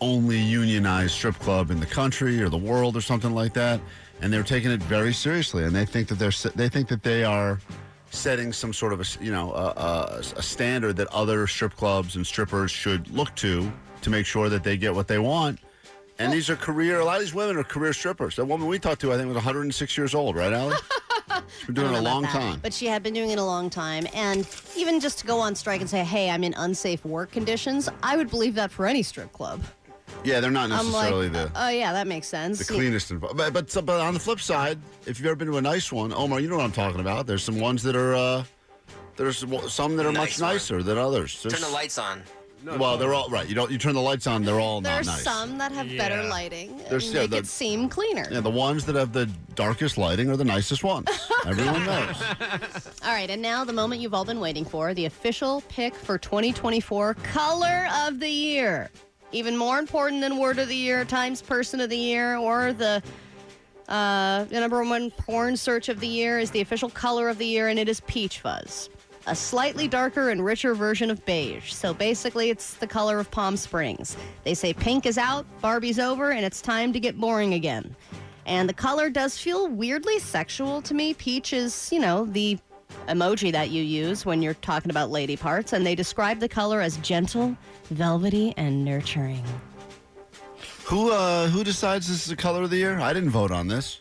only 0.00 0.38
unionized 0.38 1.12
strip 1.12 1.34
club 1.36 1.70
in 1.70 1.80
the 1.80 1.86
country 1.86 2.42
or 2.42 2.48
the 2.48 2.58
world 2.58 2.96
or 2.96 3.00
something 3.00 3.34
like 3.34 3.54
that. 3.54 3.80
And 4.20 4.32
they 4.32 4.36
were 4.36 4.44
taking 4.44 4.70
it 4.70 4.82
very 4.82 5.12
seriously. 5.12 5.64
And 5.64 5.74
they 5.74 5.86
think 5.86 6.08
that 6.08 6.18
they're, 6.18 6.52
they 6.54 6.68
think 6.68 6.88
that 6.88 7.02
they 7.02 7.24
are 7.24 7.58
setting 8.10 8.52
some 8.52 8.72
sort 8.72 8.92
of 8.92 9.00
a, 9.00 9.24
you 9.24 9.32
know, 9.32 9.52
a, 9.52 9.66
a, 9.76 10.22
a 10.36 10.42
standard 10.42 10.96
that 10.96 11.08
other 11.08 11.46
strip 11.46 11.74
clubs 11.76 12.16
and 12.16 12.26
strippers 12.26 12.70
should 12.70 13.08
look 13.10 13.34
to 13.36 13.72
to 14.02 14.10
make 14.10 14.26
sure 14.26 14.48
that 14.48 14.64
they 14.64 14.76
get 14.76 14.94
what 14.94 15.08
they 15.08 15.18
want. 15.18 15.58
And 16.18 16.30
these 16.30 16.50
are 16.50 16.56
career, 16.56 17.00
a 17.00 17.04
lot 17.04 17.16
of 17.16 17.22
these 17.22 17.32
women 17.32 17.56
are 17.56 17.64
career 17.64 17.94
strippers. 17.94 18.36
That 18.36 18.44
woman 18.44 18.66
we 18.66 18.78
talked 18.78 19.00
to, 19.00 19.12
I 19.12 19.16
think, 19.16 19.28
was 19.28 19.36
106 19.36 19.96
years 19.96 20.14
old, 20.14 20.36
right, 20.36 20.52
Ally? 20.52 20.76
She's 21.58 21.66
been 21.66 21.74
doing 21.76 21.94
it 21.94 21.98
a 21.98 22.02
long 22.02 22.22
that, 22.22 22.32
time. 22.32 22.60
But 22.62 22.74
she 22.74 22.86
had 22.86 23.02
been 23.02 23.14
doing 23.14 23.30
it 23.30 23.38
a 23.38 23.44
long 23.44 23.70
time. 23.70 24.06
And 24.14 24.46
even 24.76 25.00
just 25.00 25.18
to 25.20 25.26
go 25.26 25.38
on 25.40 25.54
strike 25.54 25.80
and 25.80 25.88
say, 25.88 26.04
hey, 26.04 26.28
I'm 26.28 26.44
in 26.44 26.52
unsafe 26.54 27.04
work 27.06 27.32
conditions, 27.32 27.88
I 28.02 28.16
would 28.16 28.28
believe 28.28 28.54
that 28.56 28.70
for 28.70 28.86
any 28.86 29.02
strip 29.02 29.32
club. 29.32 29.62
Yeah, 30.24 30.40
they're 30.40 30.50
not 30.50 30.70
I'm 30.70 30.92
like, 30.92 31.10
necessarily 31.12 31.28
the 31.28 31.50
oh, 31.54 31.68
yeah, 31.70 31.92
that 31.92 32.06
makes 32.06 32.26
sense. 32.28 32.58
the 32.58 32.64
cleanest. 32.72 33.10
Inv- 33.10 33.36
but, 33.36 33.52
but 33.52 33.70
so- 33.70 33.82
but 33.82 34.00
on 34.00 34.14
the 34.14 34.20
flip 34.20 34.40
side, 34.40 34.78
if 35.06 35.18
you've 35.18 35.26
ever 35.26 35.36
been 35.36 35.48
to 35.48 35.56
a 35.56 35.62
nice 35.62 35.90
one, 35.90 36.12
Omar, 36.12 36.40
you 36.40 36.48
know 36.48 36.56
what 36.56 36.64
I'm 36.64 36.72
talking 36.72 37.00
about. 37.00 37.26
There's 37.26 37.42
some 37.42 37.58
ones 37.58 37.82
that 37.84 37.96
are 37.96 38.14
uh, 38.14 38.44
there's 39.16 39.38
some 39.72 39.96
that 39.96 40.06
are 40.06 40.12
Nice 40.12 40.38
much 40.38 40.40
one. 40.40 40.52
nicer 40.54 40.82
than 40.82 40.98
others. 40.98 41.40
Turn 41.42 41.60
the 41.60 41.68
lights 41.70 41.98
on. 41.98 42.22
well, 42.78 42.98
they're 42.98 43.14
all 43.14 43.30
right. 43.30 43.48
You 43.48 43.54
don't. 43.54 43.70
You 43.70 43.78
turn 43.78 43.94
the 43.94 44.00
lights 44.02 44.26
on. 44.26 44.44
They're 44.44 44.60
all 44.60 44.82
There's 44.82 45.06
not 45.06 45.12
nice. 45.14 45.22
some 45.24 45.56
that 45.58 45.72
have 45.72 45.88
better 45.96 46.22
Yeah. 46.22 46.28
lighting 46.28 46.70
and 46.72 46.80
There's- 46.90 47.10
yeah, 47.10 47.20
make 47.22 47.30
the- 47.30 47.36
it 47.38 47.46
seem 47.46 47.88
cleaner. 47.88 48.26
Yeah, 48.30 48.40
the 48.40 48.50
ones 48.50 48.84
that 48.84 48.96
have 48.96 49.14
the 49.14 49.24
darkest 49.54 49.96
lighting 49.96 50.28
are 50.30 50.36
the 50.36 50.44
nicest 50.44 50.84
ones. 50.84 51.08
Everyone 51.46 51.86
knows. 51.86 52.16
All 53.04 53.12
right, 53.14 53.30
and 53.30 53.40
now 53.40 53.64
the 53.64 53.72
moment 53.72 54.02
you've 54.02 54.12
all 54.14 54.26
been 54.26 54.40
waiting 54.40 54.66
for 54.66 54.92
the 54.92 55.06
official 55.06 55.62
pick 55.70 55.94
for 55.94 56.18
2024 56.18 57.14
Color 57.14 57.88
of 58.06 58.20
the 58.20 58.28
Year. 58.28 58.90
Even 59.32 59.56
more 59.56 59.78
important 59.78 60.20
than 60.20 60.38
Word 60.38 60.58
of 60.58 60.68
the 60.68 60.76
Year, 60.76 61.04
Times 61.04 61.40
Person 61.40 61.80
of 61.80 61.88
the 61.88 61.96
Year, 61.96 62.36
or 62.36 62.72
the 62.72 63.02
uh, 63.88 64.44
the 64.44 64.60
number 64.60 64.82
one 64.84 65.10
porn 65.10 65.56
search 65.56 65.88
of 65.88 65.98
the 65.98 66.06
year 66.06 66.38
is 66.38 66.52
the 66.52 66.60
official 66.60 66.88
color 66.88 67.28
of 67.28 67.38
the 67.38 67.46
year, 67.46 67.68
and 67.68 67.78
it 67.78 67.88
is 67.88 68.00
Peach 68.02 68.38
Fuzz. 68.38 68.88
A 69.26 69.34
slightly 69.34 69.88
darker 69.88 70.30
and 70.30 70.44
richer 70.44 70.74
version 70.74 71.10
of 71.10 71.24
beige. 71.26 71.72
So 71.72 71.92
basically, 71.92 72.50
it's 72.50 72.74
the 72.74 72.86
color 72.86 73.18
of 73.18 73.30
Palm 73.30 73.56
Springs. 73.56 74.16
They 74.44 74.54
say 74.54 74.72
pink 74.72 75.06
is 75.06 75.18
out, 75.18 75.44
Barbie's 75.60 75.98
over, 75.98 76.30
and 76.30 76.44
it's 76.44 76.62
time 76.62 76.92
to 76.92 77.00
get 77.00 77.18
boring 77.18 77.54
again. 77.54 77.94
And 78.46 78.68
the 78.68 78.74
color 78.74 79.10
does 79.10 79.36
feel 79.36 79.68
weirdly 79.68 80.20
sexual 80.20 80.80
to 80.82 80.94
me. 80.94 81.12
Peach 81.14 81.52
is, 81.52 81.92
you 81.92 81.98
know, 81.98 82.26
the 82.26 82.58
emoji 83.08 83.52
that 83.52 83.70
you 83.70 83.82
use 83.82 84.24
when 84.26 84.42
you're 84.42 84.54
talking 84.54 84.90
about 84.90 85.10
lady 85.10 85.36
parts, 85.36 85.72
and 85.72 85.86
they 85.86 85.94
describe 85.94 86.40
the 86.40 86.48
color 86.48 86.80
as 86.80 86.96
gentle, 86.98 87.56
velvety, 87.90 88.54
and 88.56 88.84
nurturing. 88.84 89.44
Who 90.84 91.12
uh, 91.12 91.48
who 91.48 91.62
decides 91.62 92.08
this 92.08 92.22
is 92.22 92.26
the 92.26 92.36
color 92.36 92.62
of 92.62 92.70
the 92.70 92.76
year? 92.76 92.98
I 92.98 93.12
didn't 93.12 93.30
vote 93.30 93.50
on 93.50 93.68
this. 93.68 94.00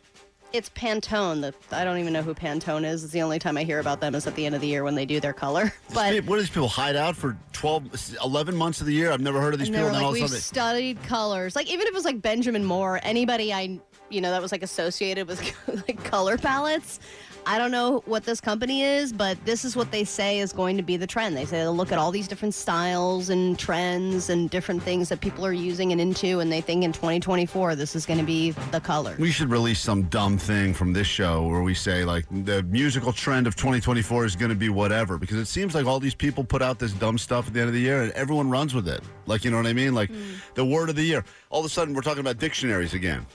It's 0.51 0.69
Pantone. 0.71 1.41
The, 1.41 1.53
I 1.75 1.83
don't 1.83 1.99
even 1.99 2.11
know 2.11 2.23
who 2.23 2.33
Pantone 2.33 2.83
is. 2.83 3.03
It's 3.03 3.13
the 3.13 3.21
only 3.21 3.37
time 3.37 3.55
I 3.55 3.63
hear 3.63 3.79
about 3.79 4.01
them 4.01 4.15
is 4.15 4.25
at 4.25 4.33
the 4.33 4.47
end 4.47 4.55
of 4.55 4.61
the 4.61 4.67
year 4.67 4.83
when 4.83 4.95
they 4.95 5.05
do 5.05 5.19
their 5.19 5.33
color. 5.33 5.71
But 5.93 6.23
what 6.25 6.35
do 6.35 6.41
these 6.41 6.49
people 6.49 6.67
hide 6.67 6.95
out 6.95 7.15
for 7.15 7.37
12, 7.53 8.17
11 8.23 8.55
months 8.55 8.79
of 8.79 8.87
the 8.87 8.93
year? 8.93 9.11
I've 9.11 9.21
never 9.21 9.39
heard 9.39 9.53
of 9.53 9.59
these 9.59 9.67
and 9.67 9.75
people. 9.75 9.85
were 9.85 9.89
and 9.89 9.97
then 9.97 10.03
all 10.03 10.11
like, 10.13 10.23
of 10.23 10.29
a 10.29 10.33
we've 10.33 10.41
studied 10.41 11.03
colors. 11.03 11.55
Like 11.55 11.67
even 11.67 11.81
if 11.81 11.87
it 11.89 11.93
was 11.93 12.05
like 12.05 12.21
Benjamin 12.21 12.63
Moore, 12.65 12.99
anybody 13.03 13.53
I 13.53 13.79
you 14.09 14.21
know 14.21 14.31
that 14.31 14.41
was 14.41 14.51
like 14.51 14.63
associated 14.63 15.27
with 15.27 15.41
like 15.87 16.03
color 16.03 16.37
palettes. 16.37 16.99
I 17.45 17.57
don't 17.57 17.71
know 17.71 18.03
what 18.05 18.25
this 18.25 18.41
company 18.41 18.83
is, 18.83 19.11
but 19.11 19.43
this 19.45 19.65
is 19.65 19.75
what 19.75 19.91
they 19.91 20.03
say 20.03 20.39
is 20.39 20.51
going 20.51 20.77
to 20.77 20.83
be 20.83 20.97
the 20.97 21.07
trend. 21.07 21.35
They 21.35 21.45
say 21.45 21.59
they'll 21.59 21.75
look 21.75 21.91
at 21.91 21.97
all 21.97 22.11
these 22.11 22.27
different 22.27 22.53
styles 22.53 23.29
and 23.29 23.57
trends 23.57 24.29
and 24.29 24.49
different 24.49 24.83
things 24.83 25.09
that 25.09 25.21
people 25.21 25.45
are 25.45 25.53
using 25.53 25.91
and 25.91 26.01
into, 26.01 26.41
and 26.41 26.51
they 26.51 26.61
think 26.61 26.83
in 26.83 26.91
2024 26.91 27.75
this 27.75 27.95
is 27.95 28.05
going 28.05 28.19
to 28.19 28.25
be 28.25 28.51
the 28.71 28.79
color. 28.79 29.15
we 29.17 29.31
should 29.31 29.49
release 29.49 29.79
some 29.79 30.03
dumb 30.03 30.37
thing 30.37 30.73
from 30.73 30.93
this 30.93 31.07
show 31.07 31.47
where 31.47 31.61
we 31.61 31.73
say 31.73 32.05
like 32.05 32.25
the 32.45 32.61
musical 32.63 33.11
trend 33.11 33.47
of 33.47 33.55
2024 33.55 34.25
is 34.25 34.35
going 34.35 34.49
to 34.49 34.55
be 34.55 34.69
whatever 34.69 35.17
because 35.17 35.37
it 35.37 35.47
seems 35.47 35.73
like 35.73 35.85
all 35.85 35.99
these 35.99 36.15
people 36.15 36.43
put 36.43 36.61
out 36.61 36.77
this 36.77 36.91
dumb 36.93 37.17
stuff 37.17 37.47
at 37.47 37.53
the 37.53 37.59
end 37.59 37.69
of 37.69 37.73
the 37.73 37.81
year 37.81 38.03
and 38.03 38.11
everyone 38.11 38.49
runs 38.49 38.75
with 38.75 38.87
it. 38.87 39.01
Like 39.25 39.43
you 39.43 39.51
know 39.51 39.57
what 39.57 39.67
I 39.67 39.73
mean? 39.73 39.93
Like 39.93 40.09
hmm. 40.09 40.33
the 40.55 40.65
word 40.65 40.89
of 40.89 40.95
the 40.95 41.03
year. 41.03 41.23
All 41.49 41.61
of 41.61 41.65
a 41.65 41.69
sudden 41.69 41.93
we're 41.93 42.01
talking 42.01 42.21
about 42.21 42.37
dictionaries 42.37 42.93
again. 42.93 43.25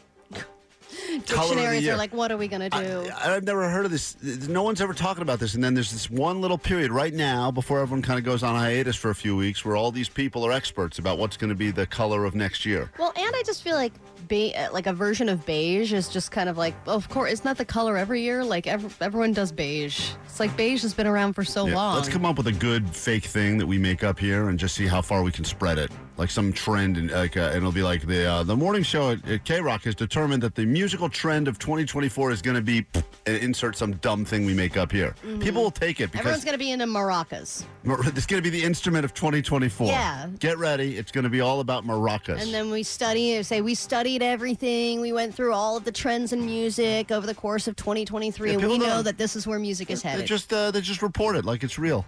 Color 1.23 1.55
Dictionaries 1.55 1.89
are 1.89 1.97
like, 1.97 2.13
what 2.15 2.31
are 2.33 2.37
we 2.37 2.49
going 2.49 2.69
to 2.69 2.71
do? 2.71 3.11
I've 3.17 3.45
never 3.45 3.69
heard 3.69 3.85
of 3.85 3.91
this. 3.91 4.17
No 4.49 4.63
one's 4.63 4.81
ever 4.81 4.95
talking 4.95 5.23
about 5.23 5.39
this. 5.41 5.55
And 5.55 5.63
then 5.63 5.75
there's 5.75 5.91
this 5.93 6.11
one 6.11 6.41
little 6.41 6.59
period 6.59 6.91
right 6.91 7.13
now 7.15 7.51
before 7.51 7.81
everyone 7.81 8.03
kind 8.03 8.19
of 8.19 8.25
goes 8.25 8.43
on 8.43 8.55
hiatus 8.55 8.97
for 8.97 9.11
a 9.11 9.15
few 9.15 9.37
weeks 9.37 9.65
where 9.65 9.77
all 9.77 9.91
these 9.93 10.09
people 10.09 10.45
are 10.47 10.53
experts 10.53 10.99
about 10.99 11.19
what's 11.19 11.37
going 11.37 11.51
to 11.51 11.55
be 11.55 11.71
the 11.71 11.87
color 11.87 12.25
of 12.25 12.35
next 12.35 12.65
year. 12.67 12.91
Well, 12.99 13.13
and 13.17 13.35
I 13.35 13.43
just 13.45 13.63
feel 13.63 13.77
like 13.77 13.93
be- 14.29 14.55
like 14.73 14.87
a 14.87 14.93
version 14.93 15.29
of 15.29 15.45
beige 15.47 15.93
is 15.93 16.09
just 16.09 16.31
kind 16.31 16.49
of 16.49 16.57
like, 16.57 16.75
of 16.87 17.09
course, 17.09 17.33
isn't 17.33 17.45
that 17.45 17.59
the 17.59 17.65
color 17.65 17.97
every 17.97 18.23
year? 18.23 18.45
Like 18.45 18.67
ev- 18.67 18.97
everyone 19.01 19.33
does 19.33 19.53
beige. 19.53 20.11
It's 20.25 20.41
like 20.41 20.57
beige 20.57 20.83
has 20.83 20.95
been 20.95 21.07
around 21.07 21.35
for 21.35 21.45
so 21.45 21.67
Yeah, 21.67 21.75
long. 21.77 21.97
Let's 21.97 22.09
come 22.09 22.25
up 22.25 22.37
with 22.37 22.47
a 22.47 22.53
good 22.53 22.89
fake 22.95 23.25
thing 23.25 23.59
that 23.59 23.67
we 23.67 23.79
make 23.79 24.03
up 24.03 24.19
here 24.19 24.49
and 24.49 24.59
just 24.59 24.75
see 24.75 24.87
how 24.87 25.03
far 25.03 25.23
we 25.23 25.31
can 25.33 25.45
spread 25.45 25.79
it. 25.79 25.91
Like 26.17 26.31
some 26.31 26.53
trend, 26.53 26.97
and 26.97 27.11
like, 27.11 27.37
uh, 27.37 27.53
it'll 27.57 27.73
be 27.73 27.83
like 27.83 28.07
the 28.07 28.25
uh, 28.25 28.43
the 28.45 28.57
morning 28.57 28.85
show 28.85 29.11
at, 29.11 29.29
at 29.29 29.45
K 29.45 29.61
Rock 29.61 29.83
has 29.83 29.97
determined 29.97 30.45
that 30.45 30.55
the 30.55 30.65
musical 30.65 31.09
trend 31.09 31.49
of 31.49 31.59
2024 31.59 32.31
is 32.31 32.41
going 32.41 32.55
to 32.55 32.63
be 32.63 32.87
and 33.27 33.37
insert 33.39 33.77
some 33.77 33.95
dumb 33.95 34.25
thing 34.25 34.47
we 34.47 34.55
make 34.55 34.77
up 34.77 34.93
here. 34.93 35.17
Mhm. 35.25 35.43
People 35.43 35.63
will 35.65 35.73
take 35.73 36.01
it 36.01 36.13
because 36.13 36.21
Everyone's 36.21 36.45
going 36.45 36.53
to 36.55 36.59
be 36.59 36.71
into 36.71 36.87
maracas. 36.87 37.65
it's 37.85 38.27
going 38.27 38.41
to 38.41 38.49
be 38.49 38.51
the 38.51 38.63
instrument 38.63 39.05
of 39.05 39.13
2024. 39.13 39.89
Yeah. 39.89 40.29
Get 40.39 40.57
ready. 40.59 40.97
It's 40.97 41.11
going 41.11 41.25
to 41.25 41.31
be 41.31 41.41
all 41.41 41.59
about 41.59 41.85
maracas. 41.85 42.41
And 42.41 42.55
then 42.55 42.71
we 42.71 42.85
study, 42.85 43.43
say 43.43 43.61
we 43.61 43.75
studied 43.75 44.23
everything. 44.23 45.01
We 45.01 45.13
went 45.13 45.35
through 45.35 45.53
all 45.53 45.77
of 45.77 45.85
the 45.85 45.93
trends 45.93 46.33
in 46.33 46.47
music 46.47 47.11
over 47.11 47.27
the 47.27 47.35
course 47.35 47.67
of 47.67 47.75
2023, 47.75 48.53
Yeah, 48.53 48.59
and 48.59 48.69
we 48.69 48.79
know 48.79 49.03
that 49.03 49.19
this 49.19 49.35
is 49.35 49.49
where 49.49 49.59
music 49.59 49.91
is 49.91 50.03
they 50.03 50.11
headed. 50.11 50.27
just 50.27 50.53
uh, 50.53 50.71
they 50.71 50.81
just 50.81 51.03
report 51.03 51.35
it 51.35 51.45
like 51.45 51.65
it's 51.65 51.77
real. 51.77 52.05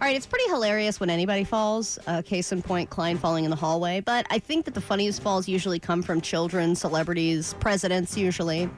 All 0.00 0.06
right, 0.06 0.16
it's 0.16 0.24
pretty 0.26 0.48
hilarious 0.48 0.98
when 0.98 1.10
anybody 1.10 1.44
falls. 1.44 1.98
Uh, 2.06 2.22
case 2.22 2.52
in 2.52 2.62
point, 2.62 2.88
Klein 2.88 3.18
falling 3.18 3.44
in 3.44 3.50
the 3.50 3.56
hallway. 3.56 4.00
But 4.00 4.26
I 4.30 4.38
think 4.38 4.64
that 4.64 4.72
the 4.72 4.80
funniest 4.80 5.20
falls 5.20 5.46
usually 5.46 5.78
come 5.78 6.00
from 6.00 6.22
children, 6.22 6.74
celebrities, 6.74 7.54
presidents, 7.60 8.16
usually. 8.16 8.70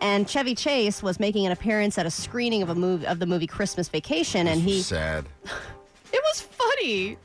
And 0.00 0.26
Chevy 0.26 0.54
Chase 0.54 1.02
was 1.02 1.20
making 1.20 1.44
an 1.44 1.52
appearance 1.52 1.98
at 1.98 2.06
a 2.06 2.10
screening 2.10 2.62
of 2.62 2.70
a 2.70 2.74
movie 2.74 3.06
of 3.06 3.18
the 3.18 3.26
movie 3.26 3.46
Christmas 3.46 3.90
Vacation, 3.90 4.48
and 4.48 4.62
he 4.62 4.80
sad. 4.80 5.26
it 5.44 6.22
was 6.32 6.40
funny. 6.40 7.18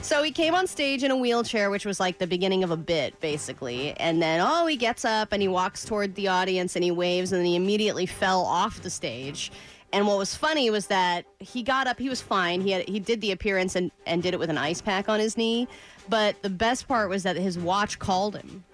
So 0.00 0.22
he 0.22 0.30
came 0.30 0.54
on 0.54 0.66
stage 0.66 1.04
in 1.04 1.10
a 1.10 1.16
wheelchair, 1.16 1.68
which 1.68 1.84
was 1.84 2.00
like 2.00 2.16
the 2.16 2.26
beginning 2.26 2.64
of 2.64 2.70
a 2.70 2.76
bit, 2.76 3.20
basically. 3.20 3.92
And 3.98 4.22
then, 4.22 4.40
oh, 4.42 4.64
he 4.64 4.76
gets 4.76 5.04
up 5.04 5.32
and 5.32 5.42
he 5.42 5.48
walks 5.48 5.84
toward 5.84 6.14
the 6.14 6.28
audience 6.28 6.74
and 6.74 6.82
he 6.82 6.90
waves, 6.90 7.32
and 7.32 7.40
then 7.40 7.46
he 7.46 7.54
immediately 7.54 8.06
fell 8.06 8.40
off 8.40 8.80
the 8.80 8.88
stage. 8.88 9.52
And 9.92 10.06
what 10.08 10.18
was 10.18 10.34
funny 10.34 10.70
was 10.70 10.86
that 10.88 11.24
he 11.38 11.62
got 11.62 11.86
up, 11.86 11.98
he 12.00 12.08
was 12.08 12.20
fine. 12.20 12.60
He 12.60 12.70
had 12.72 12.88
he 12.88 12.98
did 12.98 13.20
the 13.20 13.30
appearance 13.30 13.76
and, 13.76 13.92
and 14.06 14.22
did 14.22 14.34
it 14.34 14.40
with 14.40 14.50
an 14.50 14.58
ice 14.58 14.80
pack 14.80 15.08
on 15.08 15.20
his 15.20 15.36
knee. 15.36 15.68
But 16.08 16.42
the 16.42 16.50
best 16.50 16.88
part 16.88 17.08
was 17.08 17.22
that 17.22 17.36
his 17.36 17.58
watch 17.58 17.98
called 18.00 18.34
him. 18.36 18.64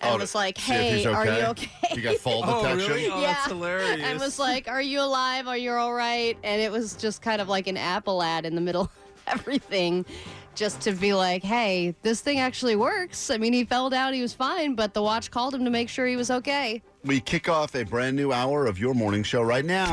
and 0.00 0.14
Oh, 0.14 0.16
was 0.18 0.34
like, 0.34 0.56
"Hey, 0.56 0.96
he's 0.98 1.06
are 1.06 1.24
you 1.26 1.30
okay? 1.32 1.46
okay?" 1.48 1.94
You 1.94 2.00
got 2.02 2.16
fall 2.16 2.42
Oh, 2.46 2.62
detection. 2.62 2.90
really? 2.92 3.08
Oh, 3.10 3.20
that's 3.20 3.46
hilarious. 3.46 4.00
and 4.02 4.18
was 4.20 4.38
like, 4.38 4.68
"Are 4.68 4.80
you 4.82 5.00
alive? 5.02 5.46
Are 5.48 5.56
you 5.56 5.72
all 5.72 5.92
right?" 5.92 6.36
And 6.42 6.62
it 6.62 6.72
was 6.72 6.94
just 6.94 7.20
kind 7.20 7.40
of 7.42 7.48
like 7.48 7.66
an 7.66 7.76
Apple 7.76 8.22
ad 8.22 8.46
in 8.46 8.54
the 8.54 8.60
middle 8.62 8.82
of 8.82 8.90
everything, 9.26 10.06
just 10.54 10.80
to 10.82 10.92
be 10.92 11.12
like, 11.12 11.42
"Hey, 11.42 11.94
this 12.02 12.20
thing 12.22 12.38
actually 12.40 12.74
works." 12.76 13.28
I 13.30 13.36
mean, 13.36 13.52
he 13.52 13.64
fell 13.64 13.90
down, 13.90 14.14
he 14.14 14.22
was 14.22 14.32
fine, 14.32 14.74
but 14.74 14.94
the 14.94 15.02
watch 15.02 15.30
called 15.30 15.54
him 15.54 15.64
to 15.64 15.70
make 15.70 15.88
sure 15.90 16.06
he 16.06 16.16
was 16.16 16.30
okay. 16.30 16.82
We 17.04 17.20
kick 17.20 17.48
off 17.48 17.74
a 17.74 17.84
brand 17.84 18.16
new 18.16 18.32
hour 18.32 18.64
of 18.66 18.78
your 18.78 18.94
morning 18.94 19.22
show 19.24 19.42
right 19.42 19.64
now. 19.64 19.92